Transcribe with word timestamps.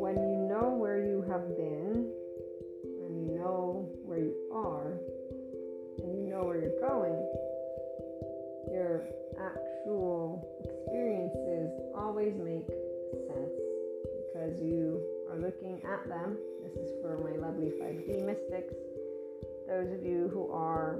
When 0.00 0.16
you 0.16 0.48
know 0.48 0.72
where 0.80 1.04
you 1.04 1.20
have 1.28 1.44
been, 1.58 2.08
and 3.04 3.12
you 3.20 3.36
know 3.36 3.86
where 4.02 4.18
you 4.18 4.34
are, 4.50 4.96
and 5.98 6.16
you 6.16 6.24
know 6.30 6.44
where 6.44 6.58
you're 6.58 6.80
going, 6.80 7.20
your 8.72 9.04
actual 9.36 10.48
experiences 10.64 11.68
always 11.94 12.32
make 12.40 12.64
sense 13.28 13.52
because 14.32 14.56
you 14.62 15.04
are 15.28 15.36
looking 15.36 15.82
at 15.84 16.08
them. 16.08 16.38
This 16.62 16.72
is 16.80 16.92
for 17.02 17.18
my 17.18 17.36
lovely 17.36 17.72
5D 17.76 18.24
mystics. 18.24 18.72
Those 19.68 19.92
of 19.92 20.02
you 20.02 20.30
who 20.32 20.50
are 20.50 20.96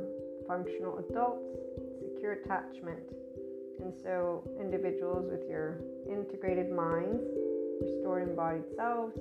functional 0.47 0.99
adults, 0.99 1.57
secure 2.05 2.33
attachment. 2.33 3.01
And 3.85 3.93
so, 4.03 4.43
individuals 4.59 5.29
with 5.31 5.47
your 5.47 5.79
integrated 6.11 6.73
minds, 6.73 7.23
restored 7.83 8.27
embodied 8.27 8.65
selves, 8.75 9.19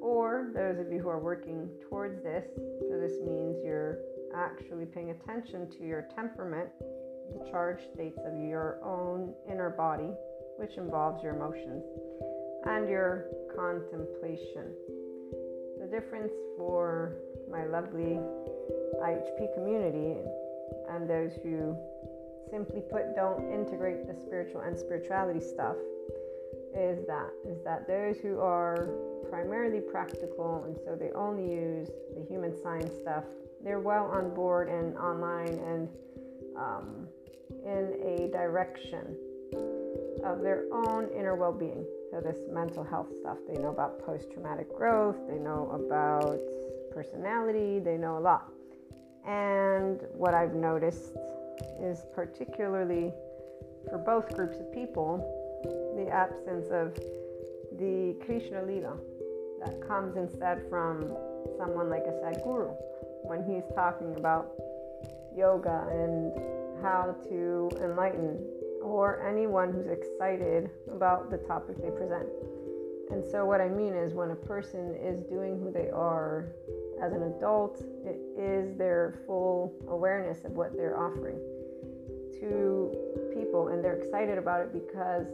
or 0.00 0.52
those 0.54 0.78
of 0.78 0.92
you 0.92 1.00
who 1.00 1.08
are 1.08 1.18
working 1.18 1.68
towards 1.88 2.22
this. 2.22 2.44
So, 2.54 3.00
this 3.00 3.18
means 3.26 3.56
you're 3.64 3.98
actually 4.32 4.86
paying 4.86 5.10
attention 5.10 5.68
to 5.70 5.84
your 5.84 6.06
temperament, 6.14 6.68
the 7.36 7.50
charged 7.50 7.82
states 7.92 8.20
of 8.24 8.38
your 8.38 8.78
own 8.84 9.34
inner 9.50 9.70
body, 9.70 10.12
which 10.56 10.76
involves 10.76 11.20
your 11.20 11.34
emotions, 11.34 11.82
and 12.66 12.88
your 12.88 13.26
contemplation. 13.56 14.70
The 15.80 15.88
difference 15.90 16.32
for 16.56 17.16
my 17.50 17.66
lovely 17.66 18.20
IHP 19.02 19.52
community 19.54 20.20
and 20.88 21.10
those 21.10 21.32
who 21.42 21.76
simply 22.50 22.82
put 22.90 23.14
don't 23.14 23.52
integrate 23.52 24.06
the 24.06 24.14
spiritual 24.14 24.60
and 24.60 24.78
spirituality 24.78 25.40
stuff 25.40 25.76
is 26.76 27.04
that 27.06 27.30
is 27.46 27.62
that 27.64 27.86
those 27.86 28.16
who 28.18 28.38
are 28.38 28.88
primarily 29.28 29.80
practical 29.80 30.64
and 30.66 30.76
so 30.84 30.96
they 30.96 31.10
only 31.12 31.52
use 31.52 31.88
the 32.16 32.24
human 32.28 32.54
science 32.62 32.92
stuff 33.00 33.24
they're 33.62 33.80
well 33.80 34.06
on 34.06 34.34
board 34.34 34.68
and 34.68 34.96
online 34.96 35.58
and 35.66 35.88
um, 36.56 37.08
in 37.64 37.94
a 38.04 38.28
direction 38.32 39.16
of 40.24 40.42
their 40.42 40.64
own 40.72 41.08
inner 41.16 41.34
well-being. 41.34 41.84
So 42.10 42.20
this 42.20 42.38
mental 42.50 42.84
health 42.84 43.08
stuff 43.20 43.38
they 43.48 43.60
know 43.60 43.70
about 43.70 44.04
post-traumatic 44.04 44.74
growth 44.74 45.16
they 45.28 45.38
know 45.38 45.70
about 45.72 46.38
personality 46.92 47.78
they 47.78 47.96
know 47.96 48.18
a 48.18 48.20
lot. 48.20 48.50
And 49.26 50.00
what 50.12 50.34
I've 50.34 50.54
noticed 50.54 51.16
is 51.80 52.06
particularly 52.14 53.12
for 53.88 53.98
both 53.98 54.34
groups 54.34 54.58
of 54.58 54.72
people, 54.72 55.18
the 55.96 56.10
absence 56.10 56.68
of 56.70 56.94
the 57.78 58.14
Krishna 58.24 58.62
Leela 58.62 58.98
that 59.64 59.80
comes 59.86 60.16
instead 60.16 60.62
from 60.68 61.14
someone 61.58 61.88
like 61.88 62.04
a 62.06 62.12
Sadhguru 62.12 62.74
when 63.22 63.44
he's 63.44 63.64
talking 63.74 64.14
about 64.16 64.52
yoga 65.36 65.86
and 65.90 66.32
how 66.82 67.14
to 67.28 67.70
enlighten, 67.82 68.38
or 68.82 69.26
anyone 69.26 69.72
who's 69.72 69.86
excited 69.86 70.70
about 70.90 71.30
the 71.30 71.36
topic 71.38 71.76
they 71.82 71.90
present. 71.90 72.26
And 73.10 73.24
so, 73.24 73.44
what 73.44 73.60
I 73.60 73.68
mean 73.68 73.94
is, 73.94 74.14
when 74.14 74.30
a 74.30 74.36
person 74.36 74.96
is 75.02 75.20
doing 75.24 75.58
who 75.58 75.70
they 75.70 75.90
are 75.90 76.46
as 77.02 77.12
an 77.12 77.22
adult, 77.24 77.82
it 78.04 78.18
is 78.38 78.76
their 78.78 79.20
full 79.26 79.74
awareness 79.88 80.44
of 80.44 80.52
what 80.52 80.76
they're 80.76 80.98
offering 80.98 81.38
to 82.40 82.90
people, 83.34 83.68
and 83.68 83.82
they're 83.84 83.96
excited 83.96 84.38
about 84.38 84.60
it 84.60 84.72
because 84.72 85.26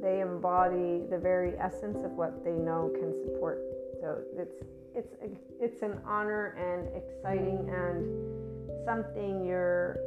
they 0.00 0.20
embody 0.20 1.02
the 1.10 1.18
very 1.18 1.58
essence 1.58 1.98
of 2.04 2.12
what 2.12 2.44
they 2.44 2.52
know 2.52 2.92
can 3.00 3.14
support. 3.24 3.60
So 4.00 4.18
it's 4.36 4.54
it's 4.94 5.14
it's 5.60 5.82
an 5.82 5.98
honor 6.06 6.54
and 6.58 6.88
exciting 6.94 7.68
and 7.68 8.84
something 8.84 9.44
you're 9.44 9.98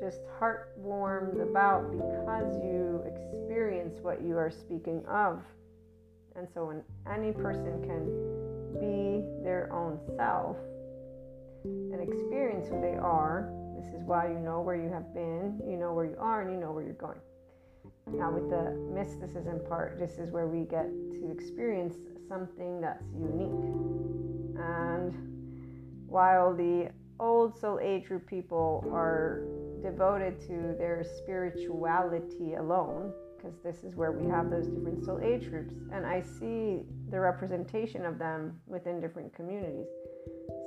just 0.00 0.20
heart 0.38 0.72
warmed 0.76 1.40
about 1.40 1.90
because 1.90 2.56
you 2.62 3.02
experience 3.06 3.98
what 4.02 4.22
you 4.22 4.36
are 4.36 4.50
speaking 4.50 5.04
of. 5.06 5.42
And 6.34 6.46
so 6.52 6.66
when 6.66 6.82
any 7.10 7.32
person 7.32 7.80
can 7.82 8.04
be 8.78 9.24
their 9.42 9.72
own 9.72 9.98
self 10.16 10.56
and 11.64 12.00
experience 12.00 12.68
who 12.68 12.80
they 12.80 12.96
are. 12.96 13.50
This 13.76 13.94
is 13.94 14.02
why 14.04 14.28
you 14.28 14.38
know 14.38 14.60
where 14.60 14.76
you 14.76 14.88
have 14.88 15.12
been, 15.12 15.60
you 15.68 15.76
know 15.76 15.92
where 15.92 16.06
you 16.06 16.16
are, 16.18 16.42
and 16.42 16.50
you 16.50 16.56
know 16.58 16.72
where 16.72 16.82
you're 16.82 16.94
going. 16.94 17.20
Now, 18.12 18.30
with 18.30 18.48
the 18.48 18.72
mysticism 18.94 19.60
part, 19.68 19.98
this 19.98 20.18
is 20.18 20.30
where 20.30 20.46
we 20.46 20.64
get 20.64 20.86
to 20.86 21.30
experience 21.30 21.96
something 22.28 22.80
that's 22.80 23.04
unique. 23.12 23.50
And 24.58 26.06
while 26.06 26.54
the 26.54 26.90
old 27.18 27.58
soul 27.58 27.80
age 27.82 28.06
group 28.06 28.26
people 28.26 28.84
are 28.92 29.42
devoted 29.82 30.40
to 30.42 30.74
their 30.78 31.04
spirituality 31.18 32.54
alone, 32.54 33.12
because 33.36 33.58
this 33.62 33.84
is 33.84 33.94
where 33.94 34.12
we 34.12 34.28
have 34.30 34.50
those 34.50 34.68
different 34.68 35.04
soul 35.04 35.20
age 35.22 35.50
groups, 35.50 35.74
and 35.92 36.06
I 36.06 36.22
see 36.22 36.82
the 37.10 37.20
representation 37.20 38.04
of 38.04 38.18
them 38.18 38.58
within 38.66 39.00
different 39.00 39.34
communities. 39.34 39.86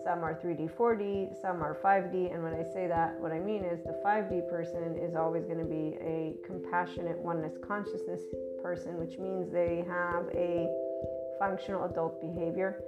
Some 0.04 0.24
are 0.24 0.34
3D, 0.34 0.72
4D, 0.72 1.42
some 1.42 1.62
are 1.62 1.78
5D, 1.84 2.34
and 2.34 2.44
when 2.44 2.54
I 2.54 2.64
say 2.64 2.88
that, 2.88 3.20
what 3.20 3.32
I 3.32 3.40
mean 3.40 3.66
is 3.66 3.82
the 3.84 4.00
5D 4.06 4.50
person 4.50 4.98
is 4.98 5.16
always 5.16 5.46
going 5.46 5.60
to 5.60 5.66
be 5.66 5.98
a 6.00 6.36
compassionate 6.46 7.18
oneness 7.18 7.58
consciousness 7.66 8.22
person, 8.62 8.98
which 8.98 9.18
means 9.18 9.52
they 9.52 9.84
have 9.88 10.26
a 10.34 10.68
functional 11.38 11.86
adult 11.86 12.22
behavior. 12.22 12.82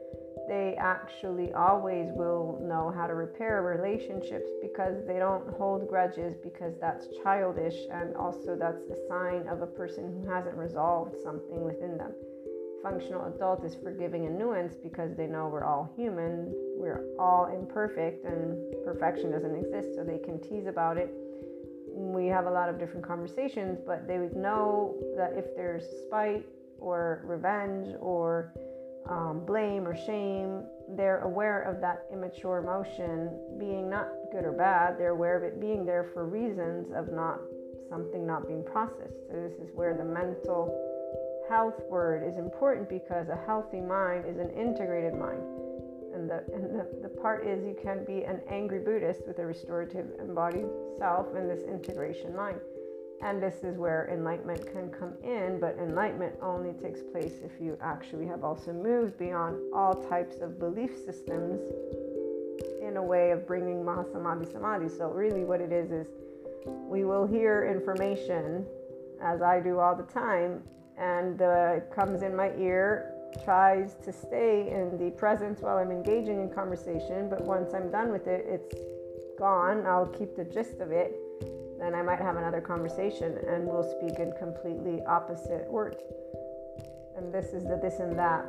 They 0.48 0.76
actually 0.80 1.52
always 1.54 2.10
will 2.14 2.60
know 2.62 2.94
how 2.96 3.08
to 3.08 3.14
repair 3.14 3.62
relationships 3.62 4.50
because 4.62 5.06
they 5.06 5.20
don't 5.20 5.48
hold 5.54 5.88
grudges 5.88 6.36
because 6.42 6.74
that's 6.80 7.08
childish 7.24 7.76
and 7.92 8.16
also 8.16 8.56
that's 8.56 8.84
a 8.90 9.08
sign 9.08 9.48
of 9.48 9.62
a 9.62 9.68
person 9.68 10.12
who 10.12 10.30
hasn't 10.30 10.56
resolved 10.56 11.16
something 11.24 11.64
within 11.64 11.98
them 11.98 12.14
functional 12.84 13.26
adult 13.26 13.64
is 13.64 13.76
forgiving 13.76 14.26
and 14.26 14.40
nuanced 14.40 14.82
because 14.84 15.16
they 15.16 15.28
know 15.28 15.48
we're 15.48 15.64
all 15.64 15.92
human, 15.96 16.54
we're 16.78 17.04
all 17.20 17.46
imperfect, 17.54 18.26
and 18.26 18.58
perfection 18.84 19.32
doesn't 19.32 19.56
exist, 19.56 19.96
so 19.96 20.04
they 20.04 20.18
can 20.18 20.40
tease 20.42 20.68
about 20.68 20.98
it. 20.98 21.12
We 21.94 22.28
have 22.28 22.46
a 22.46 22.52
lot 22.52 22.70
of 22.70 22.80
different 22.80 23.06
conversations, 23.06 23.80
but 23.86 24.08
they 24.08 24.18
would 24.18 24.36
know 24.36 24.96
that 25.18 25.34
if 25.36 25.56
there's 25.56 25.84
spite 26.08 26.46
or 26.80 27.22
revenge 27.26 27.96
or 28.00 28.54
um, 29.10 29.44
blame 29.46 29.88
or 29.88 29.96
shame, 29.96 30.64
they're 30.96 31.20
aware 31.20 31.62
of 31.64 31.82
that 31.82 32.06
immature 32.12 32.60
emotion 32.60 33.30
being 33.60 33.90
not 33.90 34.08
good 34.32 34.46
or 34.46 34.52
bad. 34.52 34.98
They're 34.98 35.10
aware 35.10 35.38
of 35.38 35.44
it 35.44 35.60
being 35.60 35.86
there 35.86 36.10
for 36.14 36.26
reasons 36.26 36.92
of 36.96 37.12
not 37.12 37.40
something 37.90 38.26
not 38.26 38.48
being 38.48 38.64
processed. 38.64 39.28
So, 39.30 39.36
this 39.36 39.60
is 39.60 39.70
where 39.76 39.96
the 39.96 40.06
mental 40.06 40.91
health 41.52 41.84
word 41.90 42.24
is 42.26 42.38
important 42.38 42.88
because 42.88 43.28
a 43.28 43.38
healthy 43.46 43.82
mind 43.82 44.24
is 44.26 44.38
an 44.38 44.50
integrated 44.52 45.14
mind. 45.14 45.44
And 46.16 46.30
the, 46.30 46.46
and 46.56 46.80
the, 46.80 46.88
the 47.04 47.10
part 47.10 47.46
is 47.46 47.66
you 47.66 47.76
can 47.84 48.06
be 48.06 48.24
an 48.24 48.40
angry 48.50 48.80
Buddhist 48.80 49.28
with 49.28 49.38
a 49.40 49.46
restorative 49.46 50.06
embodied 50.18 50.68
self 50.98 51.28
and 51.36 51.50
this 51.50 51.64
integration 51.64 52.34
mind. 52.34 52.62
And 53.22 53.44
this 53.44 53.64
is 53.64 53.78
where 53.78 54.10
enlightenment 54.14 54.66
can 54.66 54.90
come 54.92 55.14
in, 55.24 55.60
but 55.60 55.78
enlightenment 55.78 56.36
only 56.42 56.72
takes 56.82 57.02
place 57.02 57.34
if 57.44 57.52
you 57.60 57.78
actually 57.82 58.28
have 58.28 58.46
also 58.46 58.72
moved 58.72 59.20
beyond 59.20 59.58
all 59.76 59.94
types 59.94 60.38
of 60.42 60.58
belief 60.58 60.92
systems 61.06 61.60
in 62.82 62.96
a 62.96 63.04
way 63.04 63.32
of 63.32 63.46
bringing 63.46 63.84
Mahasamadhi 63.84 64.50
Samadhi. 64.50 64.88
So, 64.88 65.10
really, 65.10 65.44
what 65.44 65.60
it 65.60 65.74
is 65.74 65.92
is 65.92 66.08
we 66.66 67.04
will 67.04 67.28
hear 67.28 67.66
information, 67.66 68.66
as 69.22 69.42
I 69.42 69.60
do 69.60 69.80
all 69.80 69.96
the 69.96 70.12
time, 70.12 70.64
and 71.02 71.42
uh, 71.42 71.80
comes 71.94 72.22
in 72.22 72.36
my 72.36 72.52
ear, 72.58 73.12
tries 73.44 73.96
to 74.06 74.14
stay 74.14 74.70
in 74.72 74.98
the 75.04 75.10
presence 75.12 75.60
while 75.62 75.78
I'm 75.78 75.92
engaging 75.92 76.40
in 76.40 76.50
conversation, 76.54 77.28
but 77.28 77.42
once 77.42 77.74
I'm 77.74 77.90
done 77.90 78.12
with 78.12 78.28
it, 78.28 78.46
it's 78.48 78.76
gone. 79.40 79.86
I'll 79.88 80.06
keep 80.06 80.36
the 80.36 80.46
gist 80.46 80.80
of 80.80 80.92
it. 80.92 81.18
Then 81.80 81.96
I 81.96 82.04
might 82.04 82.20
have 82.20 82.36
another 82.36 82.62
conversation 82.62 83.40
and 83.48 83.66
we'll 83.66 83.90
speak 83.98 84.20
in 84.20 84.32
completely 84.38 85.02
opposite 85.08 85.68
words. 85.68 85.98
And 87.18 87.34
this 87.34 87.48
is 87.48 87.64
the 87.64 87.80
this 87.82 88.00
and 88.00 88.18
that 88.20 88.46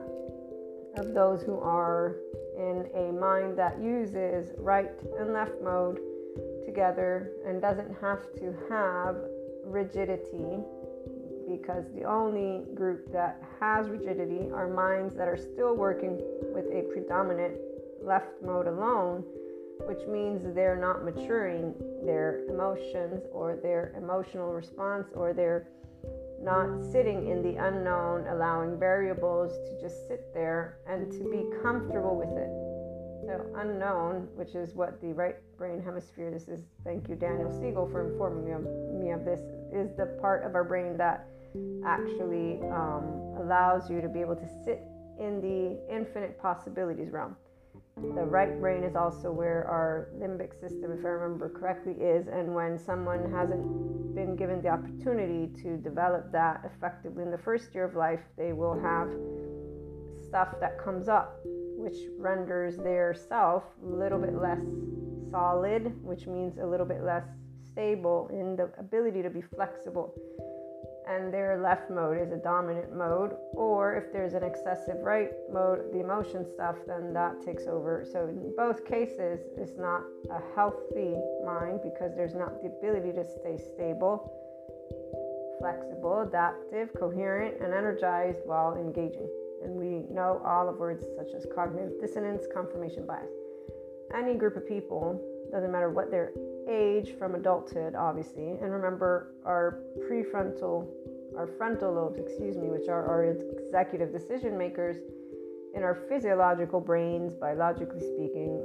of 0.98 1.14
those 1.14 1.42
who 1.42 1.58
are 1.58 2.16
in 2.58 2.86
a 2.94 3.10
mind 3.12 3.56
that 3.56 3.80
uses 3.80 4.52
right 4.58 4.92
and 5.18 5.32
left 5.32 5.58
mode 5.62 5.98
together 6.66 7.30
and 7.46 7.62
doesn't 7.62 7.96
have 8.02 8.30
to 8.34 8.54
have 8.68 9.16
rigidity 9.64 10.62
because 11.56 11.84
the 11.94 12.04
only 12.04 12.64
group 12.74 13.12
that 13.12 13.42
has 13.60 13.88
rigidity 13.88 14.50
are 14.52 14.68
minds 14.68 15.14
that 15.14 15.28
are 15.28 15.36
still 15.36 15.76
working 15.76 16.18
with 16.54 16.64
a 16.66 16.82
predominant 16.92 17.54
left 18.02 18.30
mode 18.42 18.66
alone, 18.66 19.22
which 19.86 20.06
means 20.08 20.42
they're 20.54 20.80
not 20.80 21.04
maturing 21.04 21.74
their 22.04 22.44
emotions 22.48 23.24
or 23.32 23.58
their 23.62 23.92
emotional 23.96 24.52
response 24.52 25.08
or 25.14 25.32
they're 25.32 25.68
not 26.42 26.82
sitting 26.90 27.28
in 27.28 27.42
the 27.42 27.56
unknown, 27.64 28.26
allowing 28.28 28.78
variables 28.78 29.52
to 29.52 29.80
just 29.80 30.08
sit 30.08 30.32
there 30.34 30.78
and 30.88 31.12
to 31.12 31.18
be 31.30 31.44
comfortable 31.62 32.16
with 32.16 32.32
it. 32.36 32.50
So, 33.24 33.46
unknown, 33.54 34.26
which 34.34 34.56
is 34.56 34.74
what 34.74 35.00
the 35.00 35.12
right 35.12 35.36
brain 35.56 35.80
hemisphere, 35.80 36.32
this 36.32 36.48
is, 36.48 36.64
thank 36.82 37.08
you, 37.08 37.14
Daniel 37.14 37.52
Siegel, 37.52 37.88
for 37.88 38.10
informing 38.10 38.44
me 38.44 38.50
of, 38.50 38.62
me 39.00 39.10
of 39.12 39.24
this, 39.24 39.40
is 39.72 39.96
the 39.96 40.06
part 40.20 40.44
of 40.44 40.56
our 40.56 40.64
brain 40.64 40.96
that 40.96 41.28
actually 41.84 42.60
um, 42.70 43.36
allows 43.40 43.90
you 43.90 44.00
to 44.00 44.08
be 44.08 44.20
able 44.20 44.36
to 44.36 44.48
sit 44.64 44.82
in 45.18 45.40
the 45.40 45.94
infinite 45.94 46.40
possibilities 46.40 47.10
realm. 47.10 47.36
The 47.96 48.24
right 48.24 48.58
brain 48.60 48.84
is 48.84 48.96
also 48.96 49.30
where 49.30 49.66
our 49.68 50.08
limbic 50.16 50.58
system, 50.58 50.92
if 50.92 51.04
I 51.04 51.08
remember 51.08 51.48
correctly, 51.50 51.92
is. 51.92 52.26
And 52.26 52.54
when 52.54 52.78
someone 52.78 53.30
hasn't 53.30 54.14
been 54.14 54.34
given 54.34 54.62
the 54.62 54.68
opportunity 54.68 55.52
to 55.62 55.76
develop 55.76 56.32
that 56.32 56.62
effectively 56.64 57.22
in 57.22 57.30
the 57.30 57.38
first 57.38 57.74
year 57.74 57.84
of 57.84 57.94
life, 57.94 58.20
they 58.36 58.52
will 58.52 58.78
have 58.80 59.10
stuff 60.26 60.58
that 60.60 60.82
comes 60.82 61.08
up, 61.08 61.38
which 61.44 61.96
renders 62.18 62.76
their 62.78 63.14
self 63.14 63.64
a 63.84 63.86
little 63.86 64.18
bit 64.18 64.34
less 64.34 64.62
solid, 65.30 65.92
which 66.02 66.26
means 66.26 66.58
a 66.58 66.66
little 66.66 66.86
bit 66.86 67.02
less 67.02 67.24
stable 67.72 68.28
in 68.32 68.56
the 68.56 68.70
ability 68.78 69.22
to 69.22 69.30
be 69.30 69.42
flexible 69.42 70.14
and 71.08 71.32
their 71.32 71.58
left 71.58 71.90
mode 71.90 72.18
is 72.18 72.32
a 72.32 72.36
dominant 72.36 72.94
mode, 72.94 73.34
or 73.54 73.94
if 73.96 74.12
there's 74.12 74.34
an 74.34 74.42
excessive 74.42 74.98
right 75.02 75.30
mode, 75.52 75.92
the 75.92 76.00
emotion 76.00 76.46
stuff, 76.46 76.76
then 76.86 77.12
that 77.12 77.40
takes 77.44 77.66
over. 77.66 78.06
So, 78.10 78.28
in 78.28 78.52
both 78.56 78.84
cases, 78.84 79.40
it's 79.56 79.76
not 79.78 80.02
a 80.30 80.40
healthy 80.54 81.16
mind 81.44 81.80
because 81.82 82.14
there's 82.16 82.34
not 82.34 82.60
the 82.62 82.68
ability 82.68 83.12
to 83.12 83.24
stay 83.24 83.58
stable, 83.58 84.32
flexible, 85.58 86.22
adaptive, 86.22 86.90
coherent, 86.98 87.60
and 87.60 87.72
energized 87.74 88.40
while 88.44 88.76
engaging. 88.76 89.28
And 89.62 89.74
we 89.74 90.12
know 90.12 90.42
all 90.44 90.68
of 90.68 90.76
words 90.76 91.06
such 91.16 91.34
as 91.34 91.46
cognitive 91.54 92.00
dissonance, 92.00 92.46
confirmation 92.52 93.06
bias. 93.06 93.30
Any 94.14 94.34
group 94.34 94.56
of 94.56 94.66
people, 94.66 95.20
doesn't 95.52 95.70
matter 95.70 95.90
what 95.90 96.10
their 96.10 96.32
age 96.68 97.16
from 97.18 97.34
adulthood, 97.34 97.94
obviously. 97.94 98.58
And 98.60 98.72
remember, 98.72 99.34
our 99.44 99.80
prefrontal, 100.08 100.88
our 101.36 101.46
frontal 101.46 101.92
lobes, 101.92 102.18
excuse 102.18 102.56
me, 102.56 102.70
which 102.70 102.88
are 102.88 103.06
our 103.06 103.24
executive 103.24 104.12
decision 104.12 104.56
makers 104.56 104.96
in 105.74 105.82
our 105.82 105.94
physiological 106.08 106.80
brains, 106.80 107.34
biologically 107.34 108.00
speaking. 108.00 108.64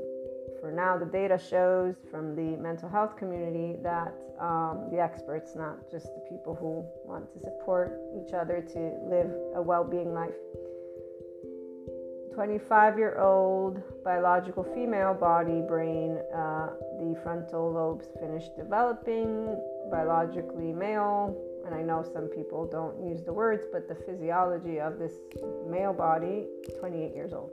For 0.62 0.72
now, 0.72 0.98
the 0.98 1.06
data 1.06 1.38
shows 1.38 1.96
from 2.10 2.36
the 2.36 2.58
mental 2.58 2.90
health 2.90 3.18
community 3.18 3.76
that 3.84 4.14
um, 4.40 4.88
the 4.92 5.00
experts, 5.00 5.56
not 5.56 5.92
just 5.92 6.06
the 6.06 6.24
people 6.30 6.56
who 6.56 6.86
want 7.06 7.32
to 7.34 7.40
support 7.40 8.00
each 8.16 8.34
other 8.34 8.62
to 8.74 8.80
live 9.10 9.32
a 9.56 9.62
well 9.62 9.84
being 9.84 10.14
life 10.14 10.34
25 12.38 13.00
year 13.00 13.18
old 13.18 13.82
biological 14.04 14.64
female 14.64 15.16
body, 15.16 15.60
brain, 15.68 16.20
uh, 16.36 16.68
the 17.00 17.20
frontal 17.24 17.72
lobes 17.72 18.10
finished 18.20 18.56
developing, 18.56 19.60
biologically 19.90 20.72
male. 20.72 21.36
And 21.66 21.74
I 21.74 21.82
know 21.82 22.06
some 22.14 22.28
people 22.28 22.68
don't 22.68 23.04
use 23.04 23.24
the 23.24 23.34
words, 23.34 23.66
but 23.74 23.88
the 23.88 23.96
physiology 23.96 24.80
of 24.80 25.00
this 25.00 25.14
male 25.68 25.94
body, 25.94 26.46
28 26.80 27.16
years 27.16 27.34
old. 27.34 27.50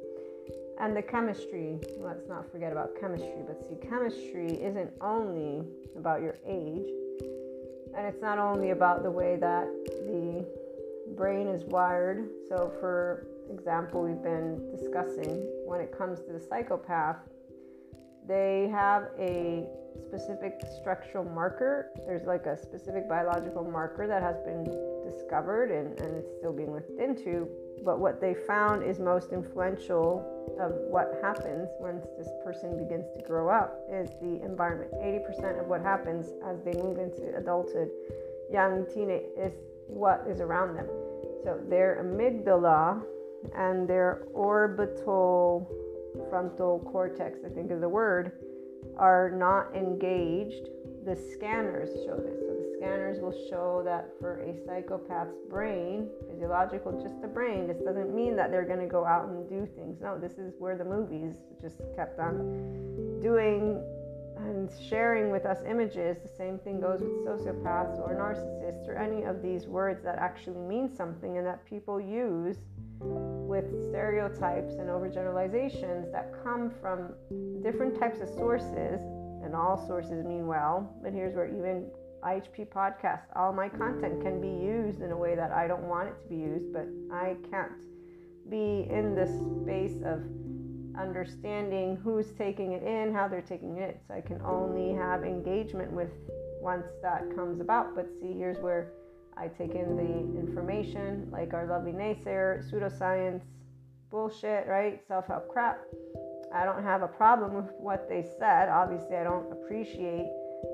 And 0.78 0.94
the 0.94 1.00
chemistry, 1.00 1.78
let's 1.96 2.28
not 2.28 2.52
forget 2.52 2.70
about 2.70 2.90
chemistry, 3.00 3.40
but 3.46 3.66
see, 3.66 3.76
chemistry 3.88 4.62
isn't 4.62 4.90
only 5.00 5.66
about 5.96 6.20
your 6.20 6.36
age, 6.46 6.84
and 7.96 8.06
it's 8.06 8.20
not 8.20 8.36
only 8.36 8.68
about 8.68 9.02
the 9.02 9.10
way 9.10 9.36
that 9.36 9.64
the 9.86 10.44
brain 11.16 11.46
is 11.46 11.64
wired. 11.64 12.28
So, 12.50 12.70
for 12.80 13.26
example 13.50 14.02
we've 14.02 14.22
been 14.22 14.70
discussing 14.70 15.46
when 15.66 15.80
it 15.80 15.96
comes 15.96 16.20
to 16.20 16.32
the 16.32 16.40
psychopath, 16.40 17.16
they 18.26 18.68
have 18.72 19.08
a 19.18 19.66
specific 20.06 20.60
structural 20.80 21.24
marker. 21.24 21.90
There's 22.06 22.26
like 22.26 22.46
a 22.46 22.56
specific 22.56 23.08
biological 23.08 23.64
marker 23.64 24.06
that 24.06 24.22
has 24.22 24.36
been 24.40 24.64
discovered 25.04 25.70
and, 25.70 25.98
and 26.00 26.16
it's 26.16 26.30
still 26.38 26.52
being 26.52 26.72
looked 26.72 26.98
into. 26.98 27.48
But 27.84 27.98
what 27.98 28.20
they 28.20 28.34
found 28.34 28.82
is 28.82 28.98
most 28.98 29.32
influential 29.32 30.30
of 30.60 30.72
what 30.88 31.18
happens 31.22 31.68
once 31.80 32.06
this 32.16 32.28
person 32.44 32.78
begins 32.78 33.06
to 33.16 33.22
grow 33.26 33.48
up 33.48 33.80
is 33.90 34.10
the 34.22 34.42
environment. 34.44 34.92
80% 34.92 35.60
of 35.60 35.66
what 35.66 35.82
happens 35.82 36.32
as 36.46 36.62
they 36.64 36.72
move 36.80 36.98
into 36.98 37.36
adulthood, 37.36 37.90
young 38.50 38.86
teenage, 38.86 39.24
is 39.36 39.52
what 39.86 40.24
is 40.28 40.40
around 40.40 40.76
them. 40.76 40.86
So 41.42 41.60
their 41.68 42.02
amygdala 42.02 43.02
and 43.56 43.88
their 43.88 44.26
orbital 44.32 45.70
frontal 46.28 46.80
cortex, 46.90 47.40
I 47.44 47.48
think 47.48 47.70
is 47.70 47.80
the 47.80 47.88
word, 47.88 48.32
are 48.96 49.30
not 49.30 49.74
engaged. 49.74 50.68
The 51.04 51.16
scanners 51.34 51.90
show 52.06 52.16
this. 52.16 52.38
So 52.40 52.54
the 52.54 52.74
scanners 52.78 53.20
will 53.20 53.36
show 53.50 53.82
that 53.84 54.10
for 54.20 54.40
a 54.40 54.54
psychopath's 54.66 55.36
brain, 55.50 56.08
physiological, 56.30 57.00
just 57.02 57.20
the 57.20 57.28
brain, 57.28 57.66
this 57.66 57.78
doesn't 57.78 58.14
mean 58.14 58.36
that 58.36 58.50
they're 58.50 58.64
going 58.64 58.80
to 58.80 58.86
go 58.86 59.04
out 59.04 59.28
and 59.28 59.48
do 59.48 59.68
things. 59.74 60.00
No, 60.00 60.18
this 60.18 60.38
is 60.38 60.54
where 60.58 60.76
the 60.76 60.84
movies 60.84 61.34
just 61.60 61.78
kept 61.96 62.18
on 62.20 63.20
doing 63.20 63.82
and 64.36 64.70
sharing 64.88 65.30
with 65.30 65.46
us 65.46 65.58
images. 65.68 66.18
The 66.22 66.28
same 66.36 66.58
thing 66.58 66.80
goes 66.80 67.00
with 67.00 67.12
sociopaths 67.24 67.98
or 68.00 68.14
narcissists 68.14 68.88
or 68.88 68.96
any 68.96 69.24
of 69.24 69.42
these 69.42 69.66
words 69.66 70.02
that 70.04 70.18
actually 70.18 70.60
mean 70.60 70.94
something 70.94 71.38
and 71.38 71.46
that 71.46 71.64
people 71.64 72.00
use 72.00 72.56
with 73.04 73.66
stereotypes 73.88 74.74
and 74.74 74.88
overgeneralizations 74.88 76.10
that 76.12 76.32
come 76.42 76.72
from 76.80 77.14
different 77.62 77.98
types 77.98 78.20
of 78.20 78.28
sources, 78.28 79.00
and 79.44 79.54
all 79.54 79.76
sources 79.86 80.24
mean 80.24 80.46
well. 80.46 80.96
But 81.02 81.12
here's 81.12 81.34
where 81.34 81.46
even 81.46 81.86
IHP 82.24 82.68
podcast, 82.68 83.24
all 83.36 83.52
my 83.52 83.68
content 83.68 84.22
can 84.22 84.40
be 84.40 84.48
used 84.48 85.02
in 85.02 85.10
a 85.12 85.16
way 85.16 85.34
that 85.34 85.52
I 85.52 85.68
don't 85.68 85.84
want 85.84 86.08
it 86.08 86.22
to 86.22 86.28
be 86.28 86.36
used, 86.36 86.72
but 86.72 86.86
I 87.12 87.36
can't 87.50 87.84
be 88.48 88.88
in 88.90 89.14
the 89.14 89.26
space 89.26 90.02
of 90.04 90.22
understanding 90.98 91.98
who's 92.02 92.32
taking 92.32 92.72
it 92.72 92.82
in, 92.82 93.12
how 93.12 93.28
they're 93.28 93.42
taking 93.42 93.76
it. 93.78 94.00
So 94.08 94.14
I 94.14 94.20
can 94.20 94.40
only 94.42 94.94
have 94.94 95.22
engagement 95.24 95.92
with 95.92 96.10
once 96.60 96.86
that 97.02 97.24
comes 97.36 97.60
about. 97.60 97.94
But 97.94 98.08
see, 98.20 98.32
here's 98.32 98.58
where 98.58 98.92
I 99.36 99.48
take 99.48 99.74
in 99.74 99.96
the 99.96 100.40
information, 100.40 101.28
like 101.32 101.54
our 101.54 101.66
lovely 101.66 101.92
naysayer, 101.92 102.62
pseudoscience, 102.70 103.42
bullshit, 104.10 104.66
right? 104.68 105.00
Self 105.06 105.26
help 105.26 105.48
crap. 105.48 105.80
I 106.54 106.64
don't 106.64 106.82
have 106.84 107.02
a 107.02 107.08
problem 107.08 107.54
with 107.54 107.70
what 107.78 108.08
they 108.08 108.24
said. 108.38 108.68
Obviously, 108.68 109.16
I 109.16 109.24
don't 109.24 109.50
appreciate 109.50 110.30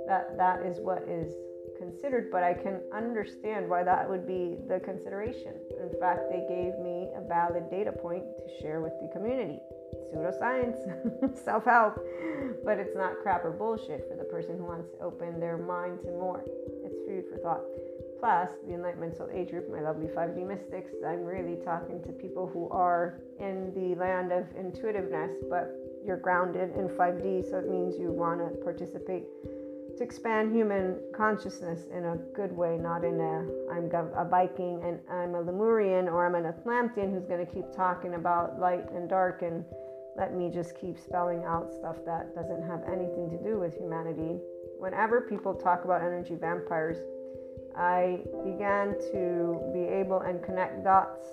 that 0.07 0.37
that 0.37 0.61
is 0.67 0.79
what 0.79 1.02
is 1.09 1.33
considered, 1.79 2.31
but 2.31 2.43
I 2.43 2.52
can 2.52 2.81
understand 2.95 3.69
why 3.69 3.83
that 3.83 4.09
would 4.09 4.26
be 4.26 4.59
the 4.69 4.81
consideration. 4.81 5.55
In 5.81 5.99
fact, 5.99 6.29
they 6.31 6.45
gave 6.47 6.79
me 6.79 7.09
a 7.17 7.26
valid 7.26 7.71
data 7.71 7.93
point 7.93 8.25
to 8.37 8.62
share 8.62 8.81
with 8.83 8.93
the 9.00 9.09
community. 9.09 9.59
Pseudoscience, 10.12 11.38
self 11.45 11.64
help, 11.64 11.95
but 12.64 12.79
it's 12.79 12.95
not 12.95 13.14
crap 13.23 13.45
or 13.45 13.52
bullshit 13.52 14.07
for 14.09 14.17
the 14.17 14.25
person 14.25 14.59
who 14.59 14.64
wants 14.64 14.90
to 14.90 14.99
open 15.00 15.40
their 15.40 15.57
mind 15.57 16.00
to 16.02 16.11
more. 16.11 16.45
It's 16.85 17.00
food 17.07 17.25
for 17.31 17.38
thought. 17.38 17.62
Plus, 18.21 18.50
the 18.67 18.75
Enlightenment 18.75 19.17
Soul 19.17 19.31
Age 19.33 19.50
group, 19.50 19.71
my 19.73 19.81
lovely 19.81 20.07
5D 20.07 20.47
mystics, 20.47 20.93
I'm 21.07 21.25
really 21.25 21.57
talking 21.65 22.03
to 22.03 22.12
people 22.12 22.47
who 22.47 22.69
are 22.69 23.19
in 23.41 23.73
the 23.75 23.99
land 23.99 24.31
of 24.31 24.45
intuitiveness, 24.55 25.33
but 25.49 25.73
you're 26.05 26.19
grounded 26.19 26.77
in 26.77 26.89
5D, 26.89 27.49
so 27.49 27.59
it 27.59 27.71
means 27.71 27.99
you 27.99 28.12
want 28.12 28.41
to 28.41 28.62
participate 28.62 29.25
to 29.97 30.05
expand 30.05 30.55
human 30.55 30.99
consciousness 31.17 31.87
in 31.97 32.05
a 32.05 32.17
good 32.35 32.53
way, 32.53 32.77
not 32.77 33.05
in 33.05 33.21
a 33.21 33.73
I'm 33.73 33.91
a 34.17 34.29
Viking 34.29 34.83
and 34.85 34.99
I'm 35.11 35.35
a 35.35 35.41
Lemurian 35.41 36.09
or 36.09 36.27
I'm 36.27 36.35
an 36.35 36.47
Atlantean 36.47 37.12
who's 37.12 37.25
going 37.25 37.45
to 37.45 37.53
keep 37.53 37.73
talking 37.75 38.15
about 38.15 38.59
light 38.59 38.91
and 38.93 39.09
dark 39.09 39.43
and 39.43 39.65
let 40.17 40.35
me 40.35 40.50
just 40.50 40.79
keep 40.79 40.99
spelling 40.99 41.45
out 41.45 41.73
stuff 41.73 41.97
that 42.05 42.35
doesn't 42.35 42.62
have 42.62 42.83
anything 42.87 43.31
to 43.31 43.43
do 43.43 43.59
with 43.59 43.77
humanity. 43.77 44.39
Whenever 44.79 45.23
people 45.23 45.55
talk 45.55 45.85
about 45.85 46.03
energy 46.03 46.35
vampires, 46.35 46.99
I 47.77 48.21
began 48.45 48.95
to 49.12 49.71
be 49.73 49.81
able 49.81 50.21
and 50.21 50.43
connect 50.43 50.85
dots 50.85 51.29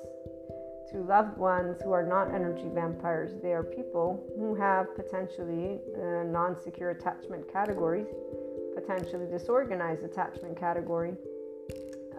to 0.91 0.98
loved 1.03 1.38
ones 1.38 1.82
who 1.84 1.91
are 1.91 2.06
not 2.06 2.34
energy 2.34 2.70
vampires. 2.74 3.32
They 3.41 3.53
are 3.53 3.63
people 3.63 4.24
who 4.38 4.56
have 4.56 4.96
potentially 4.96 5.79
uh, 5.96 6.24
non 6.24 6.56
secure 6.62 6.91
attachment 6.91 7.51
categories, 7.51 8.08
potentially 8.74 9.27
disorganized 9.29 10.03
attachment 10.03 10.58
category. 10.58 11.13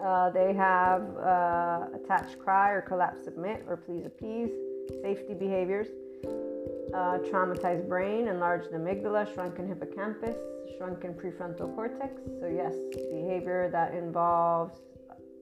Uh, 0.03 0.29
they 0.29 0.53
have 0.53 1.01
uh, 1.17 1.87
attached 1.93 2.39
cry 2.39 2.71
or 2.71 2.81
collapse 2.81 3.23
submit 3.23 3.63
or 3.67 3.75
please 3.75 4.05
appease, 4.05 4.49
safety 5.01 5.33
behaviors, 5.33 5.87
uh, 6.93 7.19
traumatized 7.19 7.87
brain, 7.87 8.27
enlarged 8.27 8.71
amygdala, 8.71 9.31
shrunken 9.33 9.67
hippocampus, 9.67 10.35
shrunken 10.77 11.13
prefrontal 11.13 11.73
cortex. 11.75 12.21
So, 12.39 12.47
yes, 12.47 12.73
behavior 13.11 13.69
that 13.71 13.93
involves 13.93 14.75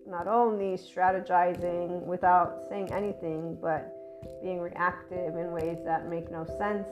not 0.08 0.28
only 0.28 0.78
strategizing 0.78 2.02
without 2.04 2.64
saying 2.70 2.92
anything, 2.92 3.58
but 3.62 3.94
being 4.42 4.60
reactive 4.60 5.36
in 5.36 5.52
ways 5.52 5.78
that 5.86 6.10
make 6.10 6.32
no 6.32 6.46
sense, 6.58 6.88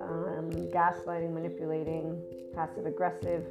um, 0.00 0.50
gaslighting, 0.72 1.32
manipulating, 1.32 2.20
passive 2.54 2.86
aggressive. 2.86 3.44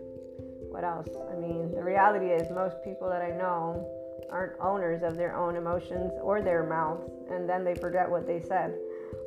What 0.70 0.84
else? 0.84 1.08
I 1.32 1.36
mean, 1.36 1.72
the 1.74 1.84
reality 1.84 2.28
is, 2.28 2.50
most 2.52 2.78
people 2.84 3.10
that 3.10 3.22
I 3.22 3.30
know 3.30 3.88
aren't 4.30 4.60
owners 4.60 5.04
of 5.04 5.16
their 5.16 5.36
own 5.36 5.56
emotions 5.56 6.12
or 6.22 6.42
their 6.42 6.64
mouths, 6.64 7.10
and 7.30 7.48
then 7.48 7.64
they 7.64 7.76
forget 7.76 8.10
what 8.10 8.26
they 8.26 8.42
said 8.42 8.74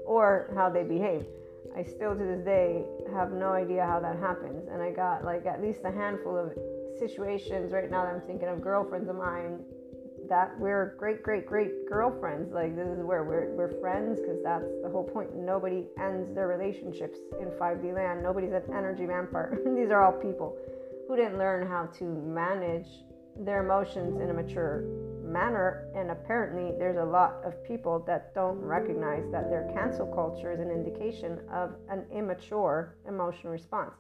or 0.04 0.50
how 0.54 0.70
they 0.70 0.82
behave. 0.82 1.24
I 1.76 1.82
still 1.82 2.16
to 2.16 2.24
this 2.24 2.44
day 2.44 2.84
have 3.12 3.32
no 3.32 3.52
idea 3.52 3.84
how 3.84 4.00
that 4.00 4.18
happens. 4.18 4.68
And 4.70 4.82
I 4.82 4.90
got 4.90 5.24
like 5.24 5.44
at 5.46 5.60
least 5.60 5.80
a 5.84 5.90
handful 5.90 6.36
of 6.36 6.52
situations 6.98 7.72
right 7.72 7.90
now 7.90 8.04
that 8.04 8.14
I'm 8.14 8.22
thinking 8.22 8.48
of 8.48 8.62
girlfriends 8.62 9.08
of 9.08 9.16
mine 9.16 9.60
that 10.28 10.58
we're 10.58 10.96
great, 10.98 11.22
great, 11.22 11.46
great 11.46 11.88
girlfriends. 11.88 12.52
Like 12.52 12.74
this 12.76 12.88
is 12.88 13.04
where 13.04 13.24
we're 13.24 13.54
we're 13.54 13.80
friends 13.80 14.20
because 14.20 14.42
that's 14.42 14.66
the 14.82 14.88
whole 14.88 15.04
point. 15.04 15.34
Nobody 15.36 15.86
ends 16.00 16.34
their 16.34 16.48
relationships 16.48 17.18
in 17.40 17.48
5D 17.48 17.94
land. 17.94 18.22
Nobody's 18.22 18.52
an 18.52 18.62
energy 18.74 19.06
vampire. 19.06 19.58
These 19.76 19.90
are 19.90 20.02
all 20.02 20.12
people 20.12 20.56
who 21.08 21.16
didn't 21.16 21.38
learn 21.38 21.66
how 21.66 21.86
to 21.98 22.04
manage 22.04 22.88
their 23.38 23.62
emotions 23.62 24.20
in 24.20 24.30
a 24.30 24.34
mature 24.34 24.84
manner. 25.26 25.88
And 25.94 26.10
apparently, 26.10 26.72
there's 26.78 26.96
a 26.96 27.04
lot 27.04 27.34
of 27.44 27.62
people 27.64 28.00
that 28.06 28.34
don't 28.34 28.58
recognize 28.60 29.24
that 29.32 29.50
their 29.50 29.70
cancel 29.74 30.06
culture 30.06 30.52
is 30.52 30.60
an 30.60 30.70
indication 30.70 31.40
of 31.52 31.74
an 31.88 32.04
immature 32.12 32.96
emotional 33.06 33.52
response. 33.52 33.94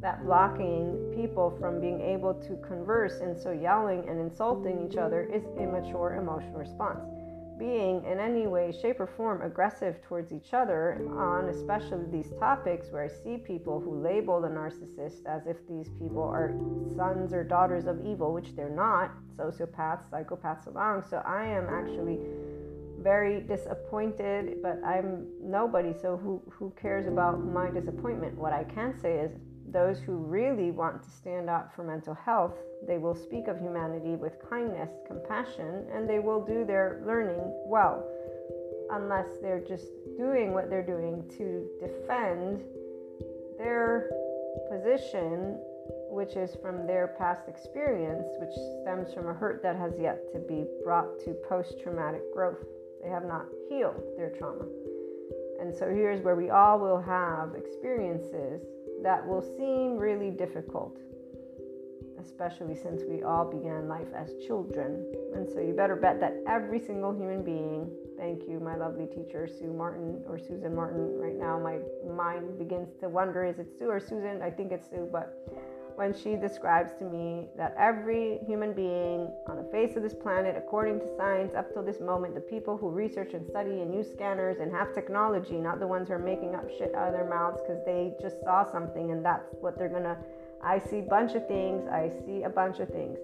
That 0.00 0.24
blocking 0.24 1.12
people 1.14 1.54
from 1.60 1.80
being 1.80 2.00
able 2.00 2.34
to 2.34 2.56
converse 2.66 3.20
and 3.20 3.38
so 3.38 3.50
yelling 3.52 4.08
and 4.08 4.18
insulting 4.18 4.88
each 4.88 4.96
other 4.96 5.22
is 5.22 5.44
immature 5.58 6.14
emotional 6.14 6.58
response 6.58 7.19
being 7.60 8.02
in 8.06 8.18
any 8.18 8.46
way, 8.46 8.72
shape, 8.72 8.98
or 8.98 9.06
form 9.06 9.42
aggressive 9.42 10.02
towards 10.02 10.32
each 10.32 10.54
other 10.54 10.98
on 11.16 11.50
especially 11.50 12.06
these 12.10 12.32
topics 12.40 12.90
where 12.90 13.04
I 13.04 13.08
see 13.08 13.36
people 13.36 13.78
who 13.78 14.02
label 14.02 14.40
the 14.40 14.48
narcissist 14.48 15.26
as 15.26 15.46
if 15.46 15.58
these 15.68 15.90
people 16.00 16.22
are 16.22 16.54
sons 16.96 17.32
or 17.34 17.44
daughters 17.44 17.86
of 17.86 18.04
evil, 18.04 18.32
which 18.32 18.56
they're 18.56 18.70
not, 18.70 19.12
sociopaths, 19.36 20.10
psychopaths 20.10 20.66
along. 20.66 21.04
So 21.08 21.18
I 21.18 21.44
am 21.44 21.66
actually 21.68 22.18
very 22.98 23.42
disappointed, 23.42 24.62
but 24.62 24.82
I'm 24.84 25.26
nobody, 25.42 25.92
so 25.92 26.16
who, 26.16 26.42
who 26.50 26.72
cares 26.80 27.06
about 27.06 27.44
my 27.44 27.70
disappointment? 27.70 28.36
What 28.36 28.52
I 28.52 28.64
can 28.64 28.98
say 28.98 29.18
is 29.18 29.32
those 29.72 29.98
who 29.98 30.16
really 30.16 30.70
want 30.70 31.02
to 31.02 31.10
stand 31.10 31.48
up 31.48 31.74
for 31.74 31.84
mental 31.84 32.14
health, 32.14 32.54
they 32.86 32.98
will 32.98 33.14
speak 33.14 33.48
of 33.48 33.58
humanity 33.58 34.16
with 34.16 34.32
kindness, 34.48 34.90
compassion, 35.06 35.86
and 35.92 36.08
they 36.08 36.18
will 36.18 36.44
do 36.44 36.64
their 36.64 37.02
learning 37.06 37.40
well, 37.66 38.06
unless 38.90 39.26
they're 39.40 39.64
just 39.66 39.86
doing 40.16 40.52
what 40.52 40.70
they're 40.70 40.82
doing 40.86 41.24
to 41.36 41.68
defend 41.80 42.62
their 43.58 44.10
position, 44.70 45.58
which 46.10 46.36
is 46.36 46.56
from 46.62 46.86
their 46.86 47.14
past 47.18 47.48
experience, 47.48 48.26
which 48.40 48.54
stems 48.82 49.12
from 49.12 49.28
a 49.28 49.34
hurt 49.34 49.62
that 49.62 49.76
has 49.76 49.92
yet 50.00 50.32
to 50.32 50.38
be 50.38 50.64
brought 50.84 51.18
to 51.20 51.34
post 51.48 51.78
traumatic 51.82 52.22
growth. 52.34 52.64
They 53.02 53.08
have 53.08 53.24
not 53.24 53.46
healed 53.68 54.02
their 54.16 54.30
trauma. 54.30 54.64
And 55.60 55.74
so 55.74 55.90
here's 55.90 56.22
where 56.22 56.36
we 56.36 56.48
all 56.50 56.78
will 56.78 57.00
have 57.00 57.54
experiences 57.54 58.62
that 59.02 59.26
will 59.26 59.42
seem 59.42 59.96
really 59.96 60.30
difficult, 60.30 60.98
especially 62.20 62.76
since 62.76 63.02
we 63.08 63.22
all 63.22 63.44
began 63.44 63.88
life 63.88 64.08
as 64.14 64.30
children. 64.46 65.04
And 65.34 65.48
so 65.48 65.60
you 65.60 65.72
better 65.72 65.96
bet 65.96 66.20
that 66.20 66.34
every 66.46 66.78
single 66.78 67.12
human 67.12 67.42
being, 67.42 67.90
thank 68.18 68.42
you, 68.48 68.60
my 68.60 68.76
lovely 68.76 69.06
teacher, 69.06 69.48
Sue 69.48 69.72
Martin 69.72 70.22
or 70.26 70.38
Susan 70.38 70.74
Martin. 70.74 71.18
Right 71.18 71.36
now, 71.36 71.58
my 71.58 71.78
mind 72.14 72.58
begins 72.58 72.88
to 73.00 73.08
wonder 73.08 73.44
is 73.44 73.58
it 73.58 73.68
Sue 73.78 73.88
or 73.88 74.00
Susan? 74.00 74.42
I 74.42 74.50
think 74.50 74.72
it's 74.72 74.88
Sue, 74.90 75.08
but 75.10 75.34
when 76.00 76.14
she 76.14 76.34
describes 76.34 76.92
to 76.94 77.04
me 77.04 77.46
that 77.58 77.74
every 77.78 78.38
human 78.46 78.72
being 78.72 79.28
on 79.46 79.56
the 79.56 79.68
face 79.70 79.96
of 79.96 80.02
this 80.02 80.14
planet, 80.14 80.54
according 80.56 80.98
to 80.98 81.06
science, 81.14 81.52
up 81.54 81.70
till 81.74 81.82
this 81.82 82.00
moment, 82.00 82.34
the 82.34 82.40
people 82.40 82.74
who 82.74 82.88
research 82.88 83.34
and 83.34 83.46
study 83.46 83.82
and 83.82 83.94
use 83.94 84.10
scanners 84.10 84.60
and 84.60 84.72
have 84.72 84.94
technology, 84.94 85.58
not 85.58 85.78
the 85.78 85.86
ones 85.86 86.08
who 86.08 86.14
are 86.14 86.18
making 86.18 86.54
up 86.54 86.66
shit 86.78 86.94
out 86.94 87.08
of 87.08 87.12
their 87.12 87.28
mouths 87.28 87.60
because 87.60 87.84
they 87.84 88.14
just 88.18 88.40
saw 88.42 88.64
something 88.64 89.10
and 89.10 89.22
that's 89.22 89.54
what 89.60 89.76
they're 89.76 89.90
gonna. 89.90 90.16
I 90.64 90.78
see 90.78 91.00
a 91.00 91.02
bunch 91.02 91.34
of 91.34 91.46
things, 91.46 91.86
I 91.86 92.10
see 92.24 92.44
a 92.44 92.48
bunch 92.48 92.78
of 92.78 92.88
things. 92.88 93.18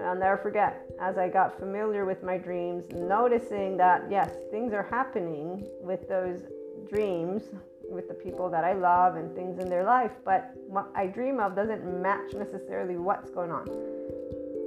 I'll 0.00 0.14
never 0.14 0.36
forget, 0.36 0.86
as 1.00 1.18
I 1.18 1.28
got 1.28 1.58
familiar 1.58 2.04
with 2.04 2.22
my 2.22 2.38
dreams, 2.38 2.84
noticing 2.94 3.76
that 3.78 4.08
yes, 4.08 4.30
things 4.52 4.72
are 4.72 4.84
happening 4.84 5.66
with 5.80 6.08
those 6.08 6.42
dreams 6.88 7.42
with 7.90 8.08
the 8.08 8.14
people 8.14 8.50
that 8.50 8.64
I 8.64 8.74
love 8.74 9.16
and 9.16 9.34
things 9.34 9.58
in 9.58 9.68
their 9.68 9.84
life, 9.84 10.12
but 10.24 10.52
what 10.66 10.88
I 10.94 11.06
dream 11.06 11.40
of 11.40 11.56
doesn't 11.56 11.84
match 12.02 12.34
necessarily 12.34 12.96
what's 12.96 13.30
going 13.30 13.50
on. 13.50 13.68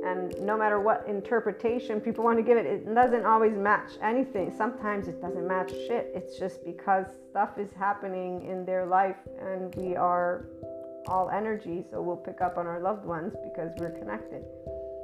And 0.04 0.34
no 0.42 0.58
matter 0.58 0.80
what 0.80 1.06
interpretation 1.08 2.02
people 2.02 2.24
want 2.24 2.40
to 2.40 2.44
give 2.44 2.58
it, 2.58 2.66
it 2.66 2.94
doesn't 2.94 3.24
always 3.24 3.56
match 3.56 3.92
anything. 4.02 4.52
Sometimes 4.58 5.08
it 5.08 5.22
doesn't 5.22 5.48
match 5.48 5.70
shit. 5.70 6.12
It's 6.16 6.40
just 6.40 6.66
because 6.66 7.06
stuff 7.30 7.60
is 7.60 7.72
happening 7.74 8.46
in 8.48 8.66
their 8.66 8.86
life 8.86 9.18
and 9.40 9.74
we 9.76 9.96
are 9.96 10.46
all 11.08 11.30
energy, 11.30 11.84
so 11.90 12.02
we'll 12.02 12.16
pick 12.16 12.42
up 12.42 12.58
on 12.58 12.66
our 12.66 12.80
loved 12.80 13.06
ones 13.06 13.34
because 13.44 13.72
we're 13.78 13.92
connected. 13.92 14.44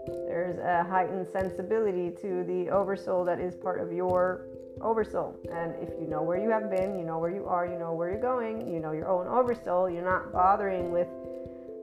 There's 0.07 0.57
a 0.57 0.83
heightened 0.89 1.27
sensibility 1.27 2.11
to 2.21 2.43
the 2.43 2.69
oversoul 2.69 3.25
that 3.25 3.39
is 3.39 3.55
part 3.55 3.81
of 3.81 3.91
your 3.91 4.45
oversoul. 4.81 5.39
And 5.51 5.75
if 5.81 5.89
you 5.99 6.07
know 6.07 6.21
where 6.21 6.37
you 6.37 6.49
have 6.49 6.69
been, 6.69 6.97
you 6.97 7.05
know 7.05 7.19
where 7.19 7.31
you 7.31 7.45
are, 7.45 7.65
you 7.65 7.77
know 7.77 7.93
where 7.93 8.11
you're 8.11 8.21
going, 8.21 8.67
you 8.67 8.79
know 8.79 8.91
your 8.91 9.07
own 9.07 9.27
oversoul, 9.27 9.89
you're 9.89 10.03
not 10.03 10.31
bothering 10.31 10.91
with 10.91 11.07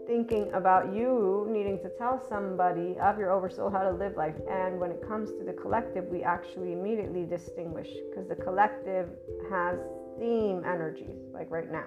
thinking 0.06 0.52
about 0.52 0.94
you 0.94 1.46
needing 1.50 1.78
to 1.78 1.88
tell 1.98 2.22
somebody 2.28 2.96
of 3.00 3.18
your 3.18 3.30
oversoul 3.30 3.70
how 3.70 3.82
to 3.82 3.90
live 3.90 4.16
life. 4.16 4.34
And 4.50 4.78
when 4.78 4.90
it 4.90 5.06
comes 5.06 5.30
to 5.30 5.44
the 5.44 5.52
collective, 5.52 6.04
we 6.06 6.22
actually 6.22 6.72
immediately 6.72 7.24
distinguish 7.24 7.88
because 8.10 8.28
the 8.28 8.36
collective 8.36 9.08
has 9.50 9.78
theme 10.18 10.62
energies, 10.64 11.16
like 11.32 11.50
right 11.50 11.70
now, 11.70 11.86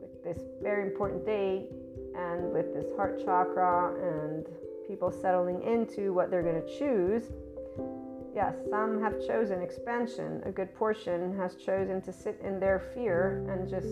with 0.00 0.22
this 0.24 0.42
very 0.62 0.82
important 0.82 1.24
day 1.24 1.66
and 2.16 2.52
with 2.52 2.74
this 2.74 2.86
heart 2.96 3.18
chakra 3.24 3.94
and 3.94 4.46
people 4.86 5.10
settling 5.10 5.62
into 5.62 6.12
what 6.12 6.30
they're 6.30 6.42
going 6.42 6.60
to 6.60 6.78
choose 6.78 7.30
Yes, 8.34 8.54
some 8.70 8.98
have 9.02 9.20
chosen 9.26 9.60
expansion. 9.60 10.40
A 10.46 10.50
good 10.50 10.74
portion 10.74 11.36
has 11.36 11.54
chosen 11.56 12.00
to 12.00 12.12
sit 12.12 12.40
in 12.42 12.58
their 12.58 12.90
fear 12.94 13.46
and 13.50 13.68
just 13.68 13.88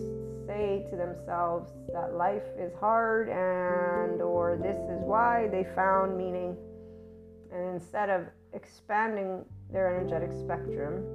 say 0.47 0.87
to 0.89 0.95
themselves 0.95 1.71
that 1.93 2.15
life 2.15 2.45
is 2.57 2.73
hard 2.79 3.29
and 3.29 4.19
or 4.19 4.57
this 4.57 4.77
is 4.77 4.99
why 5.03 5.47
they 5.51 5.63
found 5.75 6.17
meaning. 6.17 6.57
And 7.53 7.69
instead 7.75 8.09
of 8.09 8.25
expanding 8.53 9.45
their 9.71 9.95
energetic 9.95 10.31
spectrum, 10.31 11.05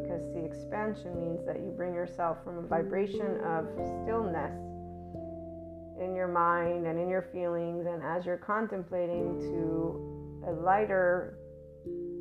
because 0.00 0.22
the 0.32 0.44
expansion 0.44 1.18
means 1.18 1.44
that 1.44 1.56
you 1.56 1.74
bring 1.76 1.92
yourself 1.92 2.38
from 2.44 2.58
a 2.58 2.62
vibration 2.62 3.40
of 3.40 3.66
stillness 4.04 4.54
in 6.00 6.14
your 6.14 6.28
mind 6.28 6.86
and 6.86 7.00
in 7.00 7.08
your 7.08 7.22
feelings, 7.32 7.86
and 7.86 8.00
as 8.04 8.24
you're 8.24 8.36
contemplating 8.36 9.40
to 9.40 10.44
a 10.46 10.52
lighter 10.52 11.38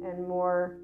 and 0.06 0.28
more 0.28 0.78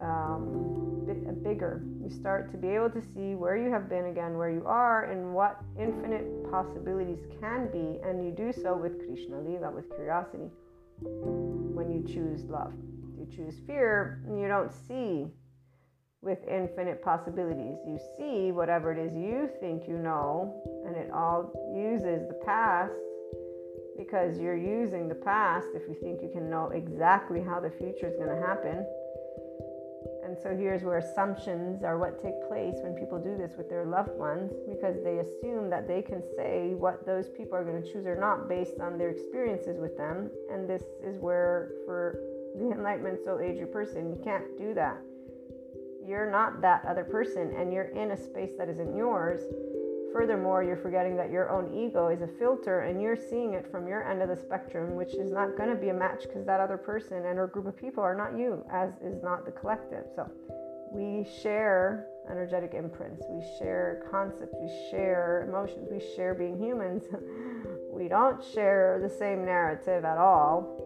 um, 0.00 1.04
bit, 1.06 1.42
bigger. 1.42 1.82
You 2.02 2.10
start 2.10 2.50
to 2.52 2.56
be 2.56 2.68
able 2.68 2.90
to 2.90 3.02
see 3.02 3.34
where 3.34 3.56
you 3.56 3.70
have 3.70 3.88
been 3.88 4.06
again, 4.06 4.36
where 4.36 4.50
you 4.50 4.64
are, 4.66 5.04
and 5.10 5.34
what 5.34 5.60
infinite 5.78 6.50
possibilities 6.50 7.20
can 7.40 7.70
be. 7.70 8.00
And 8.04 8.24
you 8.24 8.32
do 8.32 8.52
so 8.52 8.76
with 8.76 8.98
Krishna 9.06 9.36
Leela, 9.36 9.72
with 9.72 9.88
curiosity, 9.94 10.50
when 11.00 11.90
you 11.90 12.02
choose 12.06 12.44
love. 12.44 12.72
You 13.18 13.26
choose 13.34 13.60
fear, 13.66 14.22
and 14.26 14.40
you 14.40 14.48
don't 14.48 14.72
see 14.72 15.26
with 16.22 16.38
infinite 16.48 17.02
possibilities. 17.02 17.76
You 17.86 17.98
see 18.16 18.52
whatever 18.52 18.92
it 18.92 18.98
is 18.98 19.12
you 19.12 19.50
think 19.60 19.88
you 19.88 19.98
know, 19.98 20.62
and 20.86 20.96
it 20.96 21.10
all 21.12 21.52
uses 21.74 22.28
the 22.28 22.38
past 22.46 22.92
because 23.96 24.38
you're 24.38 24.56
using 24.56 25.08
the 25.08 25.14
past 25.14 25.68
if 25.74 25.82
you 25.88 25.94
think 26.00 26.22
you 26.22 26.30
can 26.32 26.48
know 26.50 26.70
exactly 26.70 27.40
how 27.42 27.60
the 27.60 27.70
future 27.70 28.08
is 28.08 28.16
going 28.16 28.28
to 28.28 28.46
happen. 28.46 28.84
And 30.24 30.36
so 30.40 30.56
here's 30.56 30.82
where 30.82 30.98
assumptions 30.98 31.82
are 31.82 31.98
what 31.98 32.22
take 32.22 32.48
place 32.48 32.76
when 32.82 32.94
people 32.94 33.18
do 33.18 33.36
this 33.36 33.52
with 33.56 33.68
their 33.68 33.84
loved 33.84 34.16
ones 34.16 34.52
because 34.68 34.96
they 35.04 35.18
assume 35.18 35.68
that 35.70 35.86
they 35.86 36.00
can 36.00 36.22
say 36.36 36.74
what 36.74 37.04
those 37.04 37.28
people 37.28 37.54
are 37.54 37.64
going 37.64 37.82
to 37.82 37.92
choose 37.92 38.06
or 38.06 38.16
not 38.16 38.48
based 38.48 38.80
on 38.80 38.96
their 38.96 39.10
experiences 39.10 39.78
with 39.78 39.96
them. 39.96 40.30
And 40.50 40.68
this 40.68 40.82
is 41.04 41.18
where, 41.18 41.72
for 41.84 42.18
the 42.56 42.70
Enlightenment 42.70 43.18
Soul 43.24 43.40
Age 43.40 43.60
person, 43.72 44.08
you 44.10 44.20
can't 44.24 44.56
do 44.56 44.72
that. 44.74 44.96
You're 46.06 46.30
not 46.30 46.60
that 46.62 46.84
other 46.88 47.04
person, 47.04 47.54
and 47.56 47.72
you're 47.72 47.92
in 47.94 48.12
a 48.12 48.16
space 48.16 48.52
that 48.58 48.68
isn't 48.68 48.96
yours 48.96 49.40
furthermore, 50.12 50.62
you're 50.62 50.76
forgetting 50.76 51.16
that 51.16 51.30
your 51.30 51.50
own 51.50 51.72
ego 51.74 52.08
is 52.08 52.22
a 52.22 52.26
filter 52.38 52.80
and 52.80 53.00
you're 53.00 53.16
seeing 53.16 53.54
it 53.54 53.70
from 53.70 53.86
your 53.86 54.08
end 54.08 54.22
of 54.22 54.28
the 54.28 54.36
spectrum, 54.36 54.94
which 54.94 55.14
is 55.14 55.30
not 55.30 55.56
going 55.56 55.68
to 55.68 55.76
be 55.76 55.88
a 55.88 55.94
match 55.94 56.22
because 56.22 56.44
that 56.46 56.60
other 56.60 56.76
person 56.76 57.24
and 57.26 57.38
or 57.38 57.46
group 57.46 57.66
of 57.66 57.76
people 57.76 58.02
are 58.02 58.14
not 58.14 58.38
you, 58.38 58.64
as 58.70 58.90
is 59.02 59.22
not 59.22 59.44
the 59.44 59.52
collective. 59.52 60.04
So 60.14 60.30
we 60.92 61.26
share 61.42 62.06
energetic 62.30 62.74
imprints, 62.74 63.24
we 63.28 63.42
share 63.58 64.06
concepts, 64.10 64.54
we 64.60 64.68
share 64.90 65.46
emotions, 65.48 65.88
we 65.90 66.00
share 66.14 66.34
being 66.34 66.58
humans. 66.58 67.04
we 67.92 68.08
don't 68.08 68.42
share 68.42 69.00
the 69.02 69.08
same 69.08 69.44
narrative 69.44 70.04
at 70.04 70.18
all. 70.18 70.78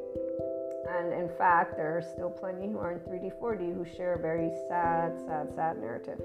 And 0.89 1.13
in 1.13 1.29
fact, 1.37 1.77
there 1.77 1.97
are 1.97 2.03
still 2.03 2.31
plenty 2.31 2.69
who 2.69 2.79
are 2.79 2.93
in 2.93 3.01
3D, 3.01 3.33
4D 3.41 3.75
who 3.75 3.85
share 3.85 4.15
a 4.15 4.19
very 4.19 4.51
sad, 4.69 5.19
sad, 5.27 5.53
sad 5.55 5.79
narrative. 5.79 6.21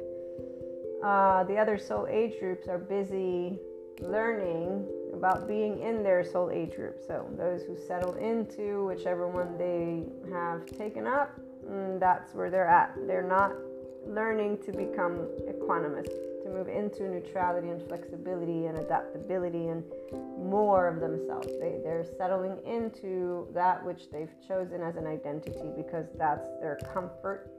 Uh, 1.03 1.43
the 1.45 1.57
other 1.57 1.77
soul 1.77 2.07
age 2.09 2.39
groups 2.39 2.67
are 2.67 2.77
busy 2.77 3.59
learning 4.01 4.85
about 5.13 5.47
being 5.47 5.81
in 5.81 6.03
their 6.03 6.23
soul 6.23 6.49
age 6.51 6.75
group. 6.75 6.99
So 7.05 7.27
those 7.37 7.63
who 7.63 7.75
settle 7.75 8.13
into 8.15 8.85
whichever 8.85 9.27
one 9.27 9.57
they 9.57 10.03
have 10.31 10.65
taken 10.65 11.07
up, 11.07 11.37
mm, 11.67 11.99
that's 11.99 12.33
where 12.33 12.49
they're 12.49 12.67
at. 12.67 12.95
They're 13.07 13.27
not 13.27 13.51
learning 14.05 14.57
to 14.65 14.71
become 14.71 15.27
equanimous, 15.47 16.07
to 16.43 16.49
move 16.49 16.67
into 16.67 17.03
neutrality 17.03 17.69
and 17.69 17.81
flexibility 17.87 18.65
and 18.65 18.79
adaptability 18.79 19.67
and 19.67 19.83
more 20.37 20.87
of 20.87 20.99
themselves. 20.99 21.47
They, 21.59 21.79
they're 21.83 22.05
settling 22.17 22.57
into 22.65 23.47
that 23.53 23.83
which 23.85 24.09
they've 24.11 24.33
chosen 24.47 24.81
as 24.81 24.95
an 24.95 25.05
identity 25.05 25.69
because 25.77 26.07
that's 26.17 26.47
their 26.59 26.79
comfort 26.93 27.51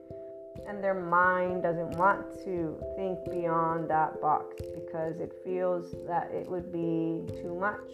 and 0.66 0.82
their 0.82 0.94
mind 0.94 1.62
doesn't 1.62 1.90
want 1.98 2.24
to 2.44 2.76
think 2.96 3.18
beyond 3.30 3.88
that 3.90 4.20
box 4.20 4.56
because 4.74 5.20
it 5.20 5.32
feels 5.44 5.94
that 6.06 6.30
it 6.32 6.48
would 6.48 6.72
be 6.72 7.24
too 7.40 7.56
much 7.58 7.90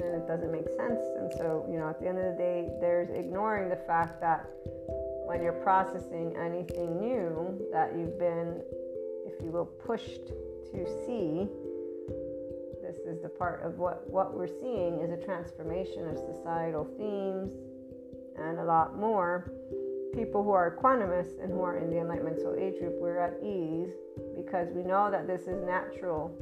and 0.00 0.14
it 0.14 0.26
doesn't 0.26 0.52
make 0.52 0.68
sense. 0.68 1.00
And 1.18 1.32
so, 1.36 1.66
you 1.70 1.78
know, 1.78 1.88
at 1.88 2.00
the 2.00 2.08
end 2.08 2.18
of 2.18 2.36
the 2.36 2.38
day, 2.38 2.68
there's 2.80 3.10
ignoring 3.10 3.68
the 3.68 3.76
fact 3.76 4.20
that 4.20 4.48
when 5.26 5.42
you're 5.42 5.52
processing 5.52 6.34
anything 6.36 6.98
new 6.98 7.58
that 7.72 7.94
you've 7.96 8.18
been, 8.18 8.62
if 9.26 9.42
you 9.42 9.50
will, 9.50 9.66
pushed 9.66 10.28
to 10.72 10.86
see, 11.04 11.48
this 12.82 12.96
is 13.06 13.20
the 13.22 13.28
part 13.28 13.62
of 13.62 13.78
what, 13.78 14.08
what 14.08 14.34
we're 14.34 14.46
seeing 14.46 15.00
is 15.00 15.10
a 15.10 15.22
transformation 15.24 16.08
of 16.08 16.16
societal 16.16 16.84
themes 16.96 17.50
and 18.38 18.58
a 18.58 18.64
lot 18.64 18.96
more 18.96 19.50
people 20.14 20.42
who 20.42 20.50
are 20.50 20.76
equanimous 20.76 21.42
and 21.42 21.52
who 21.52 21.62
are 21.62 21.78
in 21.78 21.90
the 21.90 21.98
enlightenment 21.98 22.40
soul 22.40 22.56
age 22.58 22.78
group, 22.78 22.94
we're 23.00 23.18
at 23.18 23.42
ease 23.42 23.92
because 24.36 24.68
we 24.74 24.82
know 24.82 25.10
that 25.10 25.26
this 25.26 25.42
is 25.42 25.62
natural 25.64 26.34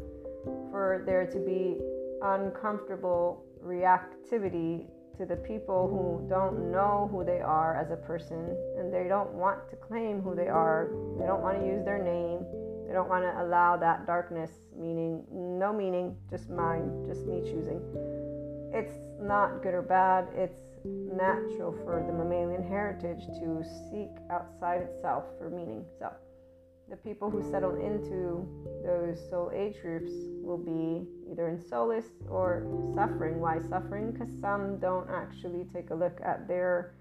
for 0.70 1.02
there 1.06 1.26
to 1.26 1.38
be 1.38 1.78
uncomfortable 2.22 3.44
reactivity 3.64 4.86
to 5.16 5.24
the 5.24 5.36
people 5.36 5.88
who 5.88 6.28
don't 6.28 6.70
know 6.70 7.08
who 7.10 7.24
they 7.24 7.40
are 7.40 7.80
as 7.80 7.90
a 7.90 7.96
person 7.96 8.56
and 8.78 8.92
they 8.92 9.08
don't 9.08 9.32
want 9.32 9.68
to 9.70 9.76
claim 9.76 10.20
who 10.20 10.34
they 10.34 10.48
are. 10.48 10.90
They 11.18 11.26
don't 11.26 11.42
want 11.42 11.58
to 11.58 11.66
use 11.66 11.84
their 11.84 12.02
name. 12.02 12.44
They 12.86 12.92
don't 12.92 13.08
want 13.08 13.24
to 13.24 13.42
allow 13.42 13.76
that 13.78 14.06
darkness, 14.06 14.50
meaning 14.76 15.24
no 15.32 15.72
meaning, 15.72 16.16
just 16.30 16.50
mine, 16.50 17.04
just 17.08 17.26
me 17.26 17.40
choosing. 17.42 17.80
It's 18.72 18.94
not 19.20 19.62
good 19.62 19.74
or 19.74 19.82
bad. 19.82 20.28
It's 20.34 20.60
natural 21.16 21.72
for 21.84 22.04
the 22.06 22.12
mammalian 22.12 22.62
heritage 22.62 23.26
to 23.40 23.64
seek 23.90 24.10
outside 24.30 24.82
itself 24.82 25.24
for 25.38 25.50
meaning. 25.50 25.84
So, 25.98 26.12
the 26.88 26.96
people 26.96 27.30
who 27.30 27.42
settle 27.50 27.74
into 27.74 28.46
those 28.84 29.18
soul 29.28 29.50
age 29.52 29.74
groups 29.82 30.12
will 30.40 30.58
be 30.58 31.08
either 31.30 31.48
in 31.48 31.60
solace 31.60 32.10
or 32.28 32.64
suffering. 32.94 33.40
Why 33.40 33.58
suffering? 33.68 34.12
Because 34.12 34.32
some 34.40 34.78
don't 34.78 35.10
actually 35.10 35.66
take 35.74 35.90
a 35.90 35.94
look 35.94 36.20
at 36.24 36.46
their 36.46 36.94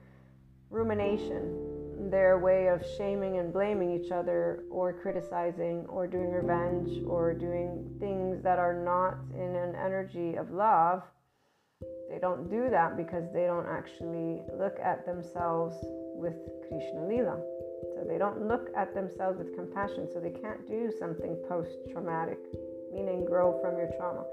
rumination, 0.72 2.10
their 2.10 2.40
way 2.40 2.68
of 2.68 2.84
shaming 2.98 3.38
and 3.38 3.54
blaming 3.54 3.92
each 3.92 4.12
other, 4.12 4.64
or 4.72 4.92
criticizing, 4.92 5.86
or 5.88 6.08
doing 6.08 6.32
revenge, 6.32 7.04
or 7.06 7.36
doing 7.36 7.96
things 8.00 8.42
that 8.42 8.58
are 8.58 8.74
not 8.74 9.18
in 9.36 9.56
an 9.56 9.76
energy 9.76 10.36
of 10.36 10.50
love 10.50 11.04
they 12.10 12.20
don't 12.20 12.50
do 12.50 12.70
that 12.70 12.96
because 12.96 13.26
they 13.34 13.46
don't 13.46 13.68
actually 13.68 14.42
look 14.58 14.78
at 14.80 15.06
themselves 15.06 15.76
with 16.16 16.36
Krishna 16.70 17.02
Leela. 17.02 17.42
So 17.96 18.06
they 18.08 18.18
don't 18.18 18.48
look 18.48 18.70
at 18.76 18.94
themselves 18.94 19.38
with 19.38 19.56
compassion. 19.56 20.08
So 20.12 20.20
they 20.20 20.30
can't 20.30 20.68
do 20.68 20.92
something 20.98 21.36
post 21.50 21.78
traumatic, 21.92 22.40
meaning 22.94 23.26
grow 23.26 23.60
from 23.62 23.78
your 23.78 23.90
trauma. 23.98 24.24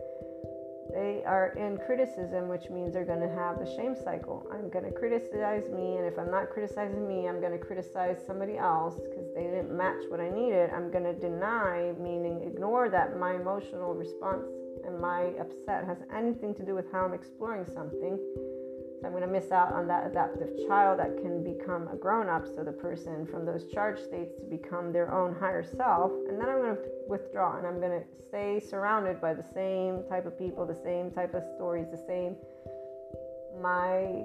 They 0.94 1.22
are 1.24 1.54
in 1.56 1.78
criticism, 1.78 2.48
which 2.48 2.68
means 2.68 2.92
they're 2.92 3.04
going 3.04 3.26
to 3.26 3.34
have 3.34 3.58
the 3.58 3.66
shame 3.76 3.94
cycle. 3.94 4.46
I'm 4.52 4.68
going 4.68 4.84
to 4.84 4.92
criticize 4.92 5.70
me, 5.70 5.96
and 5.96 6.06
if 6.06 6.18
I'm 6.18 6.30
not 6.30 6.50
criticizing 6.50 7.08
me, 7.08 7.28
I'm 7.28 7.40
going 7.40 7.52
to 7.52 7.64
criticize 7.64 8.18
somebody 8.26 8.58
else 8.58 8.96
because 8.96 9.32
they 9.34 9.44
didn't 9.44 9.74
match 9.74 10.02
what 10.08 10.20
I 10.20 10.28
needed. 10.28 10.70
I'm 10.70 10.90
going 10.90 11.04
to 11.04 11.14
deny, 11.14 11.92
meaning 11.98 12.42
ignore 12.44 12.90
that 12.90 13.18
my 13.18 13.36
emotional 13.36 13.94
response 13.94 14.46
and 14.84 15.00
my 15.00 15.32
upset 15.40 15.84
has 15.84 15.98
anything 16.14 16.54
to 16.54 16.64
do 16.64 16.74
with 16.74 16.90
how 16.92 17.04
I'm 17.04 17.14
exploring 17.14 17.66
something. 17.66 18.18
So 19.00 19.06
I'm 19.06 19.12
going 19.12 19.22
to 19.22 19.28
miss 19.28 19.50
out 19.50 19.72
on 19.72 19.88
that 19.88 20.06
adaptive 20.06 20.50
child 20.68 21.00
that 21.00 21.16
can 21.20 21.42
become 21.42 21.88
a 21.88 21.96
grown 21.96 22.28
up. 22.28 22.46
So 22.46 22.62
the 22.62 22.72
person 22.72 23.26
from 23.26 23.44
those 23.44 23.66
charged 23.72 24.04
states 24.04 24.36
to 24.38 24.44
become 24.44 24.92
their 24.92 25.12
own 25.12 25.34
higher 25.34 25.64
self. 25.64 26.12
And 26.28 26.40
then 26.40 26.48
I'm 26.48 26.58
going 26.58 26.76
to 26.76 26.82
withdraw 27.08 27.58
and 27.58 27.66
I'm 27.66 27.80
going 27.80 28.00
to 28.00 28.06
stay 28.28 28.60
surrounded 28.60 29.20
by 29.20 29.34
the 29.34 29.44
same 29.54 30.04
type 30.08 30.24
of 30.24 30.38
people, 30.38 30.64
the 30.66 30.80
same 30.84 31.10
type 31.10 31.34
of 31.34 31.42
stories, 31.56 31.86
the 31.90 32.02
same. 32.06 32.36
My 33.60 34.24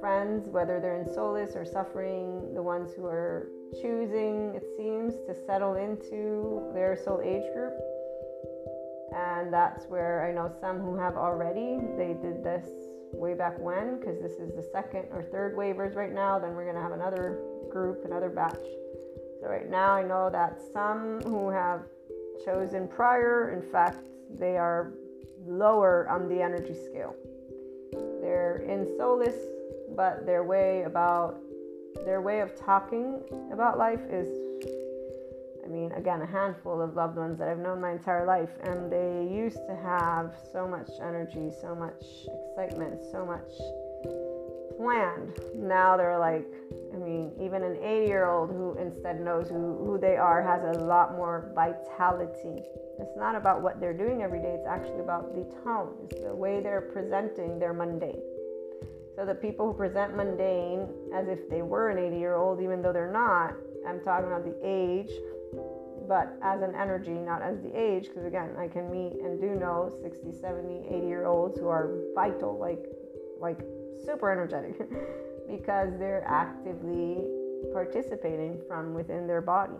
friends, 0.00 0.48
whether 0.48 0.80
they're 0.80 1.00
in 1.00 1.14
solace 1.14 1.54
or 1.54 1.64
suffering, 1.64 2.52
the 2.52 2.62
ones 2.62 2.90
who 2.96 3.06
are 3.06 3.48
choosing, 3.80 4.54
it 4.54 4.64
seems, 4.76 5.14
to 5.26 5.34
settle 5.46 5.74
into 5.74 6.70
their 6.74 6.96
soul 6.96 7.20
age 7.24 7.44
group 7.54 7.72
and 9.46 9.54
that's 9.54 9.84
where 9.86 10.26
I 10.26 10.32
know 10.32 10.52
some 10.60 10.80
who 10.80 10.96
have 10.96 11.14
already. 11.14 11.78
They 11.96 12.16
did 12.20 12.42
this 12.42 12.66
way 13.12 13.34
back 13.34 13.56
when 13.60 14.00
because 14.00 14.20
this 14.20 14.32
is 14.32 14.56
the 14.56 14.62
second 14.72 15.04
or 15.12 15.22
third 15.22 15.56
waivers 15.56 15.94
right 15.94 16.12
now. 16.12 16.36
Then 16.40 16.56
we're 16.56 16.64
going 16.64 16.74
to 16.74 16.82
have 16.82 16.90
another 16.90 17.38
group, 17.70 18.04
another 18.04 18.28
batch. 18.28 18.66
So 19.40 19.46
right 19.46 19.70
now 19.70 19.92
I 19.92 20.02
know 20.02 20.30
that 20.30 20.58
some 20.72 21.20
who 21.20 21.48
have 21.48 21.82
chosen 22.44 22.88
prior, 22.88 23.52
in 23.52 23.62
fact, 23.70 24.08
they 24.36 24.56
are 24.56 24.94
lower 25.46 26.08
on 26.08 26.28
the 26.28 26.42
energy 26.42 26.74
scale. 26.74 27.14
They're 28.20 28.64
in 28.68 28.96
solace, 28.98 29.38
but 29.94 30.26
their 30.26 30.42
way 30.42 30.82
about 30.82 31.38
their 32.04 32.20
way 32.20 32.40
of 32.40 32.58
talking 32.58 33.22
about 33.52 33.78
life 33.78 34.02
is 34.10 34.26
I 35.66 35.68
mean, 35.68 35.90
again, 35.92 36.22
a 36.22 36.26
handful 36.26 36.80
of 36.80 36.94
loved 36.94 37.16
ones 37.16 37.38
that 37.40 37.48
I've 37.48 37.58
known 37.58 37.80
my 37.80 37.90
entire 37.90 38.24
life, 38.24 38.50
and 38.62 38.90
they 38.90 39.28
used 39.28 39.58
to 39.66 39.74
have 39.74 40.36
so 40.52 40.68
much 40.68 40.88
energy, 41.02 41.50
so 41.60 41.74
much 41.74 42.04
excitement, 42.50 43.02
so 43.10 43.26
much 43.26 43.50
planned. 44.78 45.32
Now 45.56 45.96
they're 45.96 46.18
like, 46.18 46.46
I 46.94 46.98
mean, 46.98 47.32
even 47.40 47.64
an 47.64 47.78
80 47.82 48.06
year 48.06 48.30
old 48.30 48.50
who 48.50 48.76
instead 48.78 49.20
knows 49.20 49.48
who, 49.48 49.76
who 49.84 49.98
they 49.98 50.16
are 50.16 50.40
has 50.40 50.76
a 50.76 50.84
lot 50.84 51.16
more 51.16 51.50
vitality. 51.52 52.62
It's 53.00 53.16
not 53.16 53.34
about 53.34 53.60
what 53.60 53.80
they're 53.80 53.96
doing 53.96 54.22
every 54.22 54.38
day, 54.38 54.54
it's 54.56 54.68
actually 54.68 55.00
about 55.00 55.34
the 55.34 55.42
tone, 55.64 55.96
it's 56.04 56.20
the 56.20 56.34
way 56.34 56.60
they're 56.60 56.92
presenting 56.92 57.58
their 57.58 57.72
mundane. 57.72 58.22
So 59.16 59.26
the 59.26 59.34
people 59.34 59.66
who 59.66 59.74
present 59.74 60.14
mundane 60.14 60.86
as 61.12 61.26
if 61.26 61.48
they 61.48 61.62
were 61.62 61.88
an 61.88 61.98
80 61.98 62.18
year 62.18 62.36
old, 62.36 62.60
even 62.60 62.82
though 62.82 62.92
they're 62.92 63.12
not, 63.12 63.54
I'm 63.88 64.00
talking 64.00 64.26
about 64.26 64.44
the 64.44 64.56
age, 64.62 65.10
but 66.08 66.36
as 66.42 66.62
an 66.62 66.74
energy, 66.74 67.12
not 67.12 67.42
as 67.42 67.60
the 67.60 67.72
age, 67.78 68.08
because 68.08 68.24
again, 68.24 68.50
I 68.58 68.68
can 68.68 68.90
meet 68.90 69.20
and 69.22 69.40
do 69.40 69.54
know 69.54 69.92
60, 70.02 70.32
70, 70.32 70.86
80 70.88 71.06
year 71.06 71.26
olds 71.26 71.58
who 71.58 71.68
are 71.68 71.90
vital, 72.14 72.58
like, 72.58 72.84
like 73.40 73.58
super 74.04 74.30
energetic, 74.30 74.78
because 75.48 75.90
they're 75.98 76.24
actively 76.26 77.24
participating 77.72 78.60
from 78.68 78.94
within 78.94 79.26
their 79.26 79.40
body. 79.40 79.76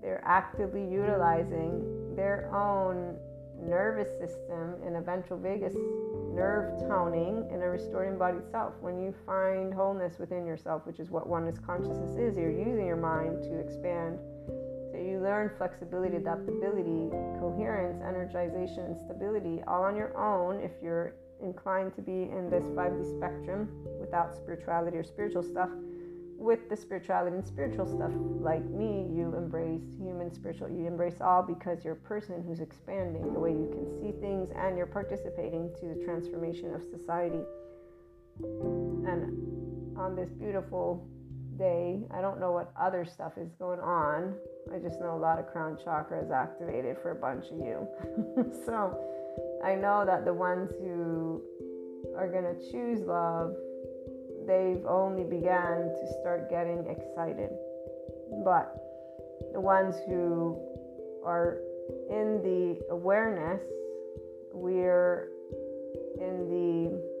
They're 0.00 0.22
actively 0.24 0.82
utilizing 0.82 2.14
their 2.16 2.50
own 2.54 3.16
nervous 3.60 4.10
system 4.18 4.74
and 4.84 4.96
a 4.96 5.00
ventral 5.00 5.38
vagus 5.38 5.74
nerve 6.34 6.80
toning 6.88 7.46
and 7.52 7.62
a 7.62 7.68
restored 7.68 8.08
embodied 8.08 8.50
self. 8.50 8.74
When 8.80 8.98
you 8.98 9.14
find 9.26 9.72
wholeness 9.72 10.18
within 10.18 10.46
yourself, 10.46 10.86
which 10.86 10.98
is 10.98 11.10
what 11.10 11.28
oneness 11.28 11.58
consciousness 11.58 12.16
is, 12.16 12.36
you're 12.36 12.50
using 12.50 12.86
your 12.86 12.96
mind 12.96 13.42
to 13.44 13.58
expand 13.58 14.18
you 15.02 15.20
learn 15.20 15.50
flexibility, 15.58 16.16
adaptability, 16.16 17.10
coherence, 17.40 18.00
energization, 18.02 18.86
and 18.86 18.96
stability 18.96 19.62
all 19.66 19.82
on 19.82 19.96
your 19.96 20.16
own 20.16 20.60
if 20.60 20.72
you're 20.82 21.14
inclined 21.42 21.94
to 21.96 22.02
be 22.02 22.30
in 22.30 22.48
this 22.50 22.64
5D 22.64 23.16
spectrum 23.16 23.68
without 24.00 24.34
spirituality 24.34 24.96
or 24.96 25.04
spiritual 25.04 25.42
stuff 25.42 25.70
with 26.42 26.68
the 26.68 26.76
spirituality 26.76 27.36
and 27.36 27.46
spiritual 27.46 27.86
stuff, 27.86 28.10
like 28.40 28.64
me, 28.64 29.06
you 29.14 29.32
embrace 29.36 29.82
human 29.96 30.32
spiritual, 30.34 30.68
you 30.68 30.86
embrace 30.86 31.20
all 31.20 31.42
because 31.42 31.84
you're 31.84 31.94
a 31.94 32.08
person 32.08 32.42
who's 32.46 32.58
expanding 32.58 33.32
the 33.32 33.38
way 33.38 33.52
you 33.52 33.70
can 33.70 33.86
see 34.00 34.18
things 34.20 34.50
and 34.56 34.76
you're 34.76 34.86
participating 34.86 35.70
to 35.78 35.94
the 35.94 36.04
transformation 36.04 36.74
of 36.74 36.82
society. 36.82 37.42
And 38.42 39.96
on 39.96 40.16
this 40.16 40.30
beautiful 40.30 41.06
I 41.62 42.20
don't 42.20 42.40
know 42.40 42.52
what 42.52 42.72
other 42.80 43.04
stuff 43.04 43.32
is 43.36 43.50
going 43.58 43.80
on. 43.80 44.34
I 44.74 44.78
just 44.78 45.00
know 45.00 45.14
a 45.14 45.18
lot 45.18 45.38
of 45.38 45.46
crown 45.46 45.78
chakra 45.82 46.22
is 46.24 46.30
activated 46.30 46.96
for 47.02 47.12
a 47.12 47.14
bunch 47.14 47.46
of 47.46 47.58
you. 47.58 47.86
so 48.66 48.98
I 49.64 49.74
know 49.74 50.04
that 50.04 50.24
the 50.24 50.34
ones 50.34 50.70
who 50.80 51.42
are 52.16 52.28
going 52.28 52.44
to 52.44 52.70
choose 52.70 53.00
love 53.00 53.54
they've 54.46 54.84
only 54.86 55.24
began 55.24 55.94
to 55.94 56.12
start 56.20 56.50
getting 56.50 56.84
excited. 56.90 57.50
But 58.44 58.74
the 59.52 59.60
ones 59.60 59.94
who 60.08 60.58
are 61.24 61.58
in 62.10 62.42
the 62.42 62.80
awareness, 62.90 63.60
we're 64.52 65.28
in 66.20 66.48
the 66.48 67.11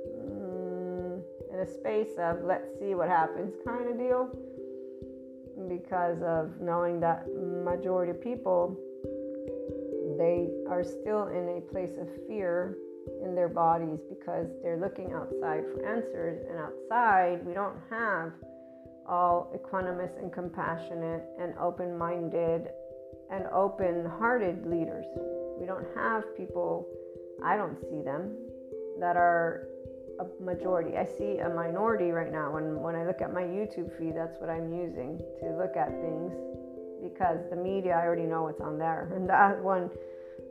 space 1.66 2.18
of 2.18 2.44
let's 2.44 2.66
see 2.78 2.94
what 2.94 3.08
happens 3.08 3.54
kind 3.64 3.88
of 3.88 3.98
deal 3.98 4.28
because 5.68 6.22
of 6.22 6.60
knowing 6.60 7.00
that 7.00 7.26
majority 7.64 8.10
of 8.10 8.20
people 8.22 8.76
they 10.18 10.48
are 10.68 10.84
still 10.84 11.28
in 11.28 11.56
a 11.56 11.60
place 11.72 11.92
of 12.00 12.08
fear 12.26 12.76
in 13.24 13.34
their 13.34 13.48
bodies 13.48 13.98
because 14.08 14.46
they're 14.62 14.78
looking 14.78 15.12
outside 15.12 15.64
for 15.72 15.84
answers. 15.86 16.44
And 16.48 16.58
outside, 16.58 17.44
we 17.46 17.54
don't 17.54 17.76
have 17.90 18.32
all 19.08 19.52
equanimous 19.56 20.16
and 20.20 20.32
compassionate 20.32 21.24
and 21.40 21.54
open 21.58 21.96
minded 21.96 22.68
and 23.30 23.46
open 23.52 24.06
hearted 24.18 24.66
leaders. 24.66 25.04
We 25.58 25.66
don't 25.66 25.86
have 25.96 26.36
people, 26.36 26.86
I 27.44 27.56
don't 27.56 27.78
see 27.90 28.02
them, 28.02 28.36
that 29.00 29.16
are 29.16 29.68
a 30.20 30.42
majority. 30.42 30.96
I 30.96 31.04
see 31.04 31.38
a 31.38 31.48
minority 31.48 32.10
right 32.10 32.32
now. 32.32 32.52
When, 32.52 32.80
when 32.80 32.96
I 32.96 33.06
look 33.06 33.20
at 33.20 33.32
my 33.32 33.42
YouTube 33.42 33.96
feed, 33.98 34.16
that's 34.16 34.40
what 34.40 34.50
I'm 34.50 34.72
using 34.72 35.20
to 35.40 35.56
look 35.56 35.76
at 35.76 35.90
things 36.00 36.32
because 37.02 37.40
the 37.50 37.56
media, 37.56 37.94
I 37.94 38.06
already 38.06 38.26
know 38.26 38.44
what's 38.44 38.60
on 38.60 38.78
there. 38.78 39.10
And 39.14 39.28
that 39.28 39.60
one, 39.60 39.90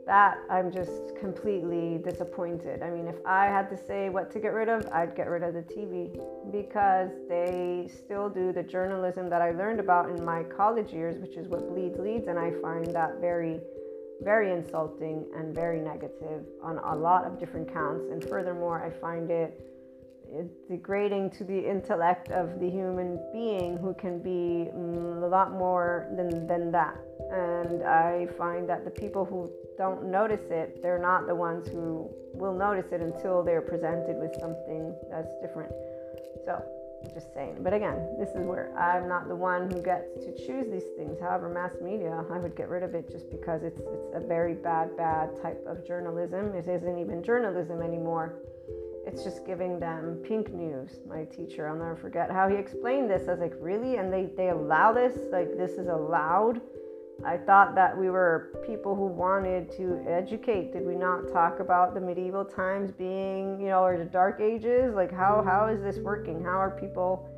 that 0.06 0.38
I'm 0.50 0.70
just 0.70 1.16
completely 1.18 2.00
disappointed. 2.04 2.82
I 2.82 2.90
mean, 2.90 3.06
if 3.06 3.16
I 3.24 3.46
had 3.46 3.70
to 3.70 3.76
say 3.76 4.08
what 4.08 4.30
to 4.32 4.40
get 4.40 4.52
rid 4.52 4.68
of, 4.68 4.86
I'd 4.92 5.14
get 5.14 5.28
rid 5.28 5.42
of 5.42 5.54
the 5.54 5.62
TV 5.62 6.12
because 6.50 7.10
they 7.28 7.88
still 7.88 8.28
do 8.28 8.52
the 8.52 8.62
journalism 8.62 9.30
that 9.30 9.40
I 9.40 9.52
learned 9.52 9.80
about 9.80 10.10
in 10.10 10.24
my 10.24 10.42
college 10.42 10.92
years, 10.92 11.16
which 11.16 11.36
is 11.36 11.46
what 11.48 11.68
bleeds 11.68 11.98
leads, 11.98 12.26
and 12.26 12.38
I 12.38 12.52
find 12.60 12.86
that 12.86 13.20
very, 13.20 13.60
very 14.22 14.52
insulting 14.52 15.26
and 15.36 15.54
very 15.54 15.80
negative 15.80 16.44
on 16.62 16.78
a 16.78 16.94
lot 16.94 17.24
of 17.24 17.38
different 17.38 17.72
counts. 17.72 18.04
And 18.10 18.22
furthermore, 18.24 18.82
I 18.84 18.90
find 18.90 19.30
it 19.30 19.60
degrading 20.68 21.30
to 21.30 21.44
the 21.44 21.58
intellect 21.58 22.30
of 22.30 22.58
the 22.58 22.68
human 22.68 23.20
being 23.32 23.76
who 23.76 23.94
can 23.94 24.18
be 24.22 24.70
mm, 24.70 25.22
a 25.22 25.26
lot 25.26 25.52
more 25.52 26.08
than, 26.16 26.46
than 26.46 26.72
that. 26.72 26.96
And 27.30 27.82
I 27.82 28.28
find 28.38 28.68
that 28.68 28.84
the 28.84 28.90
people 28.90 29.24
who 29.24 29.50
don't 29.76 30.04
notice 30.04 30.50
it, 30.50 30.82
they're 30.82 30.98
not 30.98 31.26
the 31.26 31.34
ones 31.34 31.68
who 31.68 32.08
will 32.32 32.54
notice 32.54 32.92
it 32.92 33.00
until 33.00 33.42
they're 33.42 33.60
presented 33.60 34.16
with 34.18 34.34
something 34.40 34.94
that's 35.10 35.34
different. 35.42 35.72
So, 36.46 36.64
just 37.12 37.32
saying. 37.34 37.56
But 37.60 37.74
again, 37.74 38.16
this 38.18 38.30
is 38.30 38.46
where 38.46 38.76
I'm 38.78 39.08
not 39.08 39.28
the 39.28 39.36
one 39.36 39.70
who 39.70 39.82
gets 39.82 40.14
to 40.24 40.32
choose 40.34 40.66
these 40.70 40.88
things. 40.96 41.18
However, 41.20 41.48
mass 41.48 41.72
media, 41.82 42.24
I 42.30 42.38
would 42.38 42.56
get 42.56 42.68
rid 42.68 42.82
of 42.82 42.94
it 42.94 43.10
just 43.10 43.30
because 43.30 43.62
it's 43.62 43.80
it's 43.80 44.14
a 44.14 44.20
very 44.20 44.54
bad, 44.54 44.96
bad 44.96 45.40
type 45.42 45.62
of 45.66 45.86
journalism. 45.86 46.54
It 46.54 46.68
isn't 46.68 46.98
even 46.98 47.22
journalism 47.22 47.82
anymore. 47.82 48.36
It's 49.06 49.24
just 49.24 49.44
giving 49.44 49.80
them 49.80 50.20
pink 50.24 50.52
news. 50.52 51.00
My 51.08 51.24
teacher, 51.24 51.68
I'll 51.68 51.76
never 51.76 51.96
forget 51.96 52.30
how 52.30 52.48
he 52.48 52.56
explained 52.56 53.10
this. 53.10 53.26
I 53.26 53.32
was 53.32 53.40
like, 53.40 53.54
really? 53.58 53.96
And 53.96 54.12
they, 54.12 54.30
they 54.36 54.50
allow 54.50 54.92
this? 54.92 55.18
Like, 55.32 55.56
this 55.56 55.72
is 55.72 55.88
allowed? 55.88 56.60
I 57.24 57.36
thought 57.36 57.74
that 57.76 57.96
we 57.96 58.10
were 58.10 58.50
people 58.66 58.96
who 58.96 59.06
wanted 59.06 59.70
to 59.76 60.04
educate. 60.08 60.72
Did 60.72 60.84
we 60.84 60.96
not 60.96 61.32
talk 61.32 61.60
about 61.60 61.94
the 61.94 62.00
medieval 62.00 62.44
times 62.44 62.90
being, 62.90 63.60
you 63.60 63.68
know, 63.68 63.84
or 63.84 63.96
the 63.96 64.04
dark 64.04 64.40
ages? 64.40 64.94
Like 64.94 65.12
how 65.12 65.42
how 65.46 65.68
is 65.68 65.82
this 65.82 65.98
working? 66.02 66.42
How 66.42 66.58
are 66.58 66.70
people 66.70 67.28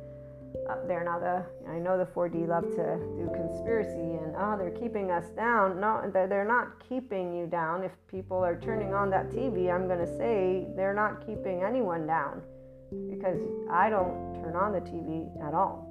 up 0.67 0.87
there 0.87 1.03
now? 1.03 1.19
The 1.19 1.45
I 1.69 1.77
know 1.77 1.99
the 1.99 2.05
4D 2.05 2.47
love 2.47 2.63
to 2.71 2.97
do 3.15 3.29
conspiracy 3.35 4.17
and 4.23 4.35
oh 4.35 4.55
they're 4.57 4.71
keeping 4.71 5.11
us 5.11 5.29
down. 5.35 5.79
No, 5.79 6.01
they're 6.11 6.47
not 6.47 6.79
keeping 6.89 7.35
you 7.35 7.45
down. 7.45 7.83
If 7.83 7.91
people 8.09 8.43
are 8.43 8.59
turning 8.59 8.93
on 8.95 9.11
that 9.11 9.29
TV, 9.29 9.71
I'm 9.71 9.87
gonna 9.87 10.07
say 10.17 10.67
they're 10.75 10.95
not 10.95 11.25
keeping 11.27 11.63
anyone 11.63 12.07
down 12.07 12.41
because 13.09 13.39
I 13.69 13.91
don't 13.91 14.33
turn 14.41 14.55
on 14.55 14.71
the 14.71 14.81
TV 14.81 15.29
at 15.47 15.53
all. 15.53 15.84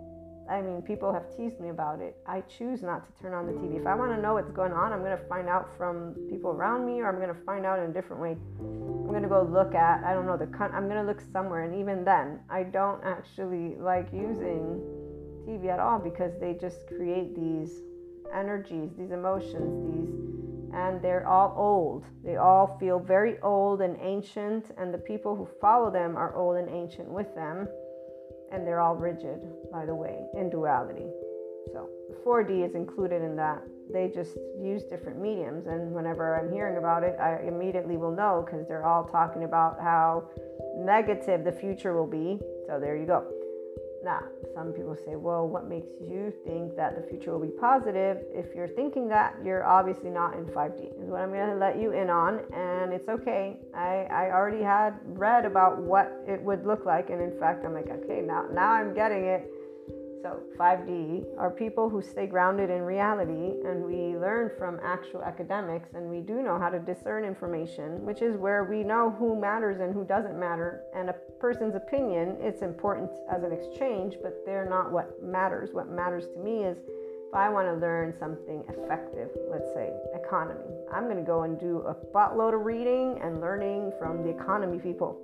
I 0.48 0.60
mean, 0.60 0.82
people 0.82 1.12
have 1.12 1.34
teased 1.34 1.58
me 1.58 1.70
about 1.70 2.00
it. 2.00 2.16
I 2.26 2.42
choose 2.42 2.82
not 2.82 3.06
to 3.06 3.22
turn 3.22 3.32
on 3.32 3.46
the 3.46 3.52
TV. 3.52 3.80
If 3.80 3.86
I 3.86 3.94
want 3.94 4.12
to 4.12 4.20
know 4.20 4.34
what's 4.34 4.50
going 4.50 4.72
on, 4.72 4.92
I'm 4.92 5.00
going 5.00 5.16
to 5.16 5.24
find 5.26 5.48
out 5.48 5.74
from 5.76 6.14
people 6.28 6.50
around 6.50 6.84
me, 6.84 7.00
or 7.00 7.08
I'm 7.08 7.16
going 7.16 7.34
to 7.34 7.44
find 7.46 7.64
out 7.64 7.78
in 7.78 7.90
a 7.90 7.92
different 7.92 8.20
way. 8.20 8.36
I'm 8.60 9.06
going 9.06 9.22
to 9.22 9.28
go 9.28 9.42
look 9.42 9.74
at, 9.74 10.04
I 10.04 10.12
don't 10.12 10.26
know, 10.26 10.36
the 10.36 10.46
con- 10.46 10.72
I'm 10.74 10.86
going 10.86 11.00
to 11.00 11.06
look 11.06 11.22
somewhere. 11.32 11.62
And 11.62 11.74
even 11.74 12.04
then, 12.04 12.40
I 12.50 12.62
don't 12.64 13.02
actually 13.04 13.76
like 13.78 14.08
using 14.12 14.82
TV 15.48 15.68
at 15.68 15.80
all 15.80 15.98
because 15.98 16.32
they 16.38 16.58
just 16.60 16.86
create 16.88 17.34
these 17.34 17.80
energies, 18.34 18.90
these 18.98 19.12
emotions, 19.12 19.80
these, 19.88 20.14
and 20.74 21.00
they're 21.00 21.26
all 21.26 21.54
old. 21.56 22.04
They 22.22 22.36
all 22.36 22.76
feel 22.78 22.98
very 22.98 23.38
old 23.40 23.80
and 23.80 23.96
ancient, 24.02 24.72
and 24.76 24.92
the 24.92 24.98
people 24.98 25.36
who 25.36 25.48
follow 25.58 25.90
them 25.90 26.16
are 26.16 26.34
old 26.34 26.56
and 26.56 26.68
ancient 26.68 27.08
with 27.08 27.34
them 27.34 27.66
and 28.54 28.66
they're 28.66 28.80
all 28.80 28.94
rigid, 28.94 29.40
by 29.72 29.84
the 29.84 29.94
way, 29.94 30.20
in 30.34 30.48
duality. 30.48 31.06
So 31.72 31.88
4D 32.24 32.64
is 32.64 32.74
included 32.74 33.22
in 33.22 33.36
that. 33.36 33.62
They 33.92 34.08
just 34.08 34.36
use 34.58 34.84
different 34.84 35.20
mediums, 35.20 35.66
and 35.66 35.92
whenever 35.92 36.38
I'm 36.38 36.52
hearing 36.52 36.78
about 36.78 37.02
it, 37.02 37.16
I 37.20 37.40
immediately 37.46 37.96
will 37.96 38.14
know 38.14 38.44
because 38.46 38.66
they're 38.66 38.86
all 38.86 39.04
talking 39.04 39.44
about 39.44 39.78
how 39.80 40.30
negative 40.76 41.44
the 41.44 41.52
future 41.52 41.94
will 41.94 42.06
be. 42.06 42.38
So 42.66 42.78
there 42.80 42.96
you 42.96 43.06
go. 43.06 43.26
Now, 44.04 44.20
some 44.54 44.72
people 44.72 44.94
say, 45.06 45.16
well, 45.16 45.48
what 45.48 45.66
makes 45.66 45.88
you 45.98 46.30
think 46.44 46.76
that 46.76 46.94
the 46.94 47.08
future 47.08 47.32
will 47.32 47.46
be 47.46 47.52
positive? 47.58 48.18
If 48.34 48.54
you're 48.54 48.68
thinking 48.68 49.08
that, 49.08 49.34
you're 49.42 49.64
obviously 49.64 50.10
not 50.10 50.34
in 50.34 50.44
5D, 50.44 51.02
is 51.02 51.08
what 51.08 51.22
I'm 51.22 51.30
going 51.30 51.48
to 51.48 51.56
let 51.56 51.80
you 51.80 51.92
in 51.92 52.10
on. 52.10 52.40
And 52.52 52.92
it's 52.92 53.08
okay. 53.08 53.56
I, 53.74 54.06
I 54.10 54.30
already 54.30 54.62
had 54.62 55.00
read 55.04 55.46
about 55.46 55.80
what 55.80 56.22
it 56.28 56.38
would 56.42 56.66
look 56.66 56.84
like. 56.84 57.08
And 57.08 57.22
in 57.22 57.38
fact, 57.40 57.64
I'm 57.64 57.72
like, 57.72 57.88
okay, 57.88 58.20
now, 58.20 58.44
now 58.52 58.72
I'm 58.72 58.94
getting 58.94 59.24
it. 59.24 59.50
So, 60.24 60.40
5D 60.56 61.36
are 61.36 61.50
people 61.50 61.90
who 61.90 62.00
stay 62.00 62.26
grounded 62.26 62.70
in 62.70 62.80
reality, 62.80 63.60
and 63.62 63.84
we 63.84 64.16
learn 64.16 64.52
from 64.56 64.80
actual 64.82 65.22
academics, 65.22 65.90
and 65.92 66.08
we 66.08 66.22
do 66.22 66.40
know 66.40 66.58
how 66.58 66.70
to 66.70 66.78
discern 66.78 67.26
information, 67.26 68.02
which 68.06 68.22
is 68.22 68.38
where 68.38 68.64
we 68.64 68.82
know 68.82 69.10
who 69.18 69.38
matters 69.38 69.82
and 69.82 69.92
who 69.92 70.02
doesn't 70.02 70.40
matter. 70.40 70.80
And 70.96 71.10
a 71.10 71.12
person's 71.38 71.74
opinion, 71.74 72.38
it's 72.40 72.62
important 72.62 73.10
as 73.30 73.42
an 73.42 73.52
exchange, 73.52 74.14
but 74.22 74.40
they're 74.46 74.64
not 74.66 74.90
what 74.90 75.22
matters. 75.22 75.74
What 75.74 75.90
matters 75.90 76.24
to 76.28 76.38
me 76.38 76.64
is 76.64 76.78
if 77.28 77.34
I 77.34 77.50
want 77.50 77.68
to 77.68 77.74
learn 77.74 78.14
something 78.18 78.64
effective, 78.70 79.28
let's 79.50 79.74
say 79.74 79.92
economy, 80.14 80.64
I'm 80.90 81.04
going 81.04 81.18
to 81.18 81.22
go 81.22 81.42
and 81.42 81.60
do 81.60 81.80
a 81.80 81.94
buttload 81.94 82.54
of 82.54 82.64
reading 82.64 83.20
and 83.22 83.42
learning 83.42 83.92
from 83.98 84.22
the 84.22 84.30
economy 84.30 84.78
people 84.78 85.20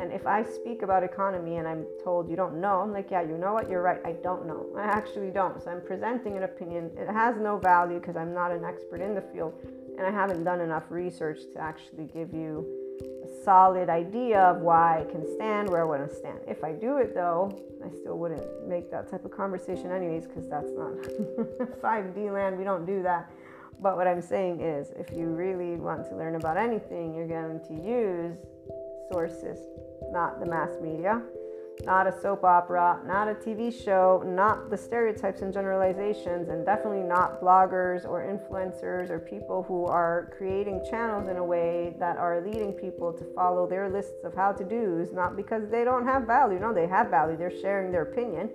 and 0.00 0.12
if 0.12 0.26
I 0.26 0.42
speak 0.42 0.80
about 0.80 1.04
economy 1.04 1.58
and 1.58 1.68
I'm 1.68 1.84
told 2.02 2.30
you 2.30 2.34
don't 2.34 2.58
know, 2.58 2.80
I'm 2.80 2.90
like, 2.90 3.10
yeah, 3.10 3.20
you 3.20 3.36
know 3.36 3.52
what? 3.52 3.68
You're 3.68 3.82
right. 3.82 4.00
I 4.04 4.12
don't 4.12 4.46
know. 4.46 4.66
I 4.74 4.84
actually 4.84 5.30
don't. 5.30 5.62
So 5.62 5.70
I'm 5.70 5.82
presenting 5.82 6.38
an 6.38 6.44
opinion. 6.44 6.90
It 6.96 7.08
has 7.08 7.36
no 7.38 7.58
value 7.58 8.00
because 8.00 8.16
I'm 8.16 8.32
not 8.32 8.50
an 8.50 8.64
expert 8.64 9.02
in 9.02 9.14
the 9.14 9.20
field 9.20 9.52
and 9.98 10.06
I 10.06 10.10
haven't 10.10 10.42
done 10.44 10.62
enough 10.62 10.84
research 10.88 11.40
to 11.52 11.60
actually 11.60 12.04
give 12.06 12.32
you 12.32 12.66
a 13.22 13.44
solid 13.44 13.90
idea 13.90 14.40
of 14.40 14.62
why 14.62 15.00
I 15.00 15.12
can 15.12 15.26
stand 15.34 15.68
where 15.68 15.82
I 15.82 15.84
want 15.84 16.08
to 16.08 16.16
stand. 16.16 16.38
If 16.48 16.64
I 16.64 16.72
do 16.72 16.96
it 16.96 17.14
though, 17.14 17.54
I 17.84 17.94
still 17.94 18.16
wouldn't 18.16 18.66
make 18.66 18.90
that 18.90 19.10
type 19.10 19.26
of 19.26 19.30
conversation 19.30 19.90
anyways 19.90 20.26
because 20.26 20.48
that's 20.48 20.72
not 20.72 20.92
5D 21.82 22.32
land. 22.32 22.56
We 22.56 22.64
don't 22.64 22.86
do 22.86 23.02
that. 23.02 23.30
But 23.82 23.96
what 23.96 24.06
I'm 24.06 24.22
saying 24.22 24.60
is, 24.60 24.92
if 24.96 25.10
you 25.14 25.26
really 25.26 25.76
want 25.76 26.06
to 26.08 26.16
learn 26.16 26.36
about 26.36 26.56
anything, 26.56 27.14
you're 27.14 27.28
going 27.28 27.60
to 27.68 27.74
use 27.74 28.36
sources 29.10 29.58
not 30.10 30.40
the 30.40 30.46
mass 30.46 30.70
media, 30.82 31.22
not 31.84 32.06
a 32.06 32.20
soap 32.20 32.44
opera, 32.44 33.00
not 33.06 33.28
a 33.28 33.34
TV 33.34 33.72
show, 33.72 34.22
not 34.26 34.70
the 34.70 34.76
stereotypes 34.76 35.40
and 35.40 35.52
generalizations, 35.52 36.48
and 36.48 36.64
definitely 36.66 37.02
not 37.02 37.40
bloggers 37.40 38.08
or 38.08 38.22
influencers 38.22 39.10
or 39.10 39.18
people 39.18 39.62
who 39.62 39.86
are 39.86 40.32
creating 40.36 40.84
channels 40.90 41.28
in 41.28 41.36
a 41.36 41.44
way 41.44 41.94
that 41.98 42.16
are 42.16 42.44
leading 42.46 42.72
people 42.72 43.12
to 43.12 43.24
follow 43.34 43.66
their 43.66 43.88
lists 43.88 44.24
of 44.24 44.34
how 44.34 44.52
to 44.52 44.64
do's, 44.64 45.12
not 45.12 45.36
because 45.36 45.68
they 45.70 45.84
don't 45.84 46.04
have 46.04 46.24
value. 46.24 46.58
No, 46.58 46.72
they 46.74 46.86
have 46.86 47.08
value. 47.08 47.36
They're 47.36 47.60
sharing 47.60 47.90
their 47.90 48.02
opinion. 48.02 48.50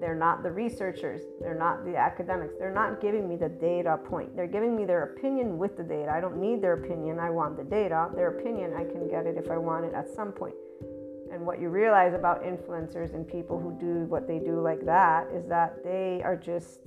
They're 0.00 0.14
not 0.14 0.42
the 0.42 0.50
researchers. 0.50 1.20
They're 1.40 1.58
not 1.58 1.84
the 1.84 1.96
academics. 1.96 2.54
They're 2.58 2.72
not 2.72 3.02
giving 3.02 3.28
me 3.28 3.36
the 3.36 3.50
data 3.50 3.98
point. 3.98 4.34
They're 4.34 4.46
giving 4.46 4.74
me 4.74 4.86
their 4.86 5.02
opinion 5.02 5.58
with 5.58 5.76
the 5.76 5.82
data. 5.82 6.10
I 6.10 6.20
don't 6.20 6.40
need 6.40 6.62
their 6.62 6.72
opinion. 6.72 7.18
I 7.18 7.28
want 7.28 7.58
the 7.58 7.64
data. 7.64 8.08
Their 8.14 8.38
opinion, 8.38 8.72
I 8.74 8.84
can 8.84 9.08
get 9.10 9.26
it 9.26 9.36
if 9.36 9.50
I 9.50 9.58
want 9.58 9.84
it 9.84 9.92
at 9.92 10.08
some 10.08 10.32
point. 10.32 10.54
And 11.32 11.46
what 11.46 11.60
you 11.60 11.68
realize 11.68 12.14
about 12.14 12.42
influencers 12.42 13.14
and 13.14 13.26
people 13.26 13.60
who 13.60 13.72
do 13.78 14.04
what 14.06 14.26
they 14.26 14.38
do 14.38 14.60
like 14.60 14.84
that 14.84 15.28
is 15.32 15.46
that 15.48 15.84
they 15.84 16.20
are 16.24 16.36
just 16.36 16.80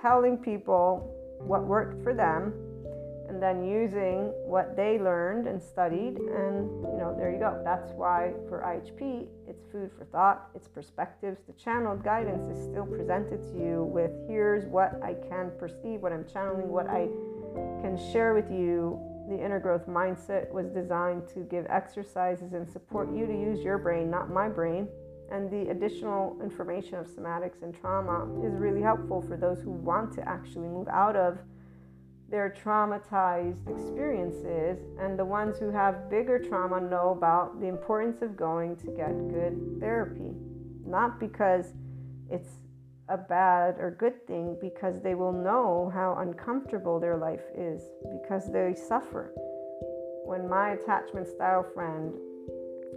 telling 0.00 0.36
people 0.36 1.14
what 1.38 1.64
worked 1.64 2.02
for 2.02 2.14
them 2.14 2.52
and 3.28 3.42
then 3.42 3.62
using 3.62 4.32
what 4.46 4.74
they 4.74 4.98
learned 4.98 5.46
and 5.46 5.62
studied 5.62 6.16
and 6.16 6.68
you 6.82 6.96
know 6.98 7.14
there 7.16 7.30
you 7.30 7.38
go. 7.38 7.60
That's 7.64 7.92
why 7.92 8.32
for 8.48 8.60
ihp 8.60 9.28
it's 9.46 9.64
food 9.70 9.90
for 9.96 10.04
thought 10.06 10.48
it's 10.54 10.68
perspectives. 10.68 11.40
The 11.46 11.52
channeled 11.52 12.02
guidance 12.02 12.48
is 12.48 12.62
still 12.64 12.86
presented 12.86 13.42
to 13.52 13.58
you 13.58 13.84
with 13.84 14.10
here's 14.28 14.64
what 14.66 15.00
i 15.02 15.14
can 15.28 15.52
perceive 15.58 16.00
what 16.00 16.12
i'm 16.12 16.24
channeling 16.32 16.68
what 16.68 16.88
i 16.88 17.08
can 17.82 17.98
share 18.12 18.34
with 18.34 18.50
you 18.50 18.98
the 19.28 19.42
inner 19.42 19.60
growth 19.60 19.86
mindset 19.86 20.50
was 20.50 20.68
designed 20.70 21.28
to 21.28 21.40
give 21.40 21.66
exercises 21.68 22.52
and 22.52 22.68
support 22.68 23.12
you 23.14 23.26
to 23.26 23.32
use 23.32 23.60
your 23.60 23.78
brain 23.78 24.10
not 24.10 24.30
my 24.30 24.48
brain 24.48 24.88
and 25.30 25.50
the 25.50 25.70
additional 25.70 26.38
information 26.42 26.94
of 26.94 27.06
somatics 27.06 27.62
and 27.62 27.78
trauma 27.78 28.24
is 28.46 28.54
really 28.54 28.80
helpful 28.80 29.20
for 29.20 29.36
those 29.36 29.60
who 29.60 29.70
want 29.70 30.12
to 30.14 30.26
actually 30.26 30.68
move 30.68 30.88
out 30.88 31.16
of 31.16 31.38
their 32.30 32.54
traumatized 32.62 33.66
experiences, 33.70 34.78
and 35.00 35.18
the 35.18 35.24
ones 35.24 35.58
who 35.58 35.70
have 35.70 36.10
bigger 36.10 36.38
trauma 36.38 36.80
know 36.80 37.10
about 37.10 37.58
the 37.60 37.66
importance 37.66 38.20
of 38.20 38.36
going 38.36 38.76
to 38.76 38.86
get 38.88 39.10
good 39.30 39.78
therapy. 39.80 40.34
Not 40.86 41.18
because 41.18 41.72
it's 42.30 42.50
a 43.08 43.16
bad 43.16 43.76
or 43.78 43.96
good 43.98 44.26
thing, 44.26 44.56
because 44.60 45.00
they 45.00 45.14
will 45.14 45.32
know 45.32 45.90
how 45.94 46.16
uncomfortable 46.18 47.00
their 47.00 47.16
life 47.16 47.44
is, 47.56 47.82
because 48.20 48.52
they 48.52 48.74
suffer. 48.74 49.32
When 50.24 50.48
my 50.48 50.70
attachment 50.70 51.26
style 51.26 51.64
friend 51.74 52.12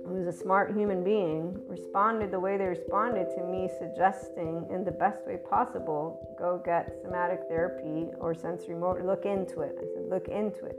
who's 0.05 0.27
a 0.27 0.31
smart 0.31 0.75
human 0.75 1.03
being, 1.03 1.59
responded 1.67 2.31
the 2.31 2.39
way 2.39 2.57
they 2.57 2.65
responded 2.65 3.27
to 3.35 3.43
me 3.43 3.69
suggesting 3.79 4.67
in 4.71 4.83
the 4.83 4.91
best 4.91 5.25
way 5.27 5.37
possible 5.49 6.35
go 6.37 6.61
get 6.63 6.91
somatic 7.03 7.41
therapy 7.47 8.11
or 8.19 8.33
sensory 8.33 8.75
motor, 8.75 9.03
look 9.05 9.25
into 9.25 9.61
it. 9.61 9.77
I 9.79 9.85
said, 9.93 10.09
look 10.09 10.27
into 10.27 10.65
it. 10.65 10.77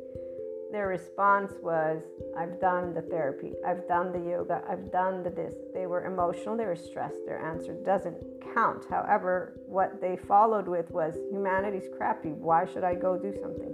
Their 0.72 0.88
response 0.88 1.52
was, 1.62 2.02
I've 2.34 2.58
done 2.58 2.94
the 2.94 3.02
therapy, 3.02 3.52
I've 3.66 3.86
done 3.86 4.10
the 4.10 4.30
yoga, 4.30 4.62
I've 4.66 4.90
done 4.90 5.22
the 5.22 5.28
this. 5.28 5.54
They 5.74 5.86
were 5.86 6.06
emotional, 6.06 6.56
they 6.56 6.64
were 6.64 6.74
stressed. 6.74 7.26
Their 7.26 7.44
answer 7.44 7.74
doesn't 7.84 8.16
count. 8.54 8.86
However, 8.88 9.60
what 9.66 10.00
they 10.00 10.16
followed 10.16 10.66
with 10.66 10.90
was, 10.90 11.14
humanity's 11.30 11.90
crappy. 11.94 12.30
Why 12.30 12.64
should 12.64 12.84
I 12.84 12.94
go 12.94 13.18
do 13.18 13.34
something? 13.38 13.70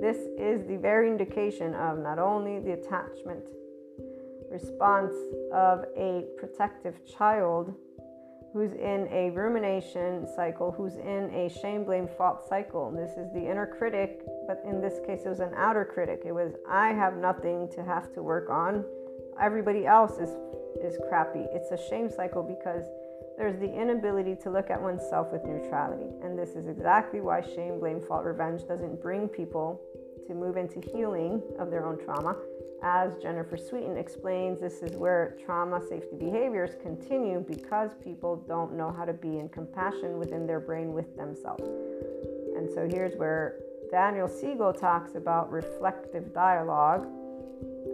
This 0.00 0.16
is 0.38 0.66
the 0.66 0.78
very 0.78 1.10
indication 1.10 1.74
of 1.74 1.98
not 1.98 2.18
only 2.18 2.58
the 2.58 2.72
attachment 2.72 3.44
response 4.50 5.12
of 5.52 5.84
a 5.96 6.24
protective 6.38 6.94
child 7.06 7.74
who's 8.52 8.72
in 8.72 9.08
a 9.12 9.30
rumination 9.30 10.26
cycle, 10.34 10.72
who's 10.72 10.96
in 10.96 11.30
a 11.34 11.48
shame, 11.48 11.84
blame, 11.84 12.08
fault 12.08 12.46
cycle. 12.48 12.90
This 12.90 13.16
is 13.16 13.32
the 13.32 13.40
inner 13.40 13.66
critic, 13.66 14.22
but 14.46 14.60
in 14.66 14.80
this 14.80 15.00
case, 15.06 15.22
it 15.24 15.28
was 15.28 15.40
an 15.40 15.52
outer 15.56 15.84
critic. 15.84 16.22
It 16.26 16.32
was, 16.32 16.54
I 16.68 16.88
have 16.88 17.16
nothing 17.16 17.68
to 17.74 17.84
have 17.84 18.12
to 18.14 18.22
work 18.22 18.50
on. 18.50 18.84
Everybody 19.40 19.86
else 19.86 20.18
is, 20.18 20.30
is 20.82 20.98
crappy. 21.08 21.46
It's 21.52 21.70
a 21.70 21.88
shame 21.88 22.10
cycle 22.10 22.42
because 22.42 22.84
there's 23.38 23.58
the 23.58 23.72
inability 23.72 24.36
to 24.42 24.50
look 24.50 24.68
at 24.68 24.80
oneself 24.80 25.28
with 25.32 25.44
neutrality. 25.44 26.10
And 26.22 26.38
this 26.38 26.50
is 26.50 26.66
exactly 26.66 27.20
why 27.20 27.42
shame, 27.42 27.78
blame, 27.78 28.00
fault, 28.00 28.24
revenge 28.24 28.66
doesn't 28.66 29.00
bring 29.00 29.28
people 29.28 29.80
to 30.26 30.34
move 30.34 30.56
into 30.56 30.80
healing 30.92 31.40
of 31.58 31.70
their 31.70 31.86
own 31.86 31.98
trauma 32.04 32.36
as 32.82 33.16
Jennifer 33.18 33.56
Sweeton 33.56 33.98
explains, 33.98 34.60
this 34.60 34.82
is 34.82 34.96
where 34.96 35.36
trauma 35.44 35.80
safety 35.86 36.16
behaviors 36.18 36.70
continue 36.80 37.44
because 37.46 37.90
people 38.02 38.36
don't 38.48 38.74
know 38.76 38.90
how 38.90 39.04
to 39.04 39.12
be 39.12 39.38
in 39.38 39.48
compassion 39.48 40.18
within 40.18 40.46
their 40.46 40.60
brain 40.60 40.92
with 40.92 41.16
themselves. 41.16 41.68
And 42.56 42.70
so 42.70 42.88
here's 42.90 43.16
where 43.16 43.56
Daniel 43.90 44.28
Siegel 44.28 44.72
talks 44.72 45.14
about 45.14 45.50
reflective 45.50 46.32
dialogue 46.32 47.06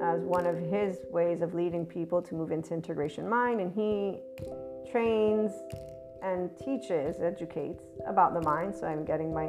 as 0.02 0.20
one 0.22 0.46
of 0.46 0.58
his 0.58 0.98
ways 1.10 1.40
of 1.42 1.54
leading 1.54 1.86
people 1.86 2.20
to 2.22 2.34
move 2.34 2.52
into 2.52 2.74
integration 2.74 3.28
mind. 3.28 3.60
And 3.60 3.72
he 3.72 4.20
trains 4.90 5.52
and 6.22 6.50
teaches, 6.58 7.20
educates 7.20 7.82
about 8.06 8.34
the 8.34 8.42
mind. 8.42 8.74
So 8.74 8.86
I'm 8.86 9.04
getting 9.04 9.32
my 9.32 9.46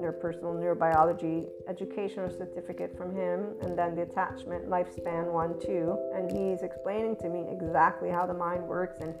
interpersonal 0.00 0.56
neurobiology 0.56 1.46
educational 1.68 2.30
certificate 2.30 2.96
from 2.96 3.14
him, 3.14 3.54
and 3.62 3.78
then 3.78 3.94
the 3.94 4.02
attachment 4.02 4.68
lifespan 4.68 5.30
one 5.30 5.60
too. 5.60 5.98
And 6.14 6.30
he's 6.30 6.62
explaining 6.62 7.16
to 7.16 7.28
me 7.28 7.46
exactly 7.50 8.08
how 8.10 8.26
the 8.26 8.34
mind 8.34 8.62
works 8.62 9.00
and 9.00 9.14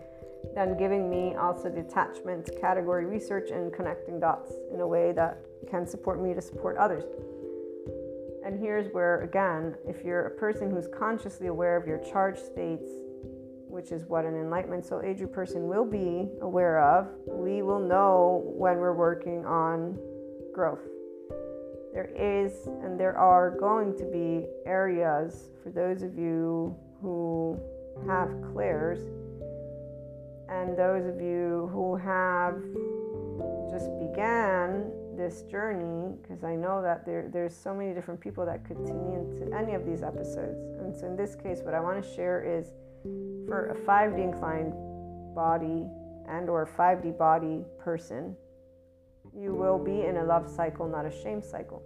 then 0.54 0.76
giving 0.76 1.10
me 1.10 1.34
also 1.34 1.68
the 1.68 1.80
attachment 1.80 2.50
category 2.60 3.04
research 3.04 3.50
and 3.50 3.72
connecting 3.72 4.18
dots 4.18 4.52
in 4.72 4.80
a 4.80 4.86
way 4.86 5.12
that 5.12 5.44
can 5.68 5.86
support 5.86 6.20
me 6.20 6.32
to 6.34 6.40
support 6.40 6.76
others. 6.78 7.04
And 8.44 8.58
here's 8.58 8.92
where, 8.92 9.20
again, 9.20 9.74
if 9.86 10.02
you're 10.02 10.26
a 10.26 10.30
person 10.30 10.70
who's 10.70 10.88
consciously 10.88 11.48
aware 11.48 11.76
of 11.76 11.86
your 11.86 11.98
charge 11.98 12.38
states, 12.38 12.88
which 13.68 13.92
is 13.92 14.04
what 14.06 14.24
an 14.24 14.34
enlightenment 14.34 14.84
soul 14.84 15.02
age 15.04 15.22
person 15.32 15.68
will 15.68 15.84
be 15.84 16.28
aware 16.40 16.82
of, 16.82 17.08
we 17.26 17.62
will 17.62 17.78
know 17.78 18.42
when 18.56 18.78
we're 18.78 18.94
working 18.94 19.44
on 19.44 19.96
growth. 20.52 20.80
There 21.92 22.10
is 22.16 22.66
and 22.82 22.98
there 22.98 23.16
are 23.16 23.50
going 23.50 23.96
to 23.98 24.04
be 24.04 24.46
areas 24.64 25.50
for 25.62 25.70
those 25.70 26.02
of 26.02 26.16
you 26.16 26.76
who 27.02 27.58
have 28.06 28.28
clairs 28.52 29.00
and 30.48 30.76
those 30.76 31.06
of 31.06 31.20
you 31.20 31.70
who 31.72 31.96
have 31.96 32.60
just 33.70 33.88
began 33.98 34.90
this 35.16 35.42
journey 35.42 36.16
because 36.22 36.42
I 36.44 36.56
know 36.56 36.82
that 36.82 37.04
there, 37.04 37.28
there's 37.32 37.54
so 37.54 37.74
many 37.74 37.92
different 37.92 38.20
people 38.20 38.44
that 38.46 38.64
could 38.64 38.84
tune 38.86 39.12
into 39.12 39.56
any 39.56 39.74
of 39.74 39.84
these 39.84 40.02
episodes. 40.02 40.58
And 40.80 40.94
so 40.94 41.06
in 41.06 41.16
this 41.16 41.34
case, 41.34 41.60
what 41.62 41.74
I 41.74 41.80
want 41.80 42.02
to 42.02 42.14
share 42.14 42.42
is 42.42 42.72
for 43.46 43.68
a 43.68 43.74
5D 43.86 44.22
inclined 44.22 44.72
body 45.34 45.88
and 46.28 46.48
or 46.48 46.66
5D 46.66 47.16
body 47.16 47.64
person, 47.78 48.36
you 49.36 49.54
will 49.54 49.78
be 49.78 50.02
in 50.02 50.16
a 50.16 50.24
love 50.24 50.48
cycle, 50.48 50.88
not 50.88 51.06
a 51.06 51.10
shame 51.22 51.42
cycle. 51.42 51.82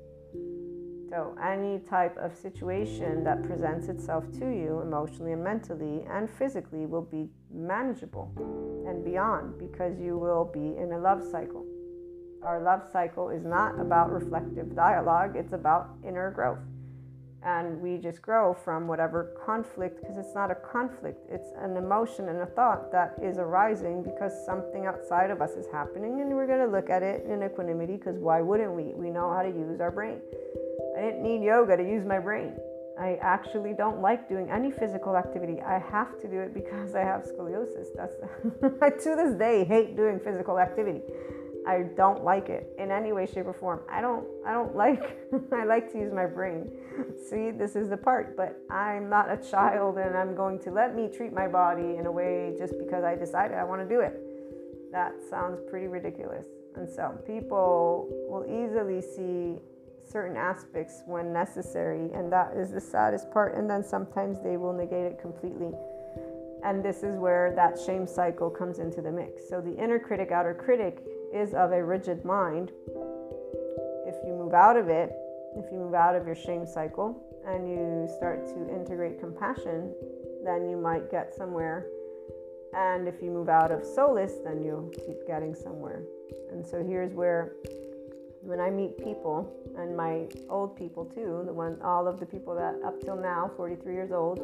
So, 1.10 1.36
any 1.40 1.78
type 1.78 2.16
of 2.16 2.36
situation 2.36 3.22
that 3.24 3.44
presents 3.44 3.88
itself 3.88 4.24
to 4.38 4.46
you 4.46 4.80
emotionally 4.80 5.32
and 5.32 5.44
mentally 5.44 6.04
and 6.10 6.28
physically 6.28 6.86
will 6.86 7.02
be 7.02 7.28
manageable 7.52 8.32
and 8.88 9.04
beyond 9.04 9.58
because 9.58 10.00
you 10.00 10.18
will 10.18 10.50
be 10.52 10.76
in 10.76 10.92
a 10.92 10.98
love 10.98 11.22
cycle. 11.22 11.64
Our 12.42 12.60
love 12.60 12.82
cycle 12.90 13.30
is 13.30 13.44
not 13.44 13.78
about 13.78 14.12
reflective 14.12 14.74
dialogue, 14.74 15.36
it's 15.36 15.52
about 15.52 15.90
inner 16.04 16.30
growth 16.30 16.58
and 17.44 17.80
we 17.80 17.98
just 17.98 18.22
grow 18.22 18.54
from 18.54 18.86
whatever 18.86 19.34
conflict 19.44 20.00
because 20.00 20.16
it's 20.16 20.34
not 20.34 20.50
a 20.50 20.54
conflict 20.54 21.18
it's 21.30 21.50
an 21.58 21.76
emotion 21.76 22.28
and 22.28 22.40
a 22.40 22.46
thought 22.46 22.90
that 22.90 23.14
is 23.22 23.38
arising 23.38 24.02
because 24.02 24.32
something 24.46 24.86
outside 24.86 25.30
of 25.30 25.42
us 25.42 25.50
is 25.52 25.66
happening 25.72 26.20
and 26.20 26.34
we're 26.34 26.46
going 26.46 26.64
to 26.64 26.70
look 26.70 26.90
at 26.90 27.02
it 27.02 27.24
in 27.26 27.42
equanimity 27.42 27.96
because 27.96 28.18
why 28.18 28.40
wouldn't 28.40 28.72
we? 28.72 28.92
We 28.94 29.10
know 29.10 29.32
how 29.32 29.42
to 29.42 29.48
use 29.48 29.80
our 29.80 29.90
brain. 29.90 30.20
I 30.96 31.00
didn't 31.00 31.22
need 31.22 31.44
yoga 31.44 31.76
to 31.76 31.82
use 31.82 32.04
my 32.04 32.18
brain. 32.18 32.54
I 32.98 33.18
actually 33.20 33.72
don't 33.72 34.00
like 34.00 34.28
doing 34.28 34.50
any 34.50 34.70
physical 34.70 35.16
activity. 35.16 35.60
I 35.60 35.78
have 35.78 36.20
to 36.20 36.28
do 36.28 36.38
it 36.40 36.54
because 36.54 36.94
i 36.94 37.00
have 37.00 37.22
scoliosis. 37.22 37.88
That's 37.96 38.14
i 38.82 38.90
to 38.90 39.16
this 39.16 39.34
day 39.34 39.64
hate 39.64 39.96
doing 39.96 40.20
physical 40.20 40.58
activity. 40.58 41.02
I 41.66 41.84
don't 41.96 42.22
like 42.22 42.50
it 42.50 42.68
in 42.78 42.90
any 42.90 43.12
way, 43.12 43.26
shape, 43.26 43.46
or 43.46 43.54
form. 43.54 43.80
I 43.90 44.00
don't 44.00 44.26
I 44.46 44.52
don't 44.52 44.76
like 44.76 45.02
I 45.52 45.64
like 45.64 45.90
to 45.92 45.98
use 45.98 46.12
my 46.12 46.26
brain. 46.26 46.70
See, 47.30 47.50
this 47.50 47.76
is 47.76 47.88
the 47.88 47.96
part, 47.96 48.36
but 48.36 48.60
I'm 48.70 49.08
not 49.08 49.30
a 49.30 49.36
child 49.36 49.98
and 49.98 50.16
I'm 50.16 50.34
going 50.34 50.58
to 50.60 50.70
let 50.70 50.94
me 50.94 51.08
treat 51.08 51.32
my 51.32 51.48
body 51.48 51.96
in 51.96 52.06
a 52.06 52.12
way 52.12 52.54
just 52.58 52.78
because 52.78 53.04
I 53.04 53.14
decided 53.14 53.56
I 53.56 53.64
want 53.64 53.82
to 53.82 53.88
do 53.88 54.00
it. 54.00 54.20
That 54.92 55.14
sounds 55.28 55.60
pretty 55.68 55.88
ridiculous. 55.88 56.46
And 56.76 56.88
so 56.88 57.18
people 57.26 58.08
will 58.28 58.44
easily 58.44 59.00
see 59.00 59.60
certain 60.06 60.36
aspects 60.36 61.02
when 61.06 61.32
necessary, 61.32 62.12
and 62.12 62.30
that 62.32 62.56
is 62.56 62.70
the 62.70 62.80
saddest 62.80 63.30
part. 63.30 63.56
And 63.56 63.68
then 63.68 63.82
sometimes 63.82 64.40
they 64.42 64.56
will 64.56 64.72
negate 64.72 65.06
it 65.06 65.20
completely. 65.20 65.72
And 66.64 66.82
this 66.82 67.02
is 67.02 67.16
where 67.16 67.52
that 67.56 67.78
shame 67.84 68.06
cycle 68.06 68.50
comes 68.50 68.78
into 68.78 69.02
the 69.02 69.10
mix. 69.10 69.48
So 69.48 69.60
the 69.60 69.74
inner 69.76 69.98
critic, 69.98 70.30
outer 70.30 70.54
critic 70.54 71.02
is 71.32 71.54
of 71.54 71.72
a 71.72 71.84
rigid 71.84 72.24
mind, 72.24 72.70
if 74.06 74.14
you 74.26 74.34
move 74.34 74.54
out 74.54 74.76
of 74.76 74.88
it, 74.88 75.12
if 75.56 75.70
you 75.72 75.78
move 75.78 75.94
out 75.94 76.14
of 76.16 76.26
your 76.26 76.34
shame 76.36 76.66
cycle 76.66 77.22
and 77.46 77.68
you 77.68 78.08
start 78.16 78.46
to 78.48 78.68
integrate 78.74 79.20
compassion, 79.20 79.94
then 80.44 80.68
you 80.68 80.76
might 80.76 81.10
get 81.10 81.34
somewhere 81.34 81.86
And 82.74 83.06
if 83.06 83.22
you 83.22 83.30
move 83.30 83.48
out 83.48 83.70
of 83.70 83.84
solace, 83.84 84.34
then 84.44 84.62
you'll 84.64 84.90
keep 85.06 85.26
getting 85.26 85.54
somewhere. 85.54 86.02
And 86.50 86.66
so 86.66 86.82
here's 86.84 87.12
where 87.12 87.52
when 88.42 88.60
I 88.60 88.70
meet 88.70 88.98
people 88.98 89.50
and 89.78 89.96
my 89.96 90.26
old 90.50 90.76
people 90.76 91.04
too, 91.04 91.42
the 91.46 91.52
one 91.52 91.80
all 91.82 92.08
of 92.08 92.18
the 92.20 92.26
people 92.26 92.54
that 92.56 92.74
up 92.84 93.00
till 93.00 93.16
now, 93.16 93.50
43 93.56 93.94
years 93.94 94.12
old, 94.12 94.40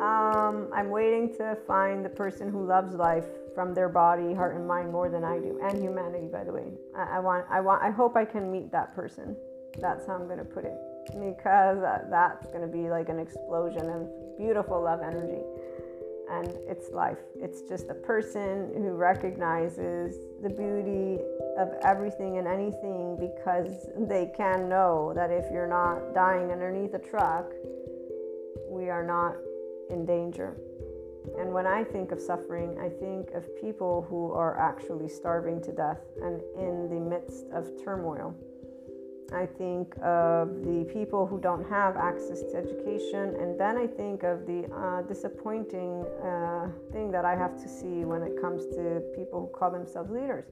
um, 0.00 0.68
I'm 0.74 0.90
waiting 0.90 1.34
to 1.38 1.56
find 1.66 2.04
the 2.04 2.08
person 2.08 2.50
who 2.50 2.64
loves 2.66 2.94
life 2.94 3.26
from 3.54 3.74
their 3.74 3.88
body, 3.88 4.34
heart, 4.34 4.56
and 4.56 4.66
mind 4.66 4.92
more 4.92 5.08
than 5.08 5.24
I 5.24 5.38
do, 5.38 5.58
and 5.62 5.82
humanity, 5.82 6.28
by 6.30 6.44
the 6.44 6.52
way. 6.52 6.66
I, 6.96 7.16
I 7.16 7.18
want, 7.20 7.46
I 7.50 7.60
want, 7.60 7.82
I 7.82 7.90
hope 7.90 8.16
I 8.16 8.24
can 8.24 8.50
meet 8.50 8.70
that 8.72 8.94
person. 8.94 9.36
That's 9.80 10.06
how 10.06 10.14
I'm 10.14 10.26
going 10.26 10.38
to 10.38 10.44
put 10.44 10.64
it, 10.64 10.76
because 11.06 11.78
that's 12.10 12.46
going 12.48 12.62
to 12.62 12.68
be 12.68 12.90
like 12.90 13.08
an 13.08 13.18
explosion 13.18 13.88
of 13.88 14.36
beautiful 14.36 14.82
love 14.82 15.00
energy 15.02 15.42
and 16.30 16.48
it's 16.68 16.90
life. 16.90 17.18
It's 17.36 17.62
just 17.62 17.88
a 17.88 17.94
person 17.94 18.70
who 18.74 18.92
recognizes 18.92 20.16
the 20.42 20.50
beauty 20.50 21.22
of 21.56 21.70
everything 21.82 22.36
and 22.36 22.46
anything 22.46 23.16
because 23.18 23.88
they 23.96 24.30
can 24.36 24.68
know 24.68 25.12
that 25.14 25.30
if 25.30 25.50
you're 25.50 25.66
not 25.66 26.14
dying 26.14 26.50
underneath 26.50 26.94
a 26.94 26.98
truck, 26.98 27.50
we 28.68 28.90
are 28.90 29.04
not 29.04 29.36
in 29.90 30.04
danger. 30.04 30.56
And 31.38 31.52
when 31.52 31.66
I 31.66 31.82
think 31.82 32.12
of 32.12 32.20
suffering, 32.20 32.78
I 32.78 32.88
think 32.88 33.30
of 33.30 33.44
people 33.60 34.06
who 34.08 34.32
are 34.32 34.58
actually 34.58 35.08
starving 35.08 35.62
to 35.62 35.72
death 35.72 36.00
and 36.22 36.42
in 36.56 36.88
the 36.88 37.00
midst 37.00 37.46
of 37.52 37.70
turmoil. 37.82 38.34
I 39.32 39.44
think 39.44 39.94
of 40.02 40.64
the 40.64 40.88
people 40.90 41.26
who 41.26 41.38
don't 41.38 41.68
have 41.68 41.96
access 41.96 42.40
to 42.40 42.56
education, 42.56 43.36
and 43.38 43.60
then 43.60 43.76
I 43.76 43.86
think 43.86 44.22
of 44.22 44.46
the 44.46 44.64
uh, 44.72 45.02
disappointing 45.02 46.02
uh, 46.24 46.68
thing 46.92 47.10
that 47.10 47.26
I 47.26 47.36
have 47.36 47.60
to 47.62 47.68
see 47.68 48.06
when 48.06 48.22
it 48.22 48.40
comes 48.40 48.64
to 48.76 49.02
people 49.14 49.40
who 49.40 49.58
call 49.58 49.70
themselves 49.70 50.10
leaders. 50.10 50.46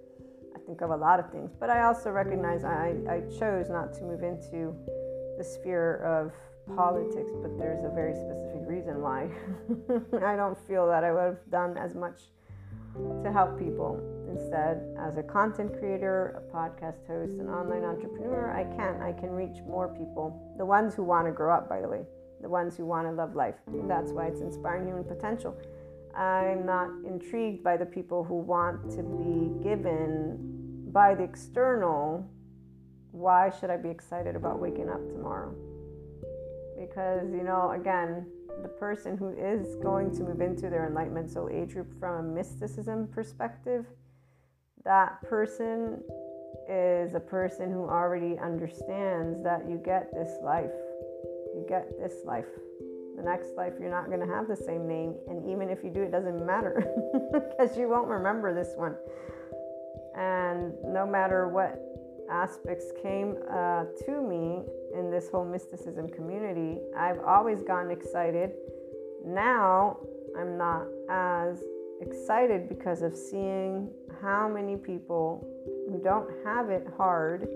I 0.55 0.59
think 0.59 0.83
of 0.83 0.91
a 0.91 0.97
lot 0.97 1.21
of 1.21 1.31
things, 1.31 1.53
but 1.59 1.71
I 1.71 1.85
also 1.85 2.11
recognize 2.11 2.65
I, 2.65 2.97
I 3.09 3.21
chose 3.39 3.71
not 3.71 3.95
to 3.95 4.03
move 4.05 4.23
into 4.23 4.75
the 5.39 5.45
sphere 5.45 5.97
of 6.05 6.33
politics, 6.77 7.33
but 7.41 7.57
there's 7.57 7.83
a 7.85 7.89
very 7.89 8.15
specific 8.15 8.61
reason 8.67 9.01
why. 9.01 9.29
I 10.23 10.37
don't 10.37 10.59
feel 10.67 10.87
that 10.89 11.03
I 11.03 11.12
would 11.12 11.23
have 11.23 11.51
done 11.51 11.79
as 11.79 11.95
much 11.95 12.21
to 13.23 13.33
help 13.33 13.59
people. 13.59 14.15
Instead, 14.29 14.83
as 14.99 15.17
a 15.17 15.23
content 15.23 15.79
creator, 15.79 16.43
a 16.43 16.55
podcast 16.57 17.07
host, 17.07 17.39
an 17.39 17.49
online 17.49 17.85
entrepreneur, 17.85 18.51
I 18.51 18.65
can. 18.77 19.01
I 19.01 19.12
can 19.12 19.31
reach 19.31 19.62
more 19.67 19.89
people. 19.89 20.55
The 20.59 20.65
ones 20.65 20.95
who 20.95 21.05
want 21.05 21.27
to 21.27 21.33
grow 21.33 21.55
up, 21.55 21.69
by 21.69 21.81
the 21.81 21.89
way, 21.89 22.03
the 22.41 22.49
ones 22.49 22.77
who 22.77 22.87
want 22.87 23.07
to 23.07 23.12
love 23.12 23.35
life. 23.35 23.55
That's 23.87 24.11
why 24.11 24.27
it's 24.27 24.41
inspiring 24.41 24.87
human 24.87 25.05
potential. 25.05 25.57
I'm 26.17 26.65
not 26.65 26.91
intrigued 27.07 27.62
by 27.62 27.77
the 27.77 27.87
people 27.87 28.25
who 28.25 28.37
want 28.37 28.91
to 28.93 29.03
be 29.03 29.62
given 29.62 30.89
by 30.93 31.15
the 31.15 31.25
external. 31.25 32.29
Why 33.12 33.51
should 33.51 33.71
I 33.71 33.77
be 33.77 33.91
excited 33.91 34.35
about 34.35 34.59
waking 34.61 34.89
up 34.89 35.07
tomorrow? 35.09 35.55
Because, 36.79 37.31
you 37.33 37.43
know, 37.43 37.73
again, 37.73 38.27
the 38.62 38.69
person 38.69 39.17
who 39.17 39.31
is 39.31 39.77
going 39.77 40.11
to 40.17 40.23
move 40.23 40.41
into 40.41 40.71
their 40.71 40.87
enlightenment 40.87 41.31
soul 41.31 41.49
age 41.53 41.73
group 41.75 41.99
from 42.01 42.15
a 42.15 42.23
mysticism 42.23 43.09
perspective, 43.09 43.87
that 44.87 45.20
person 45.22 46.01
is 46.68 47.14
a 47.14 47.20
person 47.20 47.70
who 47.72 47.83
already 47.83 48.38
understands 48.38 49.42
that 49.42 49.68
you 49.68 49.77
get 49.85 50.09
this 50.14 50.38
life. 50.42 50.70
You 51.55 51.66
get 51.68 51.90
this 51.99 52.25
life. 52.25 52.46
The 53.16 53.22
next 53.22 53.57
life, 53.57 53.72
you're 53.81 53.90
not 53.90 54.07
going 54.07 54.20
to 54.20 54.33
have 54.33 54.46
the 54.46 54.57
same 54.57 54.87
name. 54.87 55.16
And 55.29 55.51
even 55.51 55.70
if 55.70 55.83
you 55.83 55.90
do, 55.90 56.03
it 56.03 56.12
doesn't 56.12 56.44
matter 56.46 56.87
because 57.33 57.77
you 57.77 57.88
won't 57.88 58.09
remember 58.09 58.55
this 58.55 58.75
one. 58.77 58.94
And 60.16 60.72
no 60.85 61.05
matter 61.07 61.49
what 61.49 61.83
aspects 62.31 62.87
came 63.03 63.37
uh, 63.51 63.85
to 64.05 64.22
me 64.22 64.62
in 64.94 65.11
this 65.11 65.29
whole 65.31 65.44
mysticism 65.44 66.09
community, 66.09 66.79
I've 66.96 67.18
always 67.20 67.62
gotten 67.62 67.90
excited. 67.90 68.53
Now 69.25 69.99
I'm 70.38 70.57
not 70.57 70.87
as 71.11 71.62
excited 72.00 72.68
because 72.68 73.02
of 73.02 73.16
seeing 73.16 73.90
how 74.22 74.48
many 74.48 74.76
people 74.76 75.46
who 75.88 76.00
don't 76.02 76.28
have 76.44 76.70
it 76.70 76.87
hard 76.96 77.48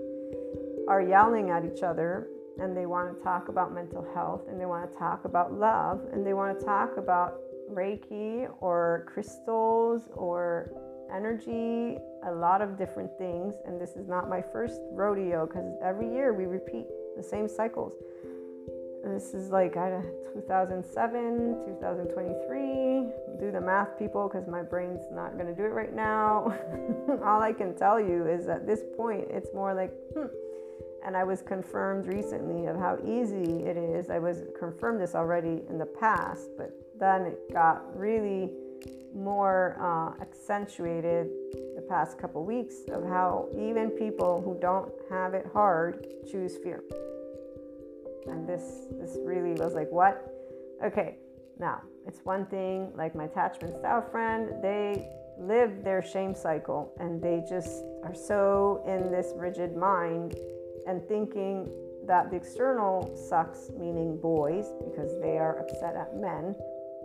are 0.87 1.01
yelling 1.01 1.49
at 1.49 1.63
each 1.65 1.83
other 1.83 2.27
and 2.59 2.75
they 2.75 2.85
want 2.85 3.17
to 3.17 3.23
talk 3.23 3.49
about 3.49 3.73
mental 3.73 4.05
health 4.13 4.41
and 4.49 4.59
they 4.59 4.65
want 4.65 4.91
to 4.91 4.97
talk 4.97 5.25
about 5.25 5.53
love 5.53 6.01
and 6.11 6.25
they 6.25 6.33
want 6.33 6.57
to 6.59 6.65
talk 6.65 6.97
about 6.97 7.39
Reiki 7.71 8.47
or 8.59 9.05
crystals 9.07 10.09
or 10.13 10.71
energy, 11.13 11.97
a 12.25 12.31
lot 12.31 12.61
of 12.61 12.77
different 12.77 13.09
things. 13.17 13.55
And 13.65 13.79
this 13.79 13.95
is 13.95 14.07
not 14.07 14.29
my 14.29 14.41
first 14.41 14.81
rodeo 14.91 15.45
because 15.45 15.65
every 15.83 16.11
year 16.11 16.33
we 16.33 16.45
repeat 16.45 16.85
the 17.15 17.23
same 17.23 17.47
cycles. 17.47 17.93
This 19.03 19.33
is 19.33 19.49
like 19.49 19.77
I, 19.77 20.01
2007, 20.33 21.63
2023. 21.65 23.00
Do 23.41 23.51
the 23.51 23.59
math, 23.59 23.97
people, 23.97 24.29
because 24.29 24.47
my 24.47 24.61
brain's 24.61 25.01
not 25.11 25.33
going 25.33 25.47
to 25.47 25.55
do 25.55 25.65
it 25.65 25.73
right 25.73 25.95
now. 25.95 26.55
All 27.25 27.41
I 27.41 27.51
can 27.51 27.75
tell 27.75 27.99
you 27.99 28.27
is 28.27 28.47
at 28.47 28.67
this 28.67 28.81
point, 28.95 29.25
it's 29.31 29.49
more 29.53 29.73
like, 29.73 29.91
hmm. 30.13 30.27
And 31.03 31.17
I 31.17 31.23
was 31.23 31.41
confirmed 31.41 32.05
recently 32.05 32.67
of 32.67 32.77
how 32.77 32.99
easy 33.03 33.63
it 33.65 33.75
is. 33.75 34.11
I 34.11 34.19
was 34.19 34.43
confirmed 34.59 35.01
this 35.01 35.15
already 35.15 35.63
in 35.67 35.79
the 35.79 35.87
past, 35.87 36.51
but 36.55 36.69
then 36.99 37.23
it 37.23 37.51
got 37.51 37.97
really 37.97 38.51
more 39.15 39.77
uh, 39.81 40.21
accentuated 40.21 41.27
the 41.75 41.81
past 41.89 42.17
couple 42.17 42.45
weeks 42.45 42.75
of 42.91 43.03
how 43.03 43.47
even 43.57 43.89
people 43.89 44.41
who 44.41 44.57
don't 44.61 44.91
have 45.09 45.33
it 45.33 45.45
hard 45.51 46.05
choose 46.29 46.57
fear. 46.57 46.83
And 48.27 48.47
this 48.47 48.85
this 48.91 49.17
really 49.23 49.53
was 49.53 49.73
like 49.73 49.91
what? 49.91 50.31
Okay, 50.83 51.17
now 51.61 51.81
it's 52.07 52.19
one 52.23 52.45
thing 52.47 52.91
like 52.95 53.15
my 53.15 53.25
attachment 53.25 53.77
style 53.77 54.01
friend, 54.01 54.61
they 54.61 55.07
live 55.37 55.83
their 55.83 56.01
shame 56.01 56.35
cycle 56.35 56.93
and 56.99 57.21
they 57.21 57.43
just 57.47 57.83
are 58.03 58.15
so 58.15 58.83
in 58.87 59.11
this 59.11 59.33
rigid 59.35 59.75
mind 59.75 60.35
and 60.87 61.07
thinking 61.07 61.71
that 62.05 62.31
the 62.31 62.35
external 62.35 63.15
sucks, 63.29 63.69
meaning 63.77 64.19
boys, 64.19 64.65
because 64.83 65.19
they 65.21 65.37
are 65.37 65.59
upset 65.59 65.95
at 65.95 66.15
men 66.17 66.55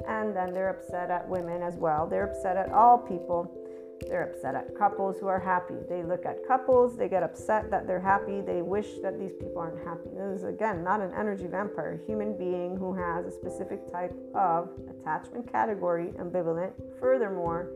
and 0.08 0.34
then 0.34 0.52
they're 0.52 0.70
upset 0.70 1.10
at 1.10 1.28
women 1.28 1.62
as 1.62 1.76
well. 1.76 2.06
They're 2.06 2.26
upset 2.26 2.56
at 2.56 2.72
all 2.72 2.98
people. 2.98 3.65
They're 4.08 4.30
upset 4.30 4.54
at 4.54 4.76
couples 4.76 5.16
who 5.18 5.26
are 5.26 5.40
happy. 5.40 5.74
They 5.88 6.02
look 6.02 6.26
at 6.26 6.46
couples, 6.46 6.96
they 6.96 7.08
get 7.08 7.22
upset 7.22 7.70
that 7.70 7.86
they're 7.86 8.00
happy. 8.00 8.40
They 8.40 8.62
wish 8.62 8.86
that 9.02 9.18
these 9.18 9.32
people 9.32 9.58
aren't 9.58 9.84
happy. 9.84 10.10
This 10.14 10.40
is, 10.40 10.44
again, 10.44 10.84
not 10.84 11.00
an 11.00 11.12
energy 11.16 11.46
vampire, 11.46 12.00
a 12.00 12.06
human 12.06 12.36
being 12.36 12.76
who 12.76 12.94
has 12.94 13.26
a 13.26 13.30
specific 13.30 13.90
type 13.90 14.14
of 14.34 14.70
attachment 14.90 15.50
category, 15.50 16.12
ambivalent. 16.18 16.72
Furthermore, 17.00 17.70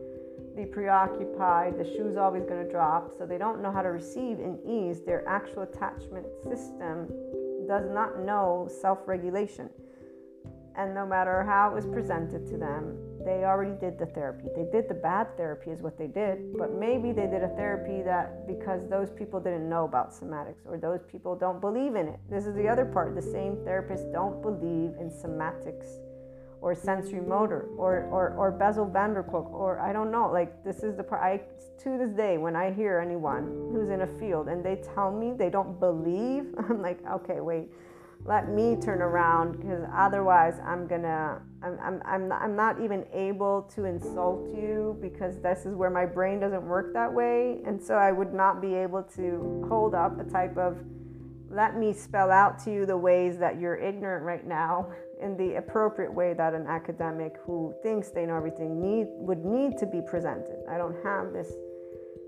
the 0.55 0.65
preoccupied, 0.65 1.77
the 1.77 1.83
shoe's 1.83 2.17
always 2.17 2.43
going 2.43 2.63
to 2.63 2.69
drop, 2.69 3.11
so 3.17 3.25
they 3.25 3.37
don't 3.37 3.61
know 3.61 3.71
how 3.71 3.81
to 3.81 3.89
receive 3.89 4.39
in 4.39 4.59
ease. 4.67 5.01
Their 5.01 5.27
actual 5.27 5.63
attachment 5.63 6.27
system 6.43 7.07
does 7.67 7.89
not 7.89 8.19
know 8.19 8.69
self 8.81 8.99
regulation. 9.05 9.69
And 10.75 10.93
no 10.95 11.05
matter 11.05 11.43
how 11.43 11.71
it 11.71 11.75
was 11.75 11.85
presented 11.85 12.47
to 12.47 12.57
them, 12.57 12.97
they 13.25 13.43
already 13.45 13.79
did 13.79 13.97
the 13.97 14.05
therapy. 14.07 14.47
They 14.55 14.65
did 14.71 14.87
the 14.87 14.93
bad 14.93 15.35
therapy, 15.37 15.71
is 15.71 15.81
what 15.81 15.97
they 15.97 16.07
did. 16.07 16.57
But 16.57 16.73
maybe 16.73 17.11
they 17.11 17.27
did 17.27 17.43
a 17.43 17.49
therapy 17.55 18.01
that 18.03 18.47
because 18.47 18.87
those 18.89 19.09
people 19.11 19.39
didn't 19.39 19.69
know 19.69 19.85
about 19.85 20.11
somatics 20.11 20.65
or 20.65 20.77
those 20.77 21.01
people 21.11 21.35
don't 21.35 21.61
believe 21.61 21.95
in 21.95 22.07
it. 22.07 22.19
This 22.29 22.45
is 22.45 22.55
the 22.55 22.67
other 22.67 22.85
part. 22.85 23.15
The 23.15 23.21
same 23.21 23.57
therapists 23.57 24.11
don't 24.11 24.41
believe 24.41 24.95
in 24.99 25.09
somatics 25.09 25.99
or 26.61 26.75
sensory 26.75 27.21
motor 27.21 27.69
or, 27.77 28.07
or, 28.11 28.35
or 28.37 28.51
Bessel 28.51 28.85
van 28.85 29.13
der 29.13 29.23
Kolk 29.23 29.51
or 29.51 29.79
I 29.79 29.91
don't 29.91 30.11
know. 30.11 30.31
Like, 30.31 30.63
this 30.63 30.83
is 30.83 30.95
the 30.95 31.03
part 31.03 31.21
I, 31.21 31.41
to 31.83 31.97
this 31.97 32.11
day, 32.11 32.37
when 32.37 32.55
I 32.55 32.71
hear 32.71 32.99
anyone 32.99 33.69
who's 33.71 33.89
in 33.89 34.01
a 34.01 34.19
field 34.19 34.47
and 34.47 34.63
they 34.63 34.75
tell 34.93 35.11
me 35.11 35.33
they 35.35 35.49
don't 35.49 35.79
believe, 35.79 36.53
I'm 36.69 36.81
like, 36.81 36.99
okay, 37.11 37.39
wait 37.39 37.69
let 38.23 38.49
me 38.49 38.75
turn 38.75 39.01
around 39.01 39.53
because 39.53 39.83
otherwise 39.93 40.59
i'm 40.65 40.87
gonna 40.87 41.41
I'm, 41.63 41.79
I'm, 41.79 42.01
I'm, 42.05 42.31
I'm 42.31 42.55
not 42.55 42.81
even 42.81 43.05
able 43.13 43.69
to 43.75 43.85
insult 43.85 44.49
you 44.55 44.97
because 44.99 45.39
this 45.41 45.65
is 45.65 45.75
where 45.75 45.91
my 45.91 46.05
brain 46.05 46.39
doesn't 46.39 46.65
work 46.65 46.91
that 46.93 47.13
way. 47.13 47.59
And 47.65 47.81
so 47.81 47.95
i 47.95 48.11
would 48.11 48.33
not 48.33 48.61
be 48.61 48.73
able 48.73 49.03
to 49.15 49.65
hold 49.69 49.93
up 49.93 50.19
a 50.19 50.23
type 50.23 50.57
of 50.57 50.77
let 51.49 51.77
me 51.77 51.91
spell 51.91 52.31
out 52.31 52.57
to 52.63 52.71
you 52.71 52.85
the 52.85 52.97
ways 52.97 53.37
that 53.37 53.59
you're 53.59 53.75
ignorant 53.75 54.23
right 54.23 54.47
now 54.47 54.89
in 55.21 55.35
the 55.35 55.57
appropriate 55.57 56.11
way 56.11 56.33
that 56.33 56.53
an 56.53 56.65
academic 56.65 57.35
who 57.45 57.73
thinks 57.83 58.09
they 58.09 58.25
know 58.25 58.37
everything 58.37 58.79
need 58.79 59.07
would 59.17 59.43
need 59.43 59.77
to 59.77 59.85
be 59.85 60.01
presented. 60.01 60.63
I 60.69 60.77
don't 60.77 60.95
have 61.03 61.33
this 61.33 61.51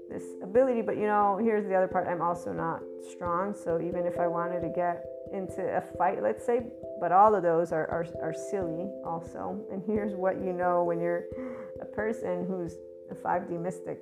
this 0.09 0.24
ability 0.43 0.82
but 0.82 0.97
you 0.97 1.07
know 1.07 1.39
here's 1.41 1.65
the 1.65 1.74
other 1.74 1.88
part. 1.88 2.07
I'm 2.07 2.22
also 2.22 2.51
not 2.51 2.82
strong 3.09 3.55
so 3.55 3.82
even 3.82 4.05
if 4.05 4.20
i 4.20 4.28
wanted 4.28 4.61
to 4.61 4.70
get 4.70 5.03
into 5.32 5.61
a 5.61 5.82
fight, 5.97 6.21
let's 6.21 6.45
say, 6.45 6.61
but 6.99 7.11
all 7.11 7.36
of 7.36 7.43
those 7.43 7.71
are, 7.71 7.88
are, 7.88 8.05
are 8.21 8.34
silly 8.34 8.89
also. 9.05 9.59
And 9.71 9.82
here's 9.86 10.13
what 10.15 10.38
you 10.38 10.53
know 10.53 10.84
when 10.84 10.99
you're 10.99 11.26
a 11.82 11.86
person 11.86 12.45
who's 12.47 12.76
a 13.11 13.15
5D 13.15 13.59
mystic 13.59 14.01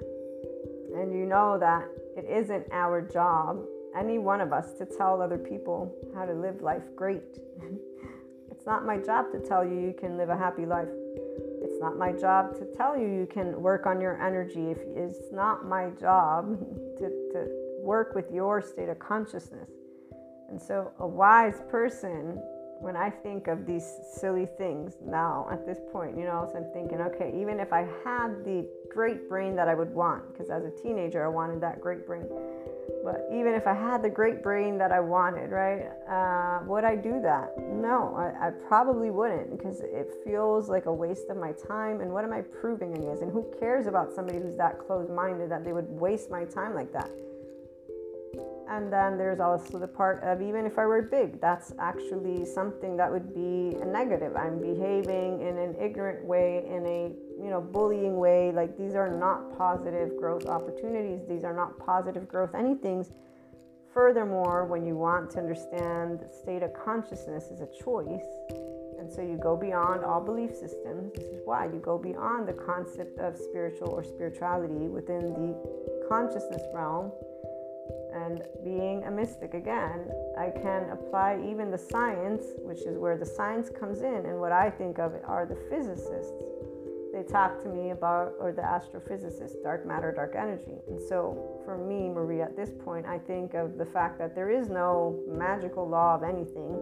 and 0.96 1.14
you 1.14 1.26
know 1.26 1.58
that 1.60 1.88
it 2.18 2.26
isn't 2.30 2.66
our 2.72 3.02
job, 3.02 3.64
any 3.98 4.18
one 4.18 4.42
of 4.42 4.54
us, 4.54 4.74
to 4.74 4.86
tell 4.86 5.22
other 5.22 5.38
people 5.38 5.94
how 6.16 6.26
to 6.26 6.34
live 6.34 6.62
life 6.62 6.84
great. 6.96 7.40
it's 8.52 8.66
not 8.66 8.86
my 8.86 8.98
job 8.98 9.32
to 9.32 9.40
tell 9.40 9.66
you 9.66 9.80
you 9.80 9.96
can 9.98 10.18
live 10.18 10.30
a 10.30 10.38
happy 10.38 10.66
life. 10.66 10.90
It's 11.64 11.80
not 11.80 11.98
my 11.98 12.12
job 12.12 12.58
to 12.60 12.66
tell 12.78 12.98
you 12.98 13.08
you 13.08 13.28
can 13.32 13.62
work 13.62 13.86
on 13.86 14.02
your 14.02 14.22
energy. 14.22 14.72
If 14.72 14.80
it's 14.96 15.32
not 15.32 15.66
my 15.66 15.90
job 16.00 16.60
to, 16.98 17.10
to 17.34 17.48
work 17.82 18.14
with 18.14 18.26
your 18.32 18.62
state 18.62 18.90
of 18.90 19.00
consciousness. 19.00 19.70
And 20.52 20.62
so, 20.62 20.92
a 21.00 21.08
wise 21.08 21.62
person 21.70 22.42
when 22.82 22.96
I 22.96 23.12
think 23.12 23.48
of 23.48 23.68
these 23.68 23.88
silly 24.12 24.48
things 24.58 24.96
now 25.06 25.48
at 25.52 25.68
this 25.68 25.78
point, 25.94 26.18
you 26.18 26.26
know, 26.26 26.50
so 26.52 26.58
I'm 26.58 26.74
thinking, 26.74 27.00
okay, 27.00 27.32
even 27.40 27.60
if 27.60 27.72
I 27.72 27.88
had 28.04 28.44
the 28.44 28.68
great 28.92 29.30
brain 29.30 29.56
that 29.56 29.68
I 29.68 29.76
would 29.76 29.94
want, 29.94 30.34
because 30.34 30.50
as 30.50 30.66
a 30.66 30.72
teenager 30.72 31.24
I 31.24 31.28
wanted 31.28 31.62
that 31.62 31.80
great 31.80 32.08
brain, 32.08 32.26
but 33.04 33.28
even 33.32 33.54
if 33.54 33.68
I 33.68 33.74
had 33.74 34.02
the 34.02 34.10
great 34.10 34.42
brain 34.42 34.80
that 34.80 34.92
I 34.92 35.00
wanted, 35.00 35.52
right, 35.52 35.92
uh, 36.10 36.66
would 36.66 36.84
I 36.84 36.96
do 36.96 37.22
that? 37.22 37.54
No, 37.60 38.16
I, 38.16 38.48
I 38.48 38.50
probably 38.68 39.12
wouldn't, 39.12 39.56
because 39.56 39.82
it 39.82 40.12
feels 40.26 40.68
like 40.68 40.88
a 40.88 40.94
waste 40.94 41.30
of 41.30 41.38
my 41.38 41.52
time. 41.52 42.02
And 42.02 42.12
what 42.12 42.24
am 42.24 42.34
I 42.34 42.42
proving 42.42 42.96
anyways? 42.96 43.22
And 43.22 43.32
who 43.32 43.46
cares 43.60 43.86
about 43.86 44.12
somebody 44.12 44.40
who's 44.40 44.58
that 44.58 44.80
closed-minded 44.80 45.52
that 45.52 45.64
they 45.64 45.72
would 45.72 45.88
waste 45.88 46.32
my 46.32 46.46
time 46.46 46.74
like 46.74 46.92
that? 46.94 47.12
And 48.72 48.92
then 48.92 49.18
there's 49.18 49.42
also 49.42 49.78
the 49.78 49.88
part 49.88 50.24
of 50.24 50.42
even 50.42 50.66
if 50.66 50.80
I 50.80 50.86
were 50.86 51.02
big, 51.02 51.42
that's 51.42 51.74
actually 51.78 52.46
something 52.46 52.96
that 52.96 53.12
would 53.12 53.36
be 53.36 53.76
a 53.82 53.86
negative. 53.86 54.34
I'm 54.38 54.62
behaving 54.62 55.42
in 55.42 55.58
an 55.58 55.76
ignorant 55.78 56.24
way, 56.24 56.64
in 56.66 56.86
a 56.86 57.12
you 57.44 57.50
know 57.50 57.60
bullying 57.60 58.16
way. 58.16 58.54
Like 58.54 58.78
these 58.78 58.96
are 58.96 59.10
not 59.10 59.58
positive 59.58 60.16
growth 60.18 60.46
opportunities. 60.46 61.20
These 61.28 61.44
are 61.44 61.54
not 61.54 61.80
positive 61.80 62.30
growth 62.30 62.56
anything. 62.56 63.06
Furthermore, 63.94 64.64
when 64.64 64.86
you 64.86 64.96
want 64.96 65.32
to 65.32 65.40
understand 65.40 66.24
state 66.42 66.64
of 66.64 66.72
consciousness 66.74 67.52
is 67.52 67.60
a 67.60 67.68
choice, 67.84 68.24
and 69.00 69.12
so 69.12 69.22
you 69.22 69.38
go 69.44 69.58
beyond 69.58 70.06
all 70.06 70.22
belief 70.22 70.52
systems. 70.52 71.12
This 71.16 71.26
is 71.26 71.42
why 71.44 71.66
you 71.66 71.82
go 71.84 71.98
beyond 71.98 72.48
the 72.48 72.54
concept 72.54 73.20
of 73.20 73.36
spiritual 73.36 73.90
or 73.90 74.02
spirituality 74.02 74.88
within 74.88 75.34
the 75.34 76.08
consciousness 76.08 76.62
realm 76.74 77.12
and 78.14 78.44
being 78.64 79.04
a 79.04 79.12
mystic 79.12 79.54
again, 79.54 80.10
I 80.38 80.50
can 80.50 80.90
apply 80.90 81.42
even 81.50 81.72
the 81.72 81.78
science, 81.78 82.44
which 82.60 82.82
is 82.82 82.98
where 82.98 83.18
the 83.18 83.26
science 83.26 83.70
comes 83.70 84.02
in. 84.02 84.26
And 84.26 84.40
what 84.40 84.52
I 84.52 84.70
think 84.70 85.00
of 85.00 85.14
are 85.26 85.46
the 85.46 85.58
physicists. 85.70 86.32
They 87.14 87.24
talk 87.24 87.62
to 87.64 87.70
me 87.70 87.90
about, 87.90 88.34
or 88.40 88.54
the 88.54 88.62
astrophysicists, 88.62 89.62
dark 89.64 89.86
matter, 89.86 90.14
dark 90.14 90.34
energy. 90.38 90.80
And 90.88 91.00
so 91.00 91.60
for 91.66 91.78
me, 91.78 92.08
Marie, 92.08 92.42
at 92.42 92.56
this 92.56 92.72
point, 92.86 93.06
I 93.06 93.20
think 93.20 93.54
of 93.54 93.78
the 93.78 93.86
fact 93.86 94.18
that 94.20 94.34
there 94.34 94.50
is 94.50 94.70
no 94.70 95.20
magical 95.28 95.88
law 95.88 96.16
of 96.16 96.24
anything. 96.24 96.80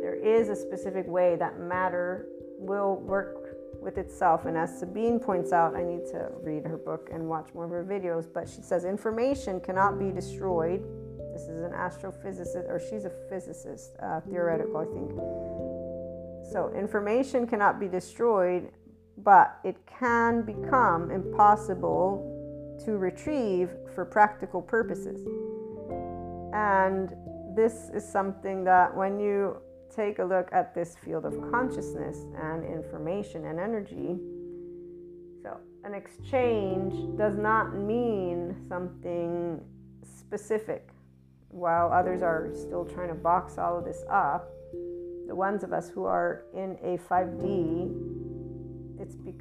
There 0.00 0.18
is 0.20 0.48
a 0.48 0.56
specific 0.56 1.06
way 1.06 1.36
that 1.36 1.60
matter 1.60 2.26
will 2.58 2.96
work 2.96 3.45
with 3.86 3.96
itself. 3.96 4.44
And 4.44 4.58
as 4.58 4.78
Sabine 4.78 5.18
points 5.18 5.52
out, 5.52 5.74
I 5.74 5.82
need 5.82 6.04
to 6.10 6.28
read 6.42 6.66
her 6.66 6.76
book 6.76 7.08
and 7.12 7.26
watch 7.26 7.54
more 7.54 7.64
of 7.64 7.70
her 7.70 7.84
videos, 7.84 8.26
but 8.30 8.46
she 8.46 8.60
says 8.60 8.84
information 8.84 9.60
cannot 9.60 9.98
be 9.98 10.10
destroyed. 10.10 10.82
This 11.32 11.44
is 11.44 11.62
an 11.62 11.70
astrophysicist, 11.70 12.68
or 12.68 12.80
she's 12.90 13.04
a 13.04 13.12
physicist, 13.30 13.96
uh, 14.02 14.20
theoretical, 14.20 14.78
I 14.78 14.86
think. 14.86 15.10
So, 16.52 16.72
information 16.76 17.46
cannot 17.46 17.78
be 17.78 17.88
destroyed, 17.88 18.70
but 19.18 19.58
it 19.64 19.76
can 19.86 20.42
become 20.42 21.10
impossible 21.10 22.32
to 22.84 22.92
retrieve 22.98 23.70
for 23.94 24.04
practical 24.04 24.60
purposes. 24.60 25.20
And 26.52 27.14
this 27.54 27.90
is 27.94 28.06
something 28.06 28.64
that 28.64 28.94
when 28.94 29.20
you 29.20 29.58
take 29.96 30.18
a 30.18 30.24
look 30.24 30.48
at 30.52 30.74
this 30.74 30.96
field 30.96 31.24
of 31.24 31.34
consciousness 31.50 32.26
and 32.36 32.64
information 32.64 33.46
and 33.46 33.58
energy. 33.58 34.18
So, 35.42 35.56
an 35.84 35.94
exchange 35.94 37.16
does 37.16 37.36
not 37.36 37.74
mean 37.74 38.54
something 38.68 39.60
specific. 40.04 40.90
While 41.48 41.90
others 41.90 42.22
are 42.22 42.50
still 42.54 42.84
trying 42.84 43.08
to 43.08 43.14
box 43.14 43.56
all 43.56 43.78
of 43.78 43.84
this 43.84 44.04
up, 44.10 44.50
the 45.26 45.34
ones 45.34 45.64
of 45.64 45.72
us 45.72 45.88
who 45.88 46.04
are 46.04 46.44
in 46.54 46.76
a 46.82 46.98
5D, 46.98 47.90
it's 48.20 48.25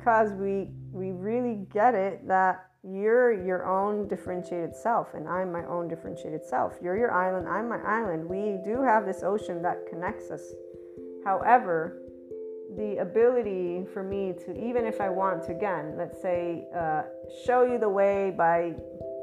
because 0.05 0.33
we 0.33 0.67
we 0.91 1.11
really 1.11 1.65
get 1.73 1.95
it 1.95 2.27
that 2.27 2.67
you're 2.83 3.43
your 3.43 3.65
own 3.65 4.07
differentiated 4.07 4.75
self 4.75 5.15
and 5.15 5.27
i'm 5.27 5.51
my 5.51 5.65
own 5.65 5.87
differentiated 5.87 6.45
self. 6.45 6.73
You're 6.79 6.95
your 6.95 7.11
island 7.11 7.49
i'm 7.49 7.67
my 7.67 7.81
island. 7.81 8.23
We 8.23 8.59
do 8.63 8.83
have 8.83 9.07
this 9.07 9.23
ocean 9.23 9.63
that 9.63 9.87
connects 9.89 10.29
us. 10.29 10.43
However 11.23 12.01
the 12.77 12.97
ability 12.97 13.85
for 13.93 14.03
me 14.03 14.33
to 14.43 14.51
even 14.57 14.85
if 14.85 14.99
i 14.99 15.07
want 15.07 15.43
to 15.43 15.51
again 15.51 15.93
let's 15.97 16.19
say 16.21 16.65
uh, 16.75 17.03
show 17.45 17.63
you 17.63 17.77
the 17.77 17.89
way 17.89 18.33
by 18.37 18.73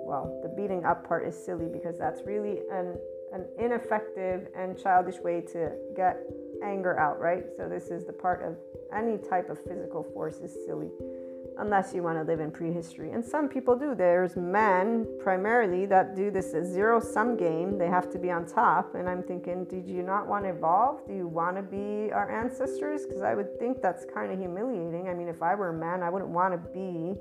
well 0.06 0.40
the 0.42 0.48
beating 0.48 0.84
up 0.84 1.06
part 1.06 1.26
is 1.26 1.34
silly 1.44 1.66
because 1.72 1.98
that's 1.98 2.22
really 2.24 2.60
an, 2.72 2.96
an 3.32 3.44
ineffective 3.58 4.46
and 4.56 4.78
childish 4.78 5.18
way 5.18 5.40
to 5.40 5.72
get 5.96 6.22
anger 6.62 6.98
out 6.98 7.18
right 7.18 7.44
so 7.56 7.68
this 7.68 7.88
is 7.88 8.04
the 8.04 8.12
part 8.12 8.42
of 8.42 8.56
any 8.94 9.18
type 9.18 9.50
of 9.50 9.58
physical 9.64 10.02
force 10.02 10.36
is 10.36 10.56
silly 10.66 10.90
unless 11.58 11.92
you 11.94 12.02
want 12.02 12.18
to 12.18 12.24
live 12.24 12.40
in 12.40 12.50
prehistory. 12.50 13.12
And 13.12 13.24
some 13.24 13.48
people 13.48 13.76
do. 13.76 13.94
There's 13.94 14.36
men 14.36 15.06
primarily 15.20 15.86
that 15.86 16.14
do 16.14 16.30
this 16.30 16.52
zero 16.64 17.00
sum 17.00 17.36
game. 17.36 17.78
They 17.78 17.88
have 17.88 18.10
to 18.12 18.18
be 18.18 18.30
on 18.30 18.46
top. 18.46 18.94
And 18.94 19.08
I'm 19.08 19.22
thinking, 19.22 19.64
did 19.64 19.86
you 19.86 20.02
not 20.02 20.26
want 20.26 20.44
to 20.44 20.50
evolve? 20.50 21.06
Do 21.06 21.14
you 21.14 21.28
want 21.28 21.56
to 21.56 21.62
be 21.62 22.12
our 22.12 22.30
ancestors? 22.30 23.06
Because 23.06 23.22
I 23.22 23.34
would 23.34 23.58
think 23.58 23.82
that's 23.82 24.04
kind 24.04 24.32
of 24.32 24.38
humiliating. 24.38 25.08
I 25.08 25.14
mean, 25.14 25.28
if 25.28 25.42
I 25.42 25.54
were 25.54 25.70
a 25.70 25.78
man, 25.78 26.02
I 26.02 26.10
wouldn't 26.10 26.30
want 26.30 26.54
to 26.54 26.70
be 26.70 27.14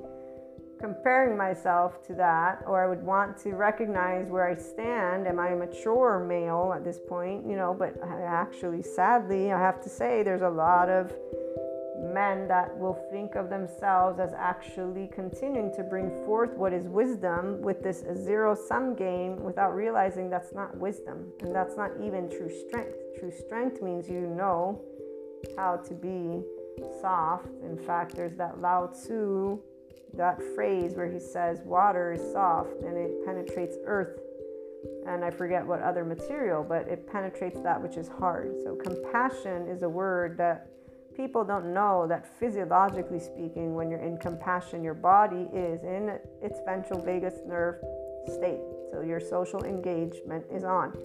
comparing 0.81 1.37
myself 1.37 2.05
to 2.07 2.13
that, 2.15 2.63
or 2.65 2.83
I 2.83 2.87
would 2.87 3.03
want 3.03 3.37
to 3.43 3.51
recognize 3.51 4.27
where 4.27 4.47
I 4.47 4.55
stand. 4.55 5.27
Am 5.27 5.39
I 5.39 5.49
a 5.49 5.55
mature 5.55 6.25
male 6.27 6.73
at 6.75 6.83
this 6.83 6.99
point? 6.99 7.47
You 7.47 7.55
know, 7.55 7.75
but 7.77 7.95
I 8.03 8.21
actually, 8.21 8.81
sadly, 8.81 9.51
I 9.51 9.59
have 9.59 9.81
to 9.83 9.89
say, 9.89 10.23
there's 10.23 10.41
a 10.41 10.49
lot 10.49 10.89
of 10.89 11.13
men 12.01 12.47
that 12.47 12.75
will 12.77 12.97
think 13.11 13.35
of 13.35 13.49
themselves 13.49 14.19
as 14.19 14.33
actually 14.33 15.07
continuing 15.13 15.71
to 15.75 15.83
bring 15.83 16.09
forth 16.25 16.51
what 16.53 16.73
is 16.73 16.87
wisdom 16.87 17.61
with 17.61 17.83
this 17.83 18.03
zero 18.15 18.55
sum 18.55 18.95
game 18.95 19.41
without 19.43 19.75
realizing 19.75 20.29
that's 20.29 20.53
not 20.53 20.75
wisdom 20.77 21.31
and 21.41 21.53
that's 21.55 21.77
not 21.77 21.91
even 22.03 22.27
true 22.27 22.51
strength. 22.67 22.97
True 23.19 23.31
strength 23.31 23.81
means 23.81 24.09
you 24.09 24.21
know 24.21 24.81
how 25.55 25.77
to 25.77 25.93
be 25.93 26.43
soft. 27.01 27.47
In 27.63 27.77
fact, 27.77 28.15
there's 28.15 28.35
that 28.35 28.59
Lao 28.59 28.87
Tzu, 28.87 29.59
that 30.15 30.41
phrase 30.55 30.93
where 30.95 31.09
he 31.09 31.19
says, 31.19 31.61
Water 31.63 32.13
is 32.13 32.33
soft 32.33 32.81
and 32.81 32.97
it 32.97 33.25
penetrates 33.25 33.77
earth. 33.85 34.19
And 35.07 35.23
I 35.23 35.29
forget 35.29 35.65
what 35.65 35.81
other 35.81 36.03
material, 36.03 36.65
but 36.67 36.87
it 36.87 37.07
penetrates 37.11 37.59
that 37.61 37.81
which 37.81 37.97
is 37.97 38.07
hard. 38.07 38.55
So, 38.63 38.75
compassion 38.75 39.67
is 39.67 39.83
a 39.83 39.89
word 39.89 40.37
that 40.37 40.67
people 41.15 41.43
don't 41.43 41.73
know 41.73 42.07
that 42.07 42.25
physiologically 42.39 43.19
speaking, 43.19 43.75
when 43.75 43.89
you're 43.89 43.99
in 43.99 44.17
compassion, 44.17 44.83
your 44.83 44.93
body 44.93 45.47
is 45.53 45.83
in 45.83 46.17
its 46.41 46.59
ventral 46.65 46.99
vagus 46.99 47.35
nerve 47.45 47.75
state. 48.27 48.61
So 48.91 49.01
your 49.01 49.19
social 49.19 49.63
engagement 49.63 50.45
is 50.51 50.63
on. 50.63 50.97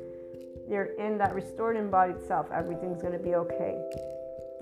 You're 0.69 0.97
in 0.99 1.19
that 1.19 1.35
restored 1.35 1.77
embodied 1.77 2.21
self. 2.27 2.51
Everything's 2.51 3.01
going 3.01 3.13
to 3.13 3.23
be 3.23 3.35
okay. 3.35 3.79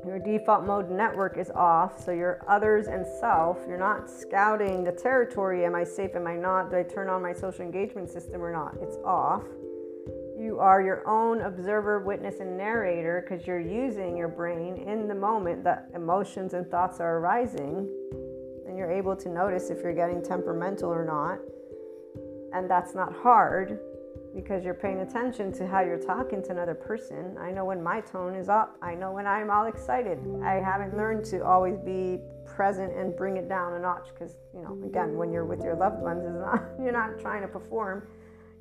Your 0.06 0.18
default 0.18 0.64
mode 0.64 0.90
network 0.90 1.38
is 1.38 1.50
off. 1.50 2.02
So 2.02 2.10
your 2.12 2.44
others 2.48 2.86
and 2.86 3.06
self, 3.20 3.58
you're 3.66 3.78
not 3.78 4.10
scouting 4.10 4.84
the 4.84 4.92
territory. 4.92 5.64
Am 5.64 5.74
I 5.74 5.84
safe? 5.84 6.10
Am 6.14 6.26
I 6.26 6.36
not? 6.36 6.70
Do 6.70 6.76
I 6.76 6.82
turn 6.82 7.08
on 7.08 7.22
my 7.22 7.32
social 7.32 7.64
engagement 7.64 8.10
system 8.10 8.42
or 8.42 8.52
not? 8.52 8.76
It's 8.82 8.96
off 9.04 9.44
you 10.44 10.58
are 10.58 10.82
your 10.82 11.06
own 11.08 11.40
observer, 11.42 12.00
witness, 12.00 12.40
and 12.40 12.56
narrator 12.56 13.24
because 13.26 13.46
you're 13.46 13.60
using 13.60 14.16
your 14.16 14.28
brain 14.28 14.76
in 14.76 15.08
the 15.08 15.14
moment 15.14 15.64
that 15.64 15.88
emotions 15.94 16.54
and 16.54 16.68
thoughts 16.70 17.00
are 17.00 17.18
arising. 17.18 17.88
And 18.66 18.76
you're 18.76 18.90
able 18.90 19.14
to 19.16 19.28
notice 19.28 19.70
if 19.70 19.82
you're 19.82 19.94
getting 19.94 20.22
temperamental 20.22 20.90
or 20.90 21.04
not. 21.04 21.38
And 22.52 22.68
that's 22.68 22.94
not 22.94 23.12
hard 23.12 23.78
because 24.34 24.64
you're 24.64 24.74
paying 24.74 25.00
attention 25.00 25.52
to 25.52 25.66
how 25.66 25.80
you're 25.80 25.98
talking 25.98 26.42
to 26.42 26.50
another 26.50 26.74
person. 26.74 27.36
I 27.38 27.50
know 27.50 27.64
when 27.64 27.82
my 27.82 28.00
tone 28.00 28.34
is 28.34 28.48
up, 28.48 28.76
I 28.82 28.94
know 28.94 29.12
when 29.12 29.26
I'm 29.26 29.50
all 29.50 29.66
excited. 29.66 30.18
I 30.42 30.54
haven't 30.54 30.96
learned 30.96 31.24
to 31.26 31.44
always 31.44 31.78
be 31.78 32.18
present 32.44 32.94
and 32.96 33.16
bring 33.16 33.36
it 33.36 33.48
down 33.48 33.74
a 33.74 33.78
notch 33.78 34.08
because, 34.12 34.36
you 34.52 34.62
know, 34.62 34.78
again, 34.84 35.16
when 35.16 35.32
you're 35.32 35.44
with 35.44 35.62
your 35.62 35.76
loved 35.76 36.02
ones, 36.02 36.24
not, 36.24 36.62
you're 36.82 36.92
not 36.92 37.18
trying 37.20 37.42
to 37.42 37.48
perform 37.48 38.06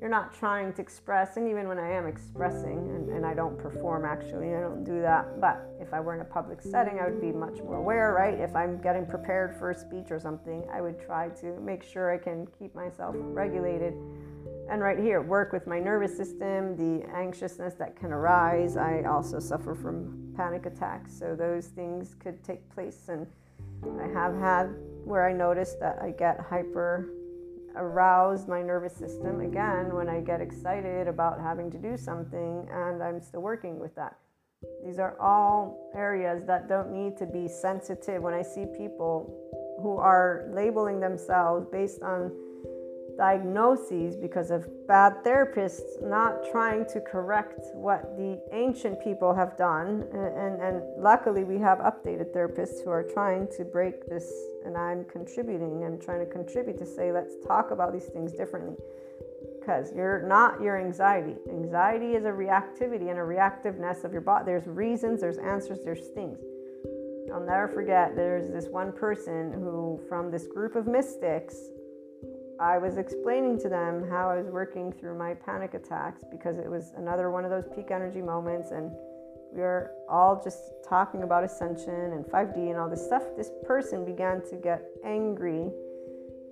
you're 0.04 0.10
not 0.10 0.34
trying 0.34 0.70
to 0.74 0.82
express. 0.82 1.38
And 1.38 1.48
even 1.48 1.66
when 1.66 1.78
I 1.78 1.90
am 1.90 2.06
expressing, 2.06 2.90
and, 2.90 3.08
and 3.08 3.24
I 3.24 3.32
don't 3.32 3.56
perform 3.56 4.04
actually, 4.04 4.54
I 4.54 4.60
don't 4.60 4.84
do 4.84 5.00
that. 5.00 5.40
But 5.40 5.66
if 5.80 5.94
I 5.94 6.00
were 6.00 6.14
in 6.14 6.20
a 6.20 6.26
public 6.26 6.60
setting, 6.60 6.98
I 6.98 7.08
would 7.08 7.22
be 7.22 7.32
much 7.32 7.62
more 7.62 7.76
aware, 7.76 8.12
right? 8.12 8.34
If 8.34 8.54
I'm 8.54 8.82
getting 8.82 9.06
prepared 9.06 9.56
for 9.56 9.70
a 9.70 9.74
speech 9.74 10.10
or 10.10 10.20
something, 10.20 10.62
I 10.70 10.82
would 10.82 11.00
try 11.00 11.30
to 11.40 11.58
make 11.58 11.82
sure 11.82 12.12
I 12.12 12.18
can 12.18 12.46
keep 12.58 12.74
myself 12.74 13.14
regulated. 13.18 13.94
And 14.70 14.80
right 14.80 14.98
here, 14.98 15.20
work 15.20 15.52
with 15.52 15.66
my 15.66 15.78
nervous 15.78 16.16
system, 16.16 16.76
the 16.76 17.06
anxiousness 17.14 17.74
that 17.74 17.96
can 17.96 18.12
arise. 18.12 18.76
I 18.76 19.02
also 19.02 19.38
suffer 19.38 19.74
from 19.74 20.32
panic 20.36 20.66
attacks, 20.66 21.16
so 21.18 21.36
those 21.36 21.66
things 21.66 22.14
could 22.18 22.42
take 22.42 22.68
place. 22.74 23.08
And 23.08 23.26
I 24.00 24.08
have 24.08 24.34
had 24.36 24.74
where 25.04 25.28
I 25.28 25.32
notice 25.32 25.74
that 25.80 25.98
I 26.00 26.10
get 26.10 26.40
hyper 26.40 27.10
arouse 27.76 28.46
my 28.46 28.62
nervous 28.62 28.94
system 28.94 29.40
again 29.40 29.94
when 29.94 30.08
I 30.08 30.20
get 30.20 30.40
excited 30.40 31.08
about 31.08 31.40
having 31.40 31.70
to 31.72 31.78
do 31.78 31.96
something 31.96 32.68
and 32.70 33.02
I'm 33.02 33.20
still 33.20 33.40
working 33.40 33.78
with 33.78 33.94
that. 33.96 34.16
These 34.84 34.98
are 34.98 35.20
all 35.20 35.90
areas 35.94 36.44
that 36.46 36.68
don't 36.68 36.92
need 36.92 37.16
to 37.18 37.26
be 37.26 37.48
sensitive. 37.48 38.22
When 38.22 38.32
I 38.32 38.42
see 38.42 38.64
people 38.78 39.34
who 39.82 39.98
are 39.98 40.48
labeling 40.52 41.00
themselves 41.00 41.66
based 41.70 42.02
on 42.02 42.32
diagnoses 43.16 44.16
because 44.16 44.50
of 44.50 44.66
bad 44.86 45.22
therapists 45.24 46.02
not 46.02 46.50
trying 46.50 46.84
to 46.86 47.00
correct 47.00 47.60
what 47.74 48.16
the 48.16 48.40
ancient 48.52 49.02
people 49.02 49.34
have 49.34 49.56
done. 49.56 50.04
And, 50.12 50.36
and, 50.36 50.62
and, 50.62 50.82
luckily, 50.98 51.44
we 51.44 51.58
have 51.58 51.78
updated 51.78 52.34
therapists 52.34 52.82
who 52.82 52.90
are 52.90 53.02
trying 53.02 53.48
to 53.56 53.64
break 53.64 54.06
this, 54.06 54.32
and 54.64 54.76
I'm 54.76 55.04
contributing 55.04 55.84
and 55.84 56.00
trying 56.00 56.24
to 56.24 56.30
contribute 56.30 56.78
to 56.78 56.86
say, 56.86 57.12
let's 57.12 57.34
talk 57.46 57.70
about 57.70 57.92
these 57.92 58.06
things 58.06 58.32
differently. 58.32 58.76
Because 59.60 59.92
you're 59.94 60.26
not 60.26 60.60
your 60.60 60.78
anxiety. 60.78 61.36
Anxiety 61.48 62.14
is 62.14 62.24
a 62.24 62.28
reactivity 62.28 63.10
and 63.10 63.18
a 63.18 63.22
reactiveness 63.22 64.04
of 64.04 64.12
your 64.12 64.20
body. 64.20 64.44
There's 64.44 64.66
reasons, 64.66 65.20
there's 65.20 65.38
answers, 65.38 65.78
there's 65.84 66.08
things. 66.08 66.38
I'll 67.32 67.40
never 67.40 67.68
forget, 67.68 68.14
there's 68.14 68.50
this 68.50 68.66
one 68.68 68.92
person 68.92 69.52
who, 69.52 70.00
from 70.08 70.30
this 70.30 70.46
group 70.46 70.76
of 70.76 70.86
mystics, 70.86 71.56
I 72.64 72.78
was 72.78 72.96
explaining 72.96 73.60
to 73.60 73.68
them 73.68 74.08
how 74.08 74.30
I 74.30 74.38
was 74.40 74.46
working 74.46 74.90
through 74.90 75.18
my 75.18 75.34
panic 75.34 75.74
attacks 75.74 76.24
because 76.30 76.56
it 76.56 76.66
was 76.66 76.92
another 76.96 77.30
one 77.30 77.44
of 77.44 77.50
those 77.50 77.68
peak 77.76 77.90
energy 77.90 78.22
moments 78.22 78.70
and 78.70 78.90
we 79.52 79.60
were 79.60 79.90
all 80.08 80.42
just 80.42 80.72
talking 80.82 81.24
about 81.24 81.44
ascension 81.44 82.14
and 82.14 82.24
5D 82.24 82.70
and 82.70 82.78
all 82.78 82.88
this 82.88 83.04
stuff. 83.04 83.22
This 83.36 83.50
person 83.66 84.06
began 84.06 84.40
to 84.48 84.56
get 84.56 84.82
angry. 85.04 85.68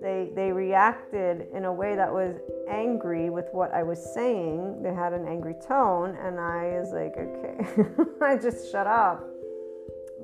They 0.03 0.29
they 0.35 0.51
reacted 0.51 1.47
in 1.51 1.65
a 1.65 1.73
way 1.73 1.95
that 1.95 2.13
was 2.13 2.35
angry 2.69 3.31
with 3.31 3.47
what 3.51 3.73
I 3.73 3.81
was 3.81 4.13
saying. 4.13 4.83
They 4.83 4.93
had 4.93 5.13
an 5.13 5.27
angry 5.27 5.55
tone 5.67 6.15
and 6.21 6.39
I 6.39 6.79
was 6.79 6.91
like, 6.93 7.17
okay. 7.17 7.57
I 8.21 8.37
just 8.37 8.71
shut 8.71 8.85
up 8.85 9.32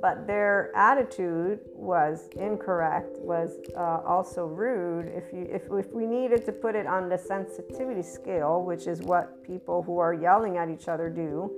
but 0.01 0.27
their 0.27 0.71
attitude 0.75 1.59
was 1.73 2.29
incorrect 2.35 3.17
was 3.19 3.57
uh, 3.75 4.01
also 4.05 4.45
rude. 4.45 5.07
If 5.07 5.33
you 5.33 5.47
if, 5.51 5.63
if 5.71 5.91
we 5.93 6.05
needed 6.05 6.45
to 6.45 6.51
put 6.51 6.75
it 6.75 6.87
on 6.87 7.09
the 7.09 7.17
sensitivity 7.17 8.03
scale 8.03 8.63
which 8.63 8.87
is 8.87 9.01
what 9.01 9.43
people 9.43 9.83
who 9.83 9.97
are 9.99 10.13
yelling 10.13 10.57
at 10.57 10.69
each 10.69 10.87
other 10.87 11.09
do 11.09 11.51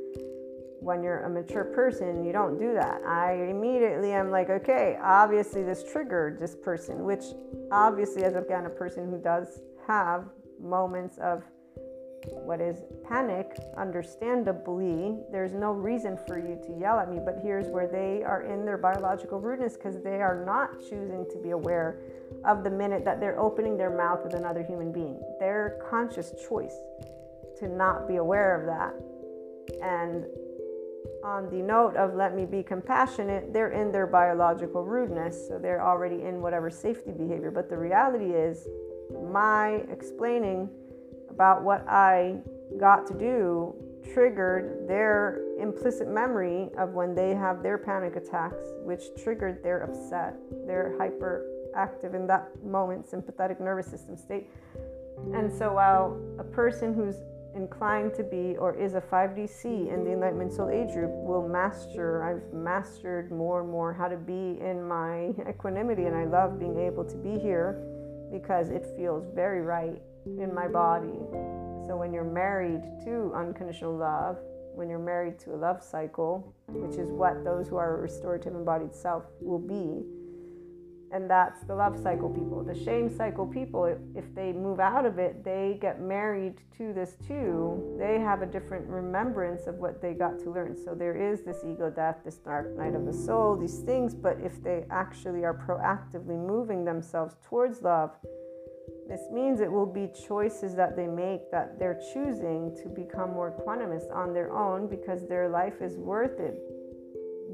when 0.80 1.04
you're 1.04 1.26
a 1.26 1.30
mature 1.30 1.66
person 1.66 2.26
you 2.26 2.32
don't 2.32 2.58
do 2.58 2.74
that. 2.74 3.02
I 3.06 3.34
immediately 3.50 4.12
am 4.12 4.32
like 4.32 4.50
okay 4.50 4.98
obviously 5.02 5.64
this 5.64 5.84
triggered 5.92 6.39
this 6.39 6.56
person 6.56 7.04
which 7.04 7.24
obviously 7.72 8.24
as 8.24 8.36
again 8.36 8.66
a 8.66 8.70
person 8.70 9.10
who 9.10 9.18
does 9.22 9.60
have 9.88 10.26
moments 10.60 11.18
of 11.18 11.44
what 12.30 12.61
is 12.61 12.84
panic, 13.07 13.57
understandably, 13.78 15.17
there's 15.32 15.53
no 15.53 15.72
reason 15.72 16.17
for 16.28 16.38
you 16.38 16.59
to 16.67 16.80
yell 16.80 16.99
at 16.99 17.11
me. 17.11 17.19
But 17.24 17.39
here's 17.41 17.67
where 17.67 17.88
they 17.88 18.24
are 18.24 18.43
in 18.43 18.65
their 18.65 18.78
biological 18.78 19.39
rudeness 19.39 19.76
because 19.76 20.01
they 20.01 20.22
are 20.22 20.43
not 20.45 20.80
choosing 20.80 21.26
to 21.32 21.38
be 21.41 21.51
aware 21.51 21.99
of 22.45 22.63
the 22.63 22.69
minute 22.69 23.03
that 23.05 23.19
they're 23.19 23.39
opening 23.39 23.78
their 23.78 23.95
mouth 23.95 24.24
with 24.24 24.34
another 24.34 24.63
human 24.63 24.91
being. 24.91 25.19
Their 25.39 25.80
conscious 25.89 26.34
choice 26.47 26.76
to 27.59 27.67
not 27.67 28.07
be 28.07 28.17
aware 28.17 28.59
of 28.59 28.65
that. 28.67 28.93
And 29.84 30.26
on 31.24 31.49
the 31.49 31.61
note 31.61 31.95
of 31.95 32.15
let 32.15 32.36
me 32.36 32.45
be 32.45 32.63
compassionate, 32.63 33.53
they're 33.53 33.72
in 33.72 33.91
their 33.91 34.07
biological 34.07 34.84
rudeness. 34.84 35.47
So 35.47 35.59
they're 35.59 35.84
already 35.84 36.24
in 36.24 36.41
whatever 36.41 36.69
safety 36.69 37.11
behavior. 37.11 37.51
But 37.51 37.69
the 37.69 37.78
reality 37.78 38.32
is, 38.34 38.67
my 39.32 39.84
explaining 39.91 40.69
about 41.32 41.63
what 41.63 41.88
I 41.88 42.38
got 42.79 43.07
to 43.07 43.13
do 43.13 43.75
triggered 44.13 44.88
their 44.88 45.41
implicit 45.59 46.07
memory 46.07 46.69
of 46.77 46.93
when 46.93 47.15
they 47.15 47.34
have 47.34 47.63
their 47.63 47.77
panic 47.77 48.15
attacks, 48.15 48.63
which 48.84 49.03
triggered 49.23 49.63
their 49.63 49.84
upset, 49.84 50.36
their 50.65 50.95
hyperactive 50.99 52.13
in 52.13 52.27
that 52.27 52.49
moment 52.63 53.07
sympathetic 53.07 53.59
nervous 53.59 53.88
system 53.88 54.17
state. 54.17 54.47
And 55.34 55.51
so 55.51 55.73
while 55.73 56.19
a 56.39 56.43
person 56.43 56.93
who's 56.93 57.15
inclined 57.55 58.13
to 58.15 58.23
be 58.23 58.55
or 58.57 58.73
is 58.77 58.95
a 58.95 59.01
5D 59.01 59.49
SEE 59.49 59.89
in 59.89 60.03
the 60.03 60.11
Enlightenment 60.13 60.53
Soul 60.53 60.69
Age 60.69 60.93
group 60.93 61.11
will 61.11 61.47
master, 61.47 62.23
I've 62.23 62.53
mastered 62.53 63.32
more 63.32 63.61
and 63.61 63.69
more 63.69 63.93
how 63.93 64.07
to 64.07 64.17
be 64.17 64.57
in 64.61 64.88
my 64.88 65.32
equanimity, 65.49 66.05
and 66.05 66.15
I 66.15 66.25
love 66.25 66.59
being 66.59 66.79
able 66.79 67.03
to 67.05 67.17
be 67.17 67.38
here 67.38 67.82
because 68.32 68.69
it 68.69 68.86
feels 68.95 69.25
very 69.36 69.61
right 69.61 70.01
in 70.25 70.53
my 70.53 70.67
body. 70.67 71.19
So 71.88 71.97
when 71.97 72.13
you're 72.13 72.23
married 72.23 72.82
to 73.05 73.34
unconditional 73.36 73.97
love, 73.97 74.38
when 74.73 74.89
you're 74.89 74.99
married 74.99 75.38
to 75.39 75.53
a 75.53 75.57
love 75.57 75.84
cycle, 75.84 76.55
which 76.67 76.97
is 76.97 77.11
what 77.11 77.43
those 77.43 77.67
who 77.67 77.75
are 77.75 77.97
restorative 77.97 78.55
embodied 78.55 78.95
self 78.95 79.25
will 79.41 79.59
be, 79.59 80.05
and 81.14 81.30
that's 81.30 81.62
the 81.64 81.76
love 81.76 81.99
cycle 82.01 82.30
people. 82.30 82.64
The 82.64 82.76
shame 82.76 83.09
cycle 83.16 83.45
people, 83.45 83.86
if, 84.16 84.34
they 84.34 84.53
move 84.53 84.80
out 84.80 85.05
of 85.05 85.20
it, 85.20 85.43
they 85.43 85.78
get 85.82 85.99
married 86.01 86.62
to 86.78 86.93
this 86.93 87.18
too. 87.28 87.97
They 87.99 88.20
have 88.20 88.41
a 88.41 88.45
different 88.45 88.88
remembrance 88.88 89.68
of 89.68 89.76
what 89.76 90.01
they 90.01 90.14
got 90.14 90.39
to 90.39 90.51
learn. 90.51 90.78
So 90.78 90.95
there 90.95 91.16
is 91.16 91.41
this 91.41 91.64
ego 91.66 91.89
death, 91.89 92.20
this 92.24 92.38
dark 92.38 92.78
night 92.78 92.95
of 92.95 93.05
the 93.05 93.14
soul, 93.14 93.57
these 93.57 93.80
things. 93.80 94.16
But 94.16 94.38
if 94.41 94.64
they 94.64 94.86
actually 94.89 95.43
are 95.43 95.53
proactively 95.53 96.39
moving 96.39 96.86
themselves 96.86 97.36
towards 97.43 97.82
love, 97.82 98.12
this 99.07 99.22
means 99.32 99.59
it 99.59 99.72
will 99.72 99.86
be 99.86 100.09
choices 100.28 100.76
that 100.76 100.95
they 100.95 101.07
make 101.07 101.51
that 101.51 101.78
they're 101.78 101.99
choosing 102.14 102.74
to 102.82 102.88
become 102.88 103.32
more 103.32 103.51
equanimous 103.51 104.09
on 104.16 104.34
their 104.34 104.53
own 104.53 104.88
because 104.88 105.28
their 105.28 105.49
life 105.49 105.82
is 105.82 105.97
worth 105.97 106.39
it. 106.39 106.57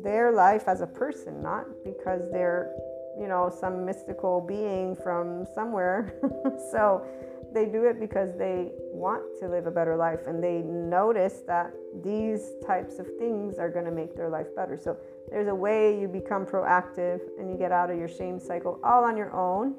Their 0.04 0.32
life 0.32 0.68
as 0.68 0.82
a 0.82 0.88
person, 0.88 1.42
not 1.42 1.66
because 1.84 2.30
they're, 2.32 2.72
you 3.20 3.28
know, 3.28 3.50
some 3.50 3.86
mystical 3.86 4.42
being 4.42 4.96
from 4.96 5.46
somewhere. 5.54 6.20
so 6.72 7.06
they 7.54 7.66
do 7.66 7.86
it 7.86 8.00
because 8.00 8.38
they 8.38 8.72
want 8.92 9.24
to 9.40 9.48
live 9.48 9.68
a 9.68 9.72
better 9.72 9.96
life 9.96 10.20
and 10.28 10.44
they 10.44 10.62
notice 10.62 11.42
that 11.48 11.72
these 12.04 12.52
types 12.66 13.00
of 13.00 13.08
things 13.18 13.58
are 13.58 13.70
going 13.70 13.86
to 13.86 13.92
make 13.92 14.16
their 14.16 14.30
life 14.30 14.48
better. 14.56 14.78
So 14.78 14.98
there's 15.32 15.48
a 15.48 15.56
way 15.56 16.00
you 16.00 16.08
become 16.08 16.46
proactive 16.46 17.22
and 17.40 17.50
you 17.50 17.58
get 17.58 17.72
out 17.72 17.90
of 17.90 17.98
your 17.98 18.10
shame 18.10 18.40
cycle 18.40 18.80
all 18.84 19.04
on 19.04 19.16
your 19.18 19.34
own 19.34 19.76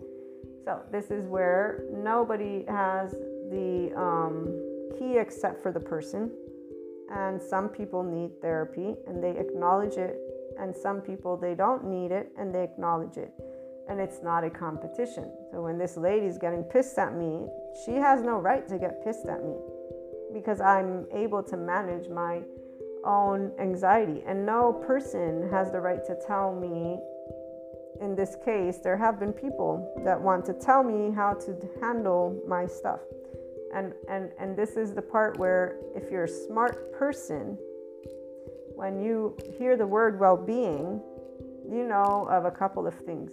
so 0.68 0.82
this 0.93 1.11
is 1.11 1.26
where 1.26 1.84
nobody 1.91 2.62
has 2.68 3.12
the 3.51 3.91
um, 3.97 4.45
key 4.99 5.16
except 5.16 5.62
for 5.62 5.72
the 5.72 5.80
person. 5.80 6.30
And 7.11 7.41
some 7.41 7.70
people 7.70 8.03
need 8.03 8.39
therapy 8.43 8.95
and 9.07 9.24
they 9.24 9.30
acknowledge 9.30 9.95
it. 9.95 10.20
And 10.61 10.75
some 10.75 11.01
people, 11.01 11.37
they 11.37 11.55
don't 11.55 11.85
need 11.85 12.11
it 12.11 12.31
and 12.39 12.55
they 12.55 12.65
acknowledge 12.65 13.17
it. 13.17 13.33
And 13.89 14.01
it's 14.01 14.23
not 14.23 14.45
a 14.45 14.51
competition. 14.51 15.33
So 15.51 15.63
when 15.63 15.79
this 15.79 15.97
lady's 15.97 16.37
getting 16.37 16.63
pissed 16.63 16.99
at 16.99 17.15
me, 17.15 17.47
she 17.85 17.93
has 17.93 18.23
no 18.23 18.39
right 18.39 18.67
to 18.69 18.79
get 18.79 19.03
pissed 19.05 19.27
at 19.27 19.43
me 19.45 19.57
because 20.33 20.61
I'm 20.61 21.07
able 21.15 21.43
to 21.45 21.57
manage 21.57 22.09
my 22.09 22.43
own 23.05 23.53
anxiety. 23.59 24.23
And 24.27 24.45
no 24.45 24.73
person 24.87 25.49
has 25.51 25.73
the 25.73 25.81
right 25.81 26.05
to 26.05 26.17
tell 26.27 26.55
me 26.55 26.99
in 28.01 28.15
this 28.15 28.37
case, 28.45 28.79
there 28.79 28.97
have 28.97 29.19
been 29.19 29.33
people 29.33 29.93
that 30.05 30.21
want 30.21 30.45
to 30.47 30.55
tell 30.55 30.83
me 30.83 31.13
how 31.15 31.35
to 31.35 31.57
handle 31.81 32.41
my 32.47 32.67
stuff. 32.67 33.01
And, 33.75 33.93
and, 34.09 34.31
and 34.39 34.57
this 34.57 34.77
is 34.77 34.95
the 34.95 35.03
part 35.03 35.39
where, 35.39 35.79
if 35.95 36.11
you're 36.11 36.25
a 36.25 36.29
smart 36.29 36.93
person, 36.93 37.59
when 38.79 39.03
you 39.03 39.37
hear 39.59 39.76
the 39.76 39.85
word 39.85 40.20
well 40.20 40.37
being, 40.37 41.03
you 41.68 41.83
know 41.83 42.29
of 42.31 42.45
a 42.45 42.51
couple 42.51 42.87
of 42.87 42.95
things. 42.95 43.33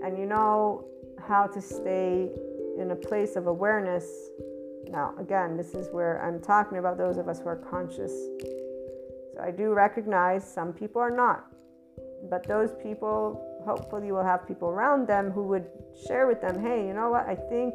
And 0.00 0.16
you 0.16 0.26
know 0.26 0.84
how 1.26 1.48
to 1.48 1.60
stay 1.60 2.30
in 2.78 2.92
a 2.92 2.94
place 2.94 3.34
of 3.34 3.48
awareness. 3.48 4.06
Now, 4.90 5.12
again, 5.18 5.56
this 5.56 5.74
is 5.74 5.88
where 5.90 6.24
I'm 6.24 6.40
talking 6.40 6.78
about 6.78 6.96
those 6.96 7.16
of 7.16 7.26
us 7.28 7.40
who 7.40 7.48
are 7.48 7.56
conscious. 7.56 8.12
So 9.34 9.42
I 9.42 9.50
do 9.50 9.72
recognize 9.72 10.48
some 10.48 10.72
people 10.72 11.02
are 11.02 11.10
not. 11.10 11.44
But 12.30 12.46
those 12.46 12.70
people 12.80 13.44
hopefully 13.66 14.12
will 14.12 14.22
have 14.22 14.46
people 14.46 14.68
around 14.68 15.08
them 15.08 15.32
who 15.32 15.42
would 15.48 15.66
share 16.06 16.28
with 16.28 16.40
them, 16.40 16.62
hey, 16.62 16.86
you 16.86 16.94
know 16.94 17.10
what, 17.10 17.26
I 17.26 17.34
think 17.34 17.74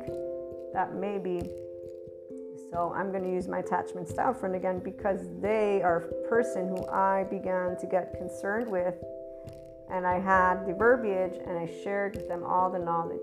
that 0.71 0.95
maybe 0.95 1.41
So 2.73 2.91
I'm 2.95 3.11
going 3.11 3.23
to 3.23 3.29
use 3.29 3.47
my 3.47 3.59
attachment 3.59 4.09
style 4.09 4.33
friend 4.33 4.55
again 4.55 4.79
because 4.79 5.27
they 5.39 5.83
are 5.83 5.97
a 5.97 6.27
person 6.27 6.69
who 6.69 6.87
I 6.87 7.23
began 7.29 7.77
to 7.77 7.85
get 7.85 8.17
concerned 8.17 8.67
with. 8.67 8.95
And 9.91 10.07
I 10.07 10.19
had 10.19 10.65
the 10.65 10.73
verbiage 10.73 11.39
and 11.45 11.55
I 11.55 11.71
shared 11.83 12.15
with 12.15 12.27
them 12.27 12.43
all 12.43 12.71
the 12.71 12.79
knowledge. 12.79 13.19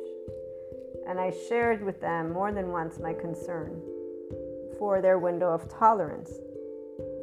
And 1.09 1.19
I 1.19 1.33
shared 1.49 1.83
with 1.83 2.01
them 2.01 2.33
more 2.33 2.53
than 2.53 2.71
once 2.71 3.01
my 3.01 3.13
concern 3.13 3.83
for 4.79 5.03
their 5.03 5.19
window 5.19 5.53
of 5.53 5.69
tolerance. 5.69 6.31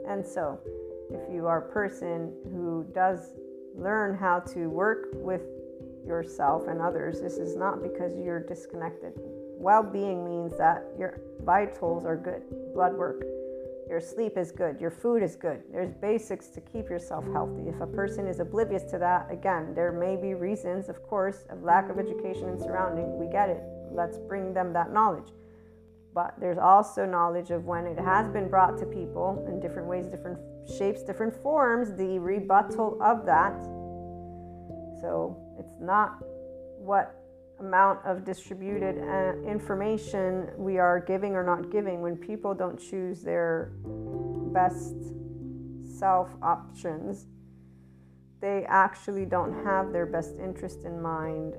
And 0.05 0.25
so, 0.25 0.59
if 1.09 1.33
you 1.33 1.47
are 1.47 1.59
a 1.59 1.71
person 1.71 2.33
who 2.51 2.85
does 2.93 3.35
learn 3.73 4.17
how 4.17 4.39
to 4.39 4.69
work 4.69 5.07
with 5.13 5.43
yourself 6.05 6.67
and 6.67 6.81
others, 6.81 7.21
this 7.21 7.37
is 7.37 7.55
not 7.55 7.81
because 7.81 8.17
you're 8.17 8.41
disconnected. 8.41 9.13
Well 9.59 9.83
being 9.83 10.23
means 10.23 10.57
that 10.57 10.83
your 10.97 11.19
vitals 11.43 12.05
are 12.05 12.15
good, 12.15 12.43
blood 12.73 12.93
work, 12.93 13.23
your 13.89 13.99
sleep 13.99 14.37
is 14.37 14.51
good, 14.51 14.79
your 14.79 14.91
food 14.91 15.23
is 15.23 15.35
good. 15.35 15.63
There's 15.71 15.93
basics 15.93 16.47
to 16.49 16.61
keep 16.61 16.89
yourself 16.89 17.25
healthy. 17.31 17.69
If 17.69 17.81
a 17.81 17.87
person 17.87 18.27
is 18.27 18.39
oblivious 18.39 18.83
to 18.91 18.99
that, 18.99 19.31
again, 19.31 19.73
there 19.73 19.91
may 19.91 20.15
be 20.15 20.35
reasons, 20.35 20.89
of 20.89 21.01
course, 21.03 21.45
of 21.49 21.63
lack 21.63 21.89
of 21.89 21.97
education 21.97 22.49
and 22.49 22.59
surrounding. 22.59 23.17
We 23.17 23.27
get 23.31 23.49
it. 23.49 23.63
Let's 23.91 24.17
bring 24.17 24.53
them 24.53 24.73
that 24.73 24.91
knowledge. 24.91 25.31
But 26.13 26.35
there's 26.39 26.57
also 26.57 27.05
knowledge 27.05 27.51
of 27.51 27.65
when 27.65 27.85
it 27.85 27.97
has 27.97 28.27
been 28.29 28.49
brought 28.49 28.77
to 28.79 28.85
people 28.85 29.45
in 29.47 29.59
different 29.59 29.87
ways, 29.87 30.05
different 30.07 30.39
shapes, 30.77 31.03
different 31.03 31.33
forms, 31.41 31.95
the 31.95 32.19
rebuttal 32.19 33.01
of 33.01 33.25
that. 33.25 33.57
So 35.01 35.37
it's 35.57 35.79
not 35.79 36.17
what 36.77 37.16
amount 37.59 38.05
of 38.05 38.23
distributed 38.23 38.97
uh, 38.99 39.49
information 39.49 40.49
we 40.57 40.77
are 40.77 40.99
giving 40.99 41.33
or 41.33 41.43
not 41.43 41.71
giving 41.71 42.01
when 42.01 42.15
people 42.15 42.53
don't 42.53 42.79
choose 42.79 43.21
their 43.21 43.71
best 44.53 44.95
self 45.97 46.29
options 46.41 47.25
they 48.39 48.65
actually 48.67 49.25
don't 49.25 49.63
have 49.65 49.91
their 49.91 50.05
best 50.05 50.35
interest 50.41 50.83
in 50.85 51.01
mind. 51.01 51.55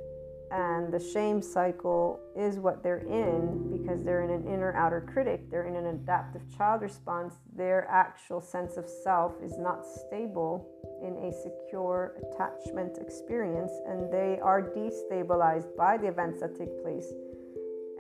And 0.51 0.93
the 0.93 1.01
shame 1.01 1.43
cycle 1.43 2.21
is 2.35 2.59
what 2.59 2.83
they're 2.83 3.01
in 3.01 3.77
because 3.77 4.03
they're 4.03 4.23
in 4.23 4.31
an 4.31 4.47
inner 4.47 4.75
outer 4.75 5.03
critic. 5.13 5.51
They're 5.51 5.67
in 5.67 5.77
an 5.77 5.87
adaptive 5.87 6.43
child 6.57 6.83
response. 6.83 7.35
Their 7.55 7.87
actual 7.91 8.41
sense 8.41 8.77
of 8.77 8.89
self 8.89 9.35
is 9.43 9.59
not 9.59 9.85
stable 9.85 10.67
in 11.03 11.17
a 11.25 11.33
secure 11.33 12.15
attachment 12.23 12.99
experience 12.99 13.73
and 13.87 14.13
they 14.13 14.39
are 14.43 14.63
destabilized 14.63 15.77
by 15.77 15.97
the 15.97 16.07
events 16.07 16.41
that 16.41 16.57
take 16.57 16.83
place 16.83 17.13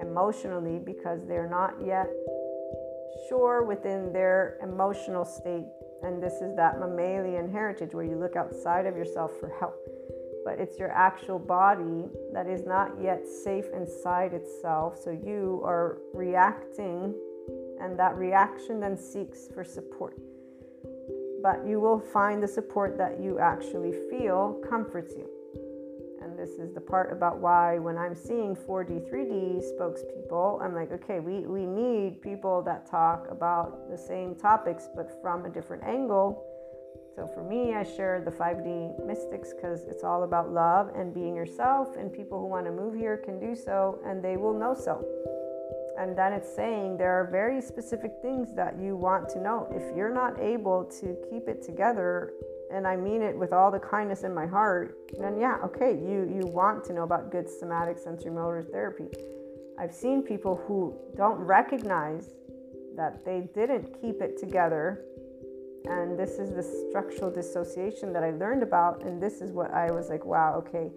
emotionally 0.00 0.78
because 0.78 1.26
they're 1.26 1.48
not 1.48 1.74
yet 1.84 2.08
sure 3.28 3.64
within 3.64 4.12
their 4.12 4.58
emotional 4.62 5.24
state 5.24 5.66
and 6.02 6.22
this 6.22 6.34
is 6.34 6.54
that 6.54 6.78
mammalian 6.78 7.50
heritage 7.50 7.92
where 7.92 8.04
you 8.04 8.16
look 8.16 8.36
outside 8.36 8.86
of 8.86 8.96
yourself 8.96 9.32
for 9.40 9.48
help 9.58 9.76
but 10.48 10.58
it's 10.58 10.78
your 10.78 10.90
actual 10.92 11.38
body 11.38 12.08
that 12.32 12.46
is 12.46 12.64
not 12.64 12.92
yet 13.02 13.26
safe 13.26 13.66
inside 13.74 14.32
itself. 14.32 14.98
So 14.98 15.10
you 15.10 15.60
are 15.62 15.98
reacting, 16.14 17.14
and 17.82 17.98
that 17.98 18.16
reaction 18.16 18.80
then 18.80 18.96
seeks 18.96 19.46
for 19.52 19.62
support. 19.62 20.16
But 21.42 21.66
you 21.66 21.80
will 21.80 22.00
find 22.00 22.42
the 22.42 22.48
support 22.48 22.98
that 22.98 23.20
you 23.20 23.38
actually 23.38 23.92
feel 24.10 24.60
comforts 24.68 25.14
you. 25.16 25.28
And 26.22 26.38
this 26.38 26.58
is 26.58 26.74
the 26.74 26.80
part 26.80 27.12
about 27.12 27.38
why, 27.38 27.78
when 27.78 27.96
I'm 27.96 28.14
seeing 28.14 28.56
4D, 28.56 29.10
3D 29.10 29.62
spokespeople, 29.72 30.60
I'm 30.62 30.74
like, 30.74 30.90
okay, 30.92 31.20
we, 31.20 31.46
we 31.46 31.64
need 31.64 32.20
people 32.20 32.62
that 32.62 32.90
talk 32.90 33.28
about 33.30 33.88
the 33.90 33.96
same 33.96 34.34
topics 34.34 34.88
but 34.94 35.20
from 35.22 35.44
a 35.44 35.48
different 35.48 35.84
angle 35.84 36.44
so 37.18 37.26
for 37.26 37.42
me, 37.42 37.74
I 37.74 37.82
share 37.82 38.22
the 38.24 38.30
5D 38.30 39.04
mystics 39.04 39.52
because 39.52 39.82
it's 39.88 40.04
all 40.04 40.22
about 40.22 40.52
love 40.52 40.92
and 40.94 41.12
being 41.12 41.34
yourself, 41.34 41.96
and 41.96 42.12
people 42.12 42.38
who 42.38 42.46
want 42.46 42.64
to 42.66 42.70
move 42.70 42.94
here 42.94 43.16
can 43.16 43.40
do 43.40 43.56
so, 43.56 43.98
and 44.06 44.22
they 44.22 44.36
will 44.36 44.56
know 44.56 44.72
so. 44.72 45.04
And 45.98 46.16
then 46.16 46.32
it's 46.32 46.54
saying 46.54 46.96
there 46.96 47.12
are 47.12 47.28
very 47.30 47.60
specific 47.60 48.12
things 48.22 48.54
that 48.54 48.78
you 48.80 48.96
want 48.96 49.28
to 49.30 49.40
know. 49.40 49.68
If 49.72 49.96
you're 49.96 50.14
not 50.14 50.38
able 50.40 50.84
to 51.00 51.16
keep 51.28 51.48
it 51.48 51.62
together, 51.62 52.32
and 52.72 52.86
I 52.86 52.96
mean 52.96 53.22
it 53.22 53.36
with 53.36 53.52
all 53.52 53.70
the 53.70 53.80
kindness 53.80 54.22
in 54.22 54.34
my 54.34 54.46
heart, 54.46 54.96
then 55.18 55.38
yeah, 55.38 55.56
okay, 55.64 55.92
you 55.92 56.30
you 56.32 56.46
want 56.46 56.84
to 56.84 56.92
know 56.92 57.02
about 57.02 57.32
good 57.32 57.48
somatic 57.48 57.98
sensory 57.98 58.30
motor 58.30 58.62
therapy. 58.62 59.08
I've 59.78 59.94
seen 59.94 60.22
people 60.22 60.62
who 60.66 60.94
don't 61.16 61.38
recognize 61.38 62.34
that 62.96 63.24
they 63.24 63.48
didn't 63.54 64.00
keep 64.00 64.20
it 64.20 64.38
together 64.38 65.04
and 65.84 66.18
this 66.18 66.38
is 66.38 66.50
the 66.50 66.62
structural 66.62 67.30
dissociation 67.30 68.12
that 68.12 68.22
I 68.22 68.30
learned 68.30 68.62
about. 68.62 69.04
And 69.04 69.22
this 69.22 69.40
is 69.40 69.52
what 69.52 69.72
I 69.72 69.90
was 69.90 70.08
like, 70.08 70.24
wow, 70.24 70.54
okay, 70.58 70.90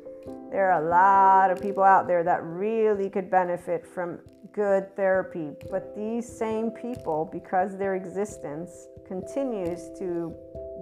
there 0.52 0.72
are 0.72 0.84
a 0.84 0.90
lot 0.90 1.52
of 1.52 1.62
people 1.62 1.84
out 1.84 2.08
there 2.08 2.24
that 2.24 2.44
really 2.44 3.10
could 3.10 3.30
benefit 3.30 3.86
from 3.86 4.20
good 4.54 4.96
therapy. 4.96 5.52
But 5.70 5.96
these 5.96 6.28
same 6.28 6.72
people, 6.72 7.30
because 7.32 7.78
their 7.78 7.96
existence 7.96 8.88
continues 9.08 9.90
to 10.00 10.36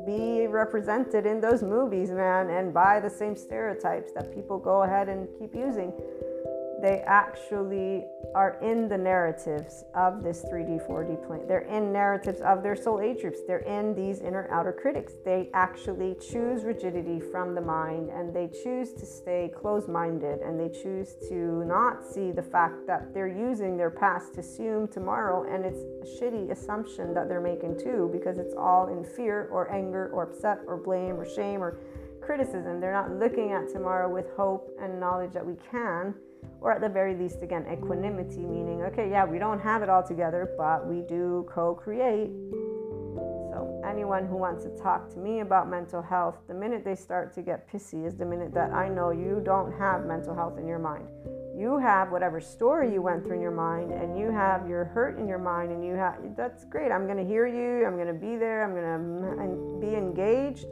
be 0.06 0.48
represented 0.48 1.26
in 1.26 1.40
those 1.40 1.62
movies, 1.62 2.10
man, 2.10 2.50
and 2.50 2.74
by 2.74 3.00
the 3.00 3.10
same 3.10 3.36
stereotypes 3.36 4.12
that 4.14 4.34
people 4.34 4.58
go 4.58 4.84
ahead 4.84 5.10
and 5.10 5.28
keep 5.38 5.54
using 5.54 5.94
they 6.82 7.02
actually 7.06 8.06
are 8.36 8.58
in 8.62 8.88
the 8.88 8.98
narratives 8.98 9.84
of 9.96 10.24
this 10.24 10.46
3D, 10.52 10.88
4D 10.88 11.26
plane. 11.26 11.48
They're 11.48 11.62
in 11.62 11.92
narratives 11.92 12.42
of 12.42 12.64
their 12.64 12.76
soul 12.76 13.02
age 13.02 13.22
groups. 13.22 13.40
They're 13.48 13.60
in 13.60 13.96
these 13.96 14.22
inner 14.22 14.48
outer 14.52 14.72
critics. 14.72 15.14
They 15.26 15.50
actually 15.54 16.16
choose 16.32 16.64
rigidity 16.64 17.20
from 17.20 17.56
the 17.56 17.62
mind 17.62 18.10
and 18.10 18.34
they 18.34 18.48
choose 18.64 18.94
to 18.94 19.06
stay 19.06 19.52
closed 19.56 19.90
minded 19.90 20.40
and 20.40 20.60
they 20.60 20.70
choose 20.70 21.16
to 21.30 21.66
not 21.66 22.06
see 22.06 22.32
the 22.32 22.44
fact 22.44 22.88
that 22.88 23.14
they're 23.14 23.28
using 23.28 23.76
their 23.76 23.92
past 23.92 24.36
to 24.36 24.40
assume 24.40 24.88
tomorrow. 24.88 25.44
And 25.54 25.66
it's 25.66 25.80
a 25.80 26.24
shitty 26.24 26.52
assumption 26.52 27.14
that 27.14 27.28
they're 27.28 27.42
making 27.42 27.80
too 27.80 28.10
because 28.12 28.38
it's 28.38 28.54
all 28.58 28.88
in 28.88 29.04
fear 29.04 29.50
or 29.52 29.72
anger 29.72 30.10
or 30.14 30.24
upset 30.24 30.60
or 30.68 30.78
blame 30.78 31.20
or 31.20 31.28
shame 31.28 31.62
or 31.62 31.80
criticism. 32.22 32.80
They're 32.80 32.94
not 32.94 33.12
looking 33.12 33.52
at 33.52 33.70
tomorrow 33.70 34.10
with 34.10 34.30
hope 34.38 34.70
and 34.82 35.00
knowledge 35.00 35.34
that 35.34 35.46
we 35.46 35.56
can 35.72 36.14
or 36.62 36.74
at 36.74 36.82
the 36.82 36.90
very 36.90 37.16
least, 37.16 37.42
again, 37.42 37.66
equanimity, 37.72 38.46
meaning, 38.46 38.82
okay, 38.84 39.10
yeah, 39.10 39.26
we 39.26 39.40
don't 39.40 39.60
have 39.60 39.82
it 39.82 39.90
all 39.90 40.04
together, 40.04 40.52
but 40.58 40.86
we 40.86 41.02
do 41.02 41.48
co 41.50 41.74
create. 41.74 42.30
So, 43.52 43.82
anyone 43.86 44.28
who 44.28 44.36
wants 44.36 44.64
to 44.66 44.70
talk 44.78 45.10
to 45.14 45.20
me 45.20 45.40
about 45.40 45.70
mental 45.70 46.02
health, 46.02 46.38
the 46.48 46.54
minute 46.54 46.84
they 46.84 46.96
start 46.96 47.34
to 47.36 47.42
get 47.42 47.70
pissy 47.72 48.06
is 48.06 48.16
the 48.16 48.26
minute 48.26 48.54
that 48.54 48.72
I 48.72 48.90
know 48.90 49.12
you 49.12 49.42
don't 49.44 49.72
have 49.78 50.06
mental 50.06 50.36
health 50.36 50.58
in 50.58 50.68
your 50.68 50.80
mind. 50.80 51.08
You 51.58 51.78
have 51.78 52.12
whatever 52.12 52.40
story 52.40 52.94
you 52.94 53.02
went 53.02 53.26
through 53.26 53.36
in 53.36 53.42
your 53.42 53.52
mind, 53.52 53.92
and 53.92 54.18
you 54.18 54.32
have 54.32 54.68
your 54.70 54.86
hurt 54.86 55.18
in 55.18 55.28
your 55.28 55.40
mind, 55.40 55.72
and 55.72 55.84
you 55.84 55.94
have 55.94 56.16
that's 56.38 56.66
great. 56.66 56.92
I'm 56.92 57.08
to 57.18 57.26
hear 57.26 57.48
you, 57.48 57.86
I'm 57.86 57.98
to 58.06 58.14
be 58.14 58.38
there, 58.38 58.64
I'm 58.64 58.76
to 58.76 59.78
be 59.80 59.96
engaged, 59.96 60.66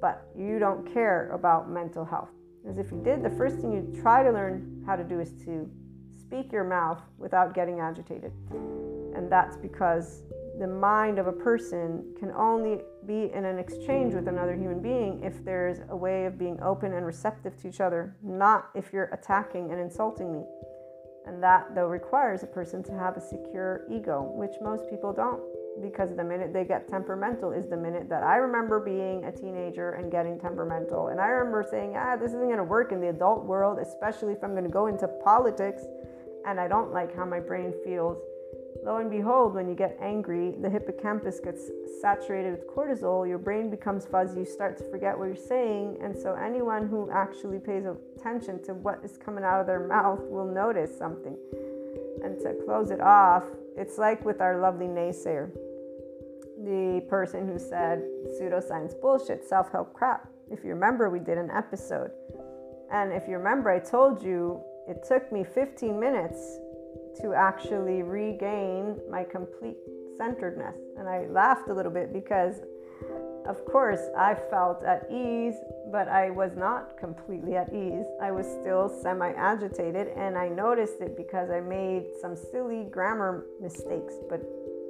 but 0.00 0.22
you 0.36 0.58
don't 0.58 0.92
care 0.92 1.30
about 1.32 1.70
mental 1.70 2.04
health. 2.04 2.30
As 2.68 2.78
if 2.78 2.90
you 2.90 3.00
did, 3.02 3.22
the 3.22 3.30
first 3.30 3.56
thing 3.56 3.72
you 3.72 4.00
try 4.00 4.22
to 4.22 4.30
learn 4.30 4.82
how 4.86 4.96
to 4.96 5.04
do 5.04 5.20
is 5.20 5.32
to 5.44 5.68
speak 6.12 6.52
your 6.52 6.64
mouth 6.64 7.00
without 7.18 7.54
getting 7.54 7.80
agitated. 7.80 8.32
And 9.14 9.30
that's 9.30 9.56
because 9.56 10.22
the 10.58 10.66
mind 10.66 11.18
of 11.18 11.26
a 11.26 11.32
person 11.32 12.04
can 12.18 12.30
only 12.32 12.82
be 13.06 13.32
in 13.32 13.46
an 13.46 13.58
exchange 13.58 14.14
with 14.14 14.28
another 14.28 14.54
human 14.54 14.80
being 14.80 15.22
if 15.24 15.42
there's 15.44 15.78
a 15.88 15.96
way 15.96 16.26
of 16.26 16.38
being 16.38 16.60
open 16.62 16.92
and 16.92 17.06
receptive 17.06 17.56
to 17.62 17.68
each 17.68 17.80
other, 17.80 18.14
not 18.22 18.68
if 18.74 18.92
you're 18.92 19.08
attacking 19.12 19.70
and 19.70 19.80
insulting 19.80 20.30
me. 20.30 20.44
And 21.26 21.42
that, 21.42 21.74
though, 21.74 21.86
requires 21.86 22.42
a 22.42 22.46
person 22.46 22.82
to 22.84 22.92
have 22.92 23.16
a 23.16 23.20
secure 23.20 23.86
ego, 23.90 24.22
which 24.34 24.52
most 24.60 24.88
people 24.90 25.12
don't 25.12 25.40
because 25.82 26.14
the 26.14 26.24
minute 26.24 26.52
they 26.52 26.64
get 26.64 26.88
temperamental 26.88 27.52
is 27.52 27.68
the 27.68 27.76
minute 27.76 28.08
that 28.08 28.22
I 28.22 28.36
remember 28.36 28.80
being 28.80 29.24
a 29.24 29.32
teenager 29.32 29.92
and 29.92 30.10
getting 30.10 30.38
temperamental. 30.38 31.08
And 31.08 31.20
I 31.20 31.28
remember 31.28 31.66
saying, 31.68 31.94
ah, 31.96 32.16
this 32.16 32.30
isn't 32.30 32.40
going 32.40 32.56
to 32.56 32.64
work 32.64 32.92
in 32.92 33.00
the 33.00 33.08
adult 33.08 33.44
world, 33.44 33.78
especially 33.78 34.32
if 34.32 34.42
I'm 34.42 34.52
going 34.52 34.64
to 34.64 34.70
go 34.70 34.86
into 34.86 35.08
politics 35.24 35.82
and 36.46 36.58
I 36.58 36.68
don't 36.68 36.92
like 36.92 37.14
how 37.14 37.24
my 37.24 37.40
brain 37.40 37.72
feels. 37.84 38.18
Lo 38.84 38.96
and 38.96 39.10
behold, 39.10 39.54
when 39.54 39.68
you 39.68 39.74
get 39.74 39.98
angry, 40.00 40.54
the 40.62 40.70
hippocampus 40.70 41.38
gets 41.40 41.70
saturated 42.00 42.52
with 42.52 42.66
cortisol, 42.66 43.28
your 43.28 43.36
brain 43.36 43.68
becomes 43.68 44.06
fuzzy, 44.06 44.40
you 44.40 44.46
start 44.46 44.78
to 44.78 44.84
forget 44.84 45.18
what 45.18 45.26
you're 45.26 45.36
saying. 45.36 45.98
And 46.02 46.16
so, 46.16 46.34
anyone 46.34 46.88
who 46.88 47.10
actually 47.10 47.58
pays 47.58 47.84
attention 47.84 48.62
to 48.64 48.72
what 48.72 49.00
is 49.04 49.18
coming 49.18 49.44
out 49.44 49.60
of 49.60 49.66
their 49.66 49.86
mouth 49.86 50.20
will 50.22 50.46
notice 50.46 50.96
something. 50.96 51.36
And 52.24 52.38
to 52.40 52.54
close 52.64 52.90
it 52.90 53.02
off, 53.02 53.44
it's 53.76 53.98
like 53.98 54.24
with 54.24 54.40
our 54.40 54.60
lovely 54.60 54.86
naysayer, 54.86 55.50
the 56.64 57.04
person 57.08 57.46
who 57.46 57.58
said 57.58 58.02
pseudoscience 58.38 59.00
bullshit, 59.00 59.44
self 59.48 59.70
help 59.72 59.94
crap. 59.94 60.28
If 60.50 60.64
you 60.64 60.70
remember, 60.70 61.08
we 61.08 61.20
did 61.20 61.38
an 61.38 61.50
episode. 61.50 62.10
And 62.92 63.12
if 63.12 63.28
you 63.28 63.36
remember, 63.36 63.70
I 63.70 63.78
told 63.78 64.22
you 64.22 64.60
it 64.88 65.04
took 65.06 65.30
me 65.32 65.44
15 65.44 65.98
minutes 65.98 66.58
to 67.22 67.32
actually 67.34 68.02
regain 68.02 68.98
my 69.10 69.24
complete 69.24 69.76
centeredness. 70.16 70.76
And 70.98 71.08
I 71.08 71.26
laughed 71.26 71.68
a 71.68 71.74
little 71.74 71.92
bit 71.92 72.12
because, 72.12 72.56
of 73.50 73.64
course, 73.64 74.00
I 74.16 74.36
felt 74.48 74.84
at 74.84 75.10
ease, 75.10 75.56
but 75.90 76.06
I 76.06 76.30
was 76.30 76.52
not 76.56 76.96
completely 76.96 77.56
at 77.56 77.72
ease. 77.74 78.06
I 78.22 78.30
was 78.30 78.46
still 78.46 78.88
semi 79.02 79.32
agitated, 79.32 80.06
and 80.16 80.38
I 80.38 80.48
noticed 80.48 81.00
it 81.00 81.16
because 81.16 81.50
I 81.50 81.60
made 81.60 82.06
some 82.22 82.36
silly 82.36 82.84
grammar 82.84 83.46
mistakes. 83.60 84.14
But 84.28 84.40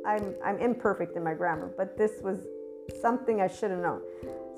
I'm, 0.06 0.34
I'm 0.44 0.58
imperfect 0.58 1.16
in 1.16 1.24
my 1.24 1.32
grammar, 1.32 1.72
but 1.74 1.96
this 1.96 2.20
was 2.22 2.46
something 3.00 3.40
I 3.40 3.48
should 3.48 3.70
have 3.70 3.80
known. 3.80 4.02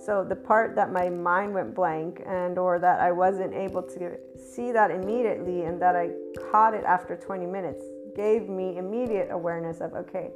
So 0.05 0.24
the 0.24 0.34
part 0.34 0.74
that 0.74 0.90
my 0.90 1.09
mind 1.09 1.55
went 1.55 1.72
blank 1.72 2.22
and 2.26 2.59
or 2.59 2.80
that 2.80 2.98
I 2.98 3.12
wasn't 3.12 3.55
able 3.55 3.82
to 3.84 4.18
see 4.36 4.72
that 4.72 4.90
immediately 4.90 5.62
and 5.62 5.80
that 5.80 5.94
I 5.94 6.11
caught 6.50 6.74
it 6.74 6.82
after 6.84 7.14
20 7.14 7.46
minutes 7.46 7.84
gave 8.16 8.48
me 8.48 8.78
immediate 8.78 9.28
awareness 9.30 9.80
of 9.80 9.94
okay, 9.94 10.32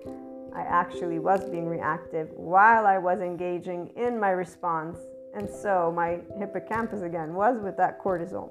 I 0.56 0.62
actually 0.62 1.18
was 1.18 1.44
being 1.50 1.68
reactive 1.68 2.30
while 2.30 2.86
I 2.86 2.96
was 2.96 3.20
engaging 3.20 3.90
in 3.94 4.18
my 4.18 4.30
response. 4.30 4.98
And 5.34 5.46
so 5.48 5.92
my 5.94 6.20
hippocampus 6.38 7.02
again 7.02 7.34
was 7.34 7.60
with 7.62 7.76
that 7.76 8.02
cortisol. 8.02 8.50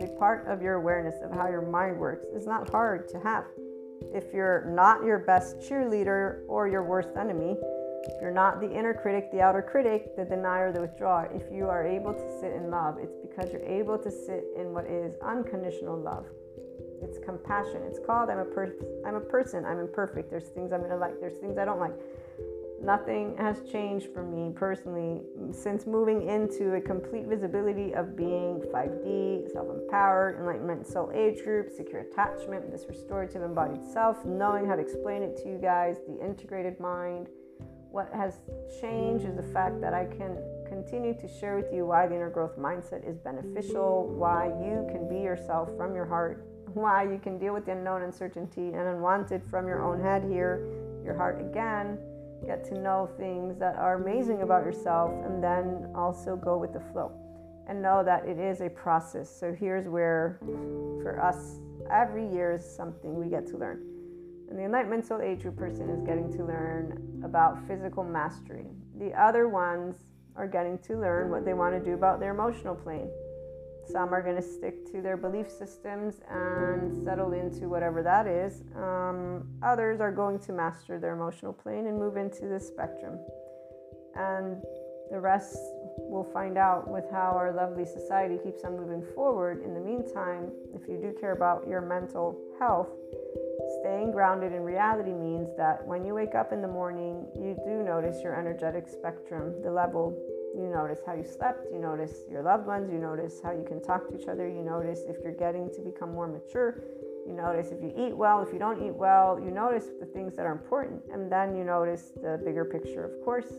The 0.00 0.06
part 0.18 0.46
of 0.48 0.62
your 0.62 0.74
awareness 0.74 1.16
of 1.22 1.30
how 1.30 1.48
your 1.50 1.60
mind 1.60 1.98
works 1.98 2.24
is 2.34 2.46
not 2.46 2.70
hard 2.70 3.10
to 3.10 3.20
have. 3.20 3.44
If 4.14 4.32
you're 4.32 4.64
not 4.74 5.04
your 5.04 5.18
best 5.18 5.58
cheerleader 5.58 6.40
or 6.48 6.66
your 6.66 6.82
worst 6.82 7.10
enemy, 7.18 7.58
if 8.04 8.20
you're 8.22 8.32
not 8.32 8.60
the 8.60 8.72
inner 8.72 8.94
critic, 8.94 9.30
the 9.32 9.42
outer 9.42 9.62
critic, 9.62 10.16
the 10.16 10.24
denier, 10.24 10.72
the 10.72 10.80
withdrawer. 10.80 11.30
If 11.34 11.52
you 11.52 11.68
are 11.68 11.86
able 11.86 12.14
to 12.14 12.40
sit 12.40 12.52
in 12.52 12.70
love, 12.70 12.96
it's 12.98 13.16
because 13.20 13.52
you're 13.52 13.62
able 13.62 13.98
to 13.98 14.10
sit 14.10 14.44
in 14.56 14.72
what 14.72 14.86
is 14.86 15.14
unconditional 15.22 16.00
love. 16.00 16.24
It's 17.02 17.18
compassion. 17.18 17.82
It's 17.86 17.98
called 17.98 18.30
I'm 18.30 18.38
a 18.38 18.44
person. 18.44 18.76
I'm 19.06 19.16
a 19.16 19.20
person. 19.20 19.64
I'm 19.64 19.78
imperfect. 19.78 20.30
There's 20.30 20.48
things 20.48 20.72
I'm 20.72 20.82
gonna 20.82 20.96
like. 20.96 21.20
There's 21.20 21.38
things 21.38 21.58
I 21.58 21.64
don't 21.64 21.80
like. 21.80 21.94
Nothing 22.82 23.36
has 23.38 23.62
changed 23.70 24.08
for 24.12 24.24
me 24.24 24.52
personally 24.56 25.20
since 25.52 25.86
moving 25.86 26.28
into 26.28 26.74
a 26.74 26.80
complete 26.80 27.26
visibility 27.26 27.94
of 27.94 28.16
being 28.16 28.60
5D, 28.72 29.52
self 29.52 29.68
empowered, 29.68 30.38
enlightenment, 30.38 30.86
soul 30.86 31.12
age 31.14 31.44
group, 31.44 31.70
secure 31.70 32.00
attachment, 32.00 32.72
this 32.72 32.86
restorative 32.88 33.42
embodied 33.42 33.84
self, 33.84 34.24
knowing 34.24 34.66
how 34.66 34.74
to 34.74 34.82
explain 34.82 35.22
it 35.22 35.36
to 35.44 35.48
you 35.48 35.58
guys, 35.58 35.98
the 36.08 36.24
integrated 36.24 36.80
mind 36.80 37.28
what 37.92 38.10
has 38.14 38.38
changed 38.80 39.26
is 39.26 39.36
the 39.36 39.42
fact 39.42 39.80
that 39.82 39.92
I 39.92 40.06
can 40.06 40.38
continue 40.66 41.12
to 41.20 41.28
share 41.28 41.56
with 41.56 41.72
you 41.72 41.84
why 41.84 42.06
the 42.06 42.14
inner 42.14 42.30
growth 42.30 42.58
mindset 42.58 43.06
is 43.06 43.18
beneficial, 43.18 44.08
why 44.08 44.46
you 44.46 44.88
can 44.90 45.08
be 45.08 45.16
yourself 45.16 45.68
from 45.76 45.94
your 45.94 46.06
heart, 46.06 46.46
why 46.74 47.04
you 47.04 47.18
can 47.22 47.38
deal 47.38 47.54
with 47.54 47.66
the 47.66 47.72
unknown 47.72 48.02
uncertainty 48.02 48.68
and 48.68 48.88
unwanted 48.88 49.42
from 49.44 49.66
your 49.66 49.82
own 49.82 50.00
head 50.00 50.24
here, 50.24 50.66
your 51.04 51.16
heart 51.16 51.40
again, 51.40 51.98
get 52.46 52.64
to 52.64 52.78
know 52.78 53.08
things 53.16 53.58
that 53.58 53.76
are 53.76 54.02
amazing 54.02 54.42
about 54.42 54.64
yourself, 54.64 55.12
and 55.24 55.42
then 55.42 55.88
also 55.94 56.36
go 56.36 56.58
with 56.58 56.72
the 56.72 56.80
flow 56.92 57.12
and 57.68 57.80
know 57.80 58.02
that 58.04 58.26
it 58.26 58.38
is 58.38 58.60
a 58.60 58.68
process. 58.68 59.30
So 59.30 59.54
here's 59.54 59.86
where, 59.86 60.38
for 61.02 61.20
us, 61.22 61.60
every 61.90 62.26
year 62.32 62.52
is 62.52 62.64
something 62.64 63.14
we 63.14 63.28
get 63.28 63.46
to 63.48 63.56
learn. 63.56 63.80
And 64.50 64.58
the 64.58 64.64
Enlightenment 64.64 65.06
Soul 65.06 65.22
Age 65.22 65.42
group 65.42 65.56
person 65.56 65.88
is 65.88 66.02
getting 66.02 66.30
to 66.36 66.44
learn 66.44 67.22
about 67.24 67.66
physical 67.66 68.04
mastery. 68.04 68.66
The 68.98 69.12
other 69.12 69.48
ones 69.48 70.04
are 70.36 70.48
getting 70.48 70.78
to 70.78 70.98
learn 70.98 71.30
what 71.30 71.44
they 71.44 71.54
want 71.54 71.72
to 71.74 71.80
do 71.80 71.94
about 71.94 72.20
their 72.20 72.34
emotional 72.34 72.74
plane. 72.74 73.08
Some 73.90 74.14
are 74.14 74.22
going 74.22 74.36
to 74.36 74.42
stick 74.42 74.90
to 74.92 75.02
their 75.02 75.16
belief 75.16 75.50
systems 75.50 76.20
and 76.30 77.04
settle 77.04 77.32
into 77.32 77.68
whatever 77.68 78.02
that 78.02 78.26
is. 78.26 78.62
Um, 78.76 79.48
others 79.62 80.00
are 80.00 80.12
going 80.12 80.38
to 80.40 80.52
master 80.52 80.98
their 80.98 81.14
emotional 81.14 81.52
plane 81.52 81.86
and 81.86 81.98
move 81.98 82.16
into 82.16 82.46
the 82.46 82.60
spectrum. 82.60 83.18
And 84.14 84.62
the 85.10 85.20
rest 85.20 85.56
we'll 85.98 86.30
find 86.32 86.56
out 86.56 86.88
with 86.88 87.04
how 87.10 87.32
our 87.36 87.52
lovely 87.52 87.84
society 87.84 88.38
keeps 88.42 88.64
on 88.64 88.76
moving 88.76 89.04
forward. 89.14 89.62
In 89.64 89.74
the 89.74 89.80
meantime, 89.80 90.50
if 90.74 90.88
you 90.88 90.98
do 90.98 91.14
care 91.20 91.32
about 91.32 91.66
your 91.66 91.80
mental 91.80 92.38
health, 92.58 92.88
Staying 93.80 94.12
grounded 94.12 94.52
in 94.52 94.62
reality 94.62 95.12
means 95.12 95.48
that 95.56 95.86
when 95.86 96.04
you 96.04 96.14
wake 96.14 96.34
up 96.34 96.52
in 96.52 96.62
the 96.62 96.68
morning, 96.68 97.26
you 97.34 97.56
do 97.64 97.82
notice 97.82 98.22
your 98.22 98.38
energetic 98.38 98.88
spectrum, 98.88 99.54
the 99.62 99.70
level. 99.70 100.16
You 100.54 100.68
notice 100.68 101.00
how 101.06 101.14
you 101.14 101.24
slept, 101.24 101.66
you 101.72 101.78
notice 101.78 102.24
your 102.30 102.42
loved 102.42 102.66
ones, 102.66 102.90
you 102.90 102.98
notice 102.98 103.40
how 103.42 103.52
you 103.52 103.64
can 103.66 103.82
talk 103.82 104.08
to 104.08 104.20
each 104.20 104.28
other, 104.28 104.46
you 104.48 104.62
notice 104.62 105.00
if 105.08 105.16
you're 105.22 105.32
getting 105.32 105.70
to 105.74 105.80
become 105.80 106.12
more 106.12 106.28
mature, 106.28 106.82
you 107.26 107.32
notice 107.32 107.72
if 107.72 107.80
you 107.80 107.92
eat 107.96 108.16
well, 108.16 108.42
if 108.42 108.52
you 108.52 108.58
don't 108.58 108.84
eat 108.84 108.94
well, 108.94 109.40
you 109.42 109.50
notice 109.50 109.86
the 109.98 110.06
things 110.06 110.36
that 110.36 110.44
are 110.44 110.52
important, 110.52 111.00
and 111.12 111.30
then 111.30 111.56
you 111.56 111.64
notice 111.64 112.12
the 112.16 112.40
bigger 112.44 112.64
picture, 112.64 113.04
of 113.04 113.24
course. 113.24 113.52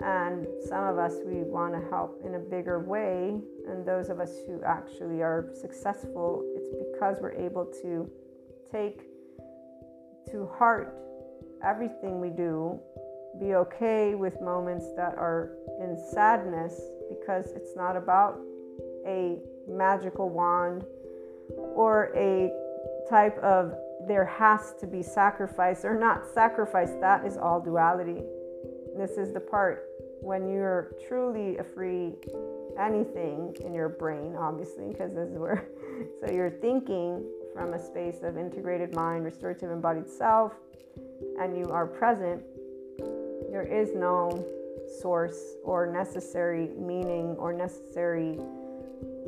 And 0.00 0.46
some 0.68 0.84
of 0.84 0.98
us, 0.98 1.14
we 1.24 1.42
want 1.42 1.72
to 1.72 1.88
help 1.88 2.20
in 2.26 2.34
a 2.34 2.38
bigger 2.38 2.80
way. 2.80 3.40
And 3.68 3.86
those 3.86 4.08
of 4.08 4.20
us 4.20 4.30
who 4.46 4.62
actually 4.64 5.22
are 5.22 5.50
successful, 5.54 6.42
it's 6.56 6.68
because 6.92 7.16
we're 7.20 7.32
able 7.32 7.64
to 7.82 8.10
take 8.72 9.02
to 10.30 10.46
heart 10.58 10.96
everything 11.62 12.20
we 12.20 12.30
do, 12.30 12.78
be 13.38 13.54
okay 13.54 14.14
with 14.14 14.40
moments 14.40 14.86
that 14.96 15.14
are 15.16 15.52
in 15.80 15.96
sadness 16.12 16.80
because 17.08 17.52
it's 17.52 17.76
not 17.76 17.96
about 17.96 18.38
a 19.06 19.38
magical 19.68 20.28
wand 20.28 20.84
or 21.74 22.12
a 22.16 22.52
type 23.08 23.36
of 23.38 23.74
there 24.06 24.24
has 24.24 24.74
to 24.80 24.86
be 24.86 25.02
sacrifice 25.02 25.84
or 25.84 25.98
not 25.98 26.26
sacrifice. 26.32 26.90
That 27.00 27.24
is 27.24 27.36
all 27.36 27.60
duality. 27.60 28.22
This 28.96 29.12
is 29.12 29.32
the 29.32 29.40
part 29.40 29.88
when 30.20 30.48
you're 30.48 30.92
truly 31.06 31.58
a 31.58 31.64
free 31.64 32.14
anything 32.78 33.54
in 33.64 33.74
your 33.74 33.88
brain, 33.88 34.34
obviously, 34.36 34.88
because 34.88 35.14
this 35.14 35.28
is 35.28 35.38
where, 35.38 35.68
so 36.20 36.32
you're 36.32 36.50
thinking 36.50 37.24
from 37.54 37.74
a 37.74 37.78
space 37.78 38.22
of 38.22 38.36
integrated 38.36 38.94
mind, 38.94 39.24
restorative 39.24 39.70
embodied 39.70 40.08
self, 40.08 40.52
and 41.40 41.56
you 41.56 41.68
are 41.70 41.86
present, 41.86 42.42
there 43.54 43.62
is 43.62 43.94
no 43.94 44.44
source 45.00 45.54
or 45.62 45.86
necessary 45.86 46.70
meaning 46.76 47.36
or 47.38 47.52
necessary 47.52 48.36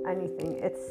anything. 0.04 0.58
It's 0.60 0.82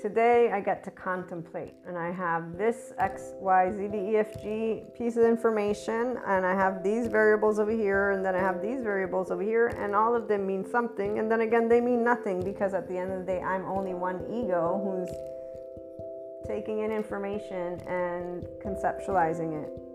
today 0.00 0.50
I 0.52 0.60
get 0.60 0.82
to 0.82 0.90
contemplate 0.90 1.74
and 1.86 1.96
I 1.96 2.10
have 2.10 2.58
this 2.58 2.92
X, 2.98 3.34
Y, 3.38 3.70
Z, 3.70 3.86
D, 3.86 3.98
E, 3.98 4.16
F, 4.16 4.42
G 4.42 4.82
piece 4.98 5.16
of 5.16 5.22
information 5.22 6.18
and 6.26 6.44
I 6.44 6.56
have 6.56 6.82
these 6.82 7.06
variables 7.06 7.60
over 7.60 7.70
here 7.70 8.10
and 8.10 8.26
then 8.26 8.34
I 8.34 8.40
have 8.40 8.60
these 8.60 8.82
variables 8.82 9.30
over 9.30 9.44
here 9.44 9.68
and 9.68 9.94
all 9.94 10.16
of 10.16 10.26
them 10.26 10.44
mean 10.44 10.68
something 10.68 11.20
and 11.20 11.30
then 11.30 11.42
again 11.42 11.68
they 11.68 11.80
mean 11.80 12.02
nothing 12.02 12.42
because 12.42 12.74
at 12.74 12.88
the 12.88 12.98
end 12.98 13.12
of 13.12 13.20
the 13.20 13.26
day 13.26 13.40
I'm 13.42 13.64
only 13.66 13.94
one 13.94 14.16
ego 14.28 14.80
who's 14.82 16.48
taking 16.48 16.80
in 16.80 16.90
information 16.90 17.80
and 17.86 18.42
conceptualizing 18.60 19.62
it. 19.62 19.91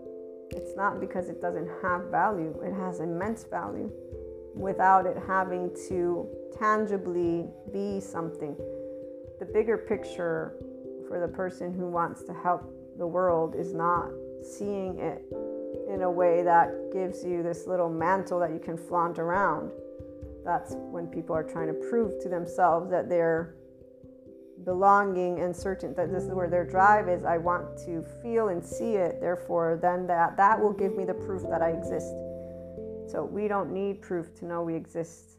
It's 0.50 0.76
not 0.76 1.00
because 1.00 1.28
it 1.28 1.40
doesn't 1.40 1.68
have 1.82 2.04
value, 2.10 2.58
it 2.64 2.72
has 2.72 3.00
immense 3.00 3.44
value 3.44 3.90
without 4.54 5.06
it 5.06 5.16
having 5.26 5.70
to 5.88 6.26
tangibly 6.58 7.46
be 7.72 8.00
something. 8.00 8.56
The 9.38 9.44
bigger 9.44 9.78
picture 9.78 10.54
for 11.06 11.20
the 11.20 11.28
person 11.28 11.72
who 11.72 11.86
wants 11.86 12.24
to 12.24 12.32
help 12.32 12.62
the 12.98 13.06
world 13.06 13.54
is 13.54 13.72
not 13.72 14.10
seeing 14.42 14.98
it 14.98 15.22
in 15.92 16.02
a 16.02 16.10
way 16.10 16.42
that 16.42 16.92
gives 16.92 17.24
you 17.24 17.42
this 17.42 17.66
little 17.66 17.88
mantle 17.88 18.40
that 18.40 18.50
you 18.50 18.58
can 18.58 18.76
flaunt 18.76 19.18
around. 19.18 19.70
That's 20.44 20.74
when 20.74 21.06
people 21.06 21.34
are 21.34 21.44
trying 21.44 21.68
to 21.68 21.88
prove 21.88 22.20
to 22.22 22.28
themselves 22.28 22.90
that 22.90 23.08
they're 23.08 23.54
belonging 24.64 25.40
and 25.40 25.54
certain 25.54 25.94
that 25.94 26.12
this 26.12 26.24
is 26.24 26.30
where 26.30 26.48
their 26.48 26.64
drive 26.64 27.08
is 27.08 27.24
i 27.24 27.38
want 27.38 27.78
to 27.78 28.04
feel 28.22 28.48
and 28.48 28.64
see 28.64 28.94
it 28.94 29.20
therefore 29.20 29.78
then 29.80 30.06
that 30.06 30.36
that 30.36 30.60
will 30.60 30.72
give 30.72 30.96
me 30.96 31.04
the 31.04 31.14
proof 31.14 31.42
that 31.48 31.62
i 31.62 31.70
exist. 31.70 32.12
So 33.08 33.24
we 33.24 33.48
don't 33.48 33.72
need 33.72 34.02
proof 34.02 34.34
to 34.34 34.44
know 34.44 34.62
we 34.62 34.74
exist. 34.74 35.38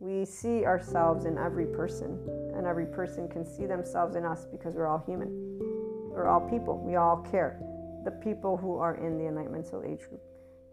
We 0.00 0.26
see 0.26 0.66
ourselves 0.66 1.24
in 1.24 1.38
every 1.38 1.64
person 1.64 2.18
and 2.54 2.66
every 2.66 2.84
person 2.84 3.26
can 3.26 3.46
see 3.46 3.64
themselves 3.64 4.16
in 4.16 4.24
us 4.26 4.44
because 4.44 4.74
we're 4.74 4.86
all 4.86 5.02
human. 5.06 5.30
We're 6.10 6.26
all 6.26 6.40
people. 6.40 6.78
We 6.78 6.96
all 6.96 7.26
care. 7.30 7.58
The 8.04 8.10
people 8.10 8.58
who 8.58 8.76
are 8.76 8.96
in 8.96 9.16
the 9.16 9.26
enlightenment 9.26 9.66
soul 9.66 9.82
age 9.82 10.00
group. 10.00 10.20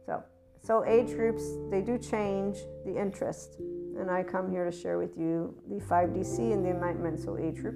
So 0.06 0.22
soul 0.62 0.84
age 0.86 1.16
groups 1.16 1.44
they 1.72 1.82
do 1.82 1.98
change 1.98 2.58
the 2.86 3.00
interest 3.00 3.62
and 4.00 4.10
I 4.10 4.24
come 4.24 4.50
here 4.50 4.66
to 4.66 4.72
share 4.72 4.98
with 4.98 5.18
you 5.18 5.56
the 5.70 5.80
5D 5.80 6.26
SEE 6.26 6.52
and 6.52 6.66
the 6.66 6.70
Enlightenment 6.70 7.20
Soul 7.20 7.38
Age 7.38 7.62
Group 7.62 7.76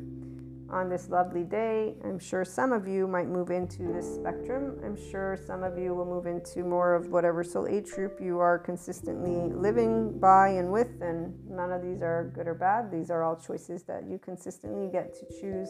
on 0.69 0.89
this 0.89 1.09
lovely 1.09 1.43
day. 1.43 1.95
I'm 2.03 2.19
sure 2.19 2.43
some 2.43 2.71
of 2.71 2.87
you 2.87 3.07
might 3.07 3.27
move 3.27 3.51
into 3.51 3.83
this 3.83 4.15
spectrum. 4.15 4.79
I'm 4.83 4.97
sure 5.11 5.37
some 5.45 5.63
of 5.63 5.77
you 5.77 5.93
will 5.93 6.05
move 6.05 6.25
into 6.25 6.63
more 6.63 6.93
of 6.95 7.07
whatever 7.07 7.43
soul 7.43 7.67
age 7.67 7.89
group 7.91 8.19
you 8.21 8.39
are 8.39 8.59
consistently 8.59 9.53
living 9.53 10.19
by 10.19 10.49
and 10.49 10.71
with. 10.71 10.89
And 11.01 11.33
none 11.49 11.71
of 11.71 11.81
these 11.81 12.01
are 12.01 12.31
good 12.35 12.47
or 12.47 12.53
bad. 12.53 12.91
These 12.91 13.09
are 13.09 13.23
all 13.23 13.35
choices 13.35 13.83
that 13.83 14.05
you 14.09 14.19
consistently 14.19 14.89
get 14.91 15.13
to 15.13 15.25
choose 15.39 15.69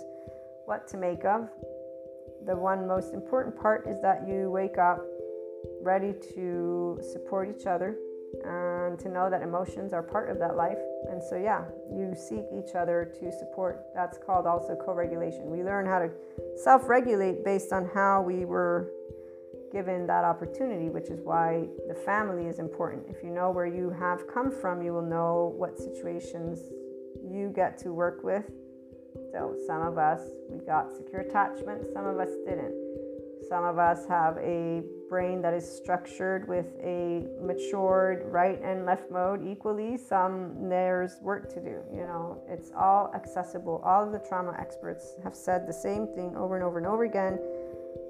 what 0.65 0.87
to 0.89 0.97
make 0.97 1.23
of. 1.25 1.49
the 2.45 2.55
one 2.55 2.87
most 2.87 3.13
important 3.13 3.59
part 3.59 3.87
is 3.87 4.01
that 4.01 4.27
you 4.27 4.49
wake 4.49 4.77
up 4.77 4.99
ready 5.81 6.13
to 6.35 6.99
support 7.13 7.53
each 7.53 7.65
other 7.65 7.97
and 8.47 8.97
to 8.99 9.09
know 9.09 9.29
that 9.29 9.41
emotions 9.41 9.91
are 9.93 10.01
part 10.01 10.29
of 10.29 10.39
that 10.39 10.55
life. 10.55 10.77
And 11.09 11.21
so, 11.21 11.35
yeah, 11.35 11.65
you 11.91 12.15
seek 12.15 12.45
each 12.57 12.75
other 12.75 13.13
to 13.19 13.31
support. 13.31 13.85
That's 13.93 14.17
called 14.17 14.47
also 14.47 14.75
co 14.75 14.93
regulation. 14.93 15.49
We 15.49 15.63
learn 15.63 15.85
how 15.85 15.99
to 15.99 16.09
self 16.63 16.87
regulate 16.87 17.43
based 17.43 17.73
on 17.73 17.89
how 17.93 18.21
we 18.21 18.45
were 18.45 18.91
given 19.71 20.07
that 20.07 20.23
opportunity, 20.23 20.89
which 20.89 21.09
is 21.09 21.19
why 21.23 21.67
the 21.89 21.93
family 21.93 22.47
is 22.47 22.59
important. 22.59 23.05
If 23.09 23.23
you 23.23 23.29
know 23.29 23.51
where 23.51 23.65
you 23.65 23.89
have 23.89 24.27
come 24.33 24.49
from, 24.49 24.81
you 24.81 24.93
will 24.93 25.05
know 25.05 25.53
what 25.57 25.77
situations 25.77 26.59
you 27.29 27.51
get 27.53 27.77
to 27.79 27.91
work 27.91 28.23
with. 28.23 28.45
So, 29.33 29.55
some 29.67 29.81
of 29.81 29.97
us, 29.97 30.21
we 30.49 30.65
got 30.65 30.95
secure 30.95 31.21
attachment, 31.21 31.87
some 31.93 32.05
of 32.05 32.17
us 32.19 32.29
didn't. 32.45 32.73
Some 33.49 33.63
of 33.63 33.77
us 33.77 34.07
have 34.07 34.37
a 34.37 34.83
brain 35.09 35.41
that 35.41 35.53
is 35.53 35.69
structured 35.69 36.47
with 36.47 36.65
a 36.83 37.25
matured 37.41 38.23
right 38.25 38.61
and 38.61 38.85
left 38.85 39.09
mode 39.11 39.45
equally. 39.45 39.97
Some 39.97 40.69
there's 40.69 41.19
work 41.21 41.51
to 41.53 41.59
do. 41.59 41.81
You 41.93 42.01
know, 42.01 42.41
it's 42.47 42.71
all 42.77 43.11
accessible. 43.15 43.81
All 43.85 44.03
of 44.03 44.11
the 44.11 44.19
trauma 44.19 44.55
experts 44.59 45.15
have 45.23 45.35
said 45.35 45.67
the 45.67 45.73
same 45.73 46.07
thing 46.07 46.35
over 46.35 46.55
and 46.55 46.63
over 46.63 46.77
and 46.77 46.87
over 46.87 47.03
again 47.03 47.39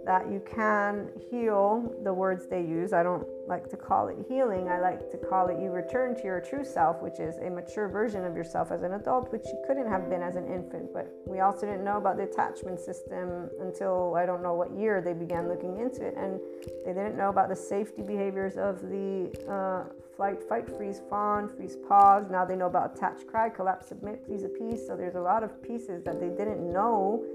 that 0.08 0.32
you 0.32 0.41
can 0.55 1.10
heal 1.30 1.93
the 2.03 2.14
words 2.14 2.47
they 2.47 2.62
use. 2.62 2.93
I 2.93 3.03
don't 3.03 3.28
like 3.45 3.70
to 3.70 3.76
call 3.76 4.08
it 4.08 4.16
healing. 4.30 4.70
I 4.70 4.80
like 4.80 5.12
to 5.12 5.18
call 5.18 5.49
it 5.49 5.60
you 5.60 5.70
return 5.70 6.16
to 6.16 6.24
your 6.24 6.39
true 6.39 6.64
self, 6.64 7.01
which 7.01 7.20
is 7.20 7.36
a 7.39 7.49
mature 7.49 7.89
version 7.89 8.24
of 8.24 8.34
yourself 8.34 8.72
as 8.72 8.84
an 8.84 8.93
adult, 8.93 9.34
which 9.34 9.43
you 9.45 9.62
couldn't 9.68 9.89
have 9.89 10.10
been 10.10 10.22
as 10.24 10.38
an 10.38 10.47
infant. 10.47 10.93
But 10.93 11.14
we 11.26 11.41
also 11.41 11.66
didn't 11.66 11.84
know 11.84 11.97
about 11.97 12.16
the 12.16 12.24
attachment 12.24 12.80
system 12.80 13.49
until 13.60 14.16
I 14.16 14.26
don't 14.26 14.41
know 14.41 14.53
what 14.53 14.72
year 14.72 15.01
they 15.01 15.14
began 15.14 15.49
looking 15.49 15.78
into 15.78 16.05
it. 16.08 16.16
And 16.16 16.39
they 16.86 16.93
didn't 16.93 17.18
know 17.18 17.28
about 17.28 17.49
the 17.49 17.55
safety 17.55 18.01
behaviors 18.01 18.55
of 18.55 18.80
the 18.84 19.30
uh, 19.51 19.91
flight, 20.16 20.41
fight, 20.41 20.70
freeze, 20.70 21.01
fawn, 21.10 21.49
freeze, 21.49 21.76
pause. 21.76 22.28
Now 22.32 22.45
they 22.45 22.55
know 22.55 22.68
about 22.68 22.95
attach, 22.95 23.28
cry, 23.28 23.49
collapse, 23.49 23.89
submit, 23.89 24.26
please, 24.26 24.45
appease. 24.45 24.88
So 24.88 24.95
there's 24.95 25.16
a 25.16 25.22
lot 25.22 25.43
of 25.43 25.62
pieces 25.62 26.01
that 26.05 26.22
they 26.22 26.30
didn't 26.30 26.62
know 26.72 27.26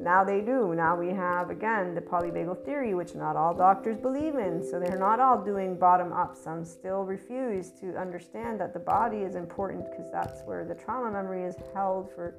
now 0.00 0.22
they 0.24 0.40
do. 0.40 0.74
Now 0.74 0.96
we 0.96 1.08
have, 1.08 1.50
again, 1.50 1.94
the 1.94 2.00
polyvagal 2.00 2.64
theory, 2.64 2.94
which 2.94 3.14
not 3.14 3.36
all 3.36 3.54
doctors 3.54 3.96
believe 3.96 4.36
in. 4.36 4.62
So 4.62 4.78
they're 4.78 4.98
not 4.98 5.18
all 5.18 5.42
doing 5.42 5.76
bottom 5.76 6.12
up. 6.12 6.36
Some 6.36 6.64
still 6.64 7.02
refuse 7.02 7.70
to 7.80 7.96
understand 7.96 8.60
that 8.60 8.72
the 8.72 8.78
body 8.78 9.18
is 9.18 9.34
important 9.34 9.90
because 9.90 10.10
that's 10.12 10.42
where 10.42 10.64
the 10.64 10.74
trauma 10.74 11.10
memory 11.10 11.42
is 11.42 11.56
held 11.74 12.10
for 12.14 12.34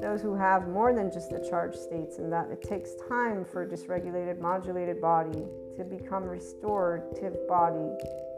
those 0.00 0.22
who 0.22 0.34
have 0.34 0.68
more 0.68 0.94
than 0.94 1.10
just 1.10 1.30
the 1.30 1.46
charged 1.50 1.78
states, 1.78 2.18
and 2.18 2.32
that 2.32 2.50
it 2.50 2.62
takes 2.62 2.90
time 3.08 3.44
for 3.44 3.62
a 3.62 3.66
dysregulated, 3.66 4.38
modulated 4.38 5.00
body 5.00 5.44
to 5.76 5.84
become 5.84 6.24
restorative 6.24 7.36
body. 7.48 7.90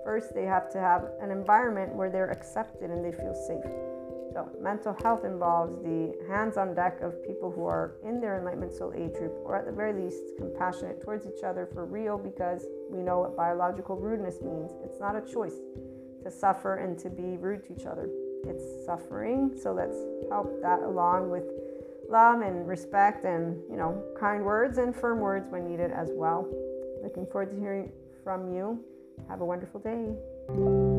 First, 0.05 0.35
they 0.35 0.45
have 0.45 0.71
to 0.73 0.81
have 0.81 1.11
an 1.21 1.31
environment 1.31 1.95
where 1.95 2.11
they're 2.11 2.31
accepted 2.31 2.91
and 2.91 3.05
they 3.05 3.13
feel 3.13 3.35
safe. 3.35 3.91
So, 4.33 4.49
mental 4.61 4.97
health 5.03 5.24
involves 5.24 5.76
the 5.83 6.14
hands 6.28 6.57
on 6.57 6.74
deck 6.74 7.01
of 7.03 7.22
people 7.26 7.51
who 7.51 7.66
are 7.66 7.97
in 8.03 8.20
their 8.20 8.39
enlightenment 8.39 8.72
soul 8.72 8.93
age 8.97 9.12
group, 9.14 9.33
or 9.45 9.57
at 9.57 9.66
the 9.66 9.72
very 9.72 9.93
least, 9.93 10.22
compassionate 10.39 11.03
towards 11.03 11.26
each 11.26 11.45
other 11.45 11.68
for 11.72 11.85
real 11.85 12.16
because 12.16 12.64
we 12.91 13.03
know 13.03 13.20
what 13.20 13.37
biological 13.37 13.97
rudeness 13.97 14.41
means. 14.41 14.72
It's 14.85 15.01
not 15.01 15.16
a 15.16 15.20
choice 15.20 15.57
to 16.22 16.30
suffer 16.30 16.76
and 16.76 16.99
to 17.01 17.11
be 17.11 17.37
rude 17.37 17.64
to 17.66 17.72
each 17.78 17.85
other, 17.85 18.09
it's 18.45 18.64
suffering. 18.87 19.55
So, 19.61 19.72
let's 19.72 19.97
help 20.30 20.62
that 20.62 20.80
along 20.80 21.30
with 21.30 21.45
love 22.09 22.41
and 22.41 22.66
respect 22.66 23.24
and, 23.24 23.61
you 23.70 23.76
know, 23.76 24.03
kind 24.18 24.45
words 24.45 24.78
and 24.78 24.95
firm 24.95 25.20
words 25.20 25.49
when 25.49 25.68
needed 25.68 25.91
as 25.91 26.11
well. 26.12 26.49
Looking 27.03 27.26
forward 27.26 27.51
to 27.51 27.59
hearing 27.59 27.91
from 28.22 28.53
you. 28.55 28.83
Have 29.28 29.41
a 29.41 29.45
wonderful 29.45 29.80
day. 29.80 30.91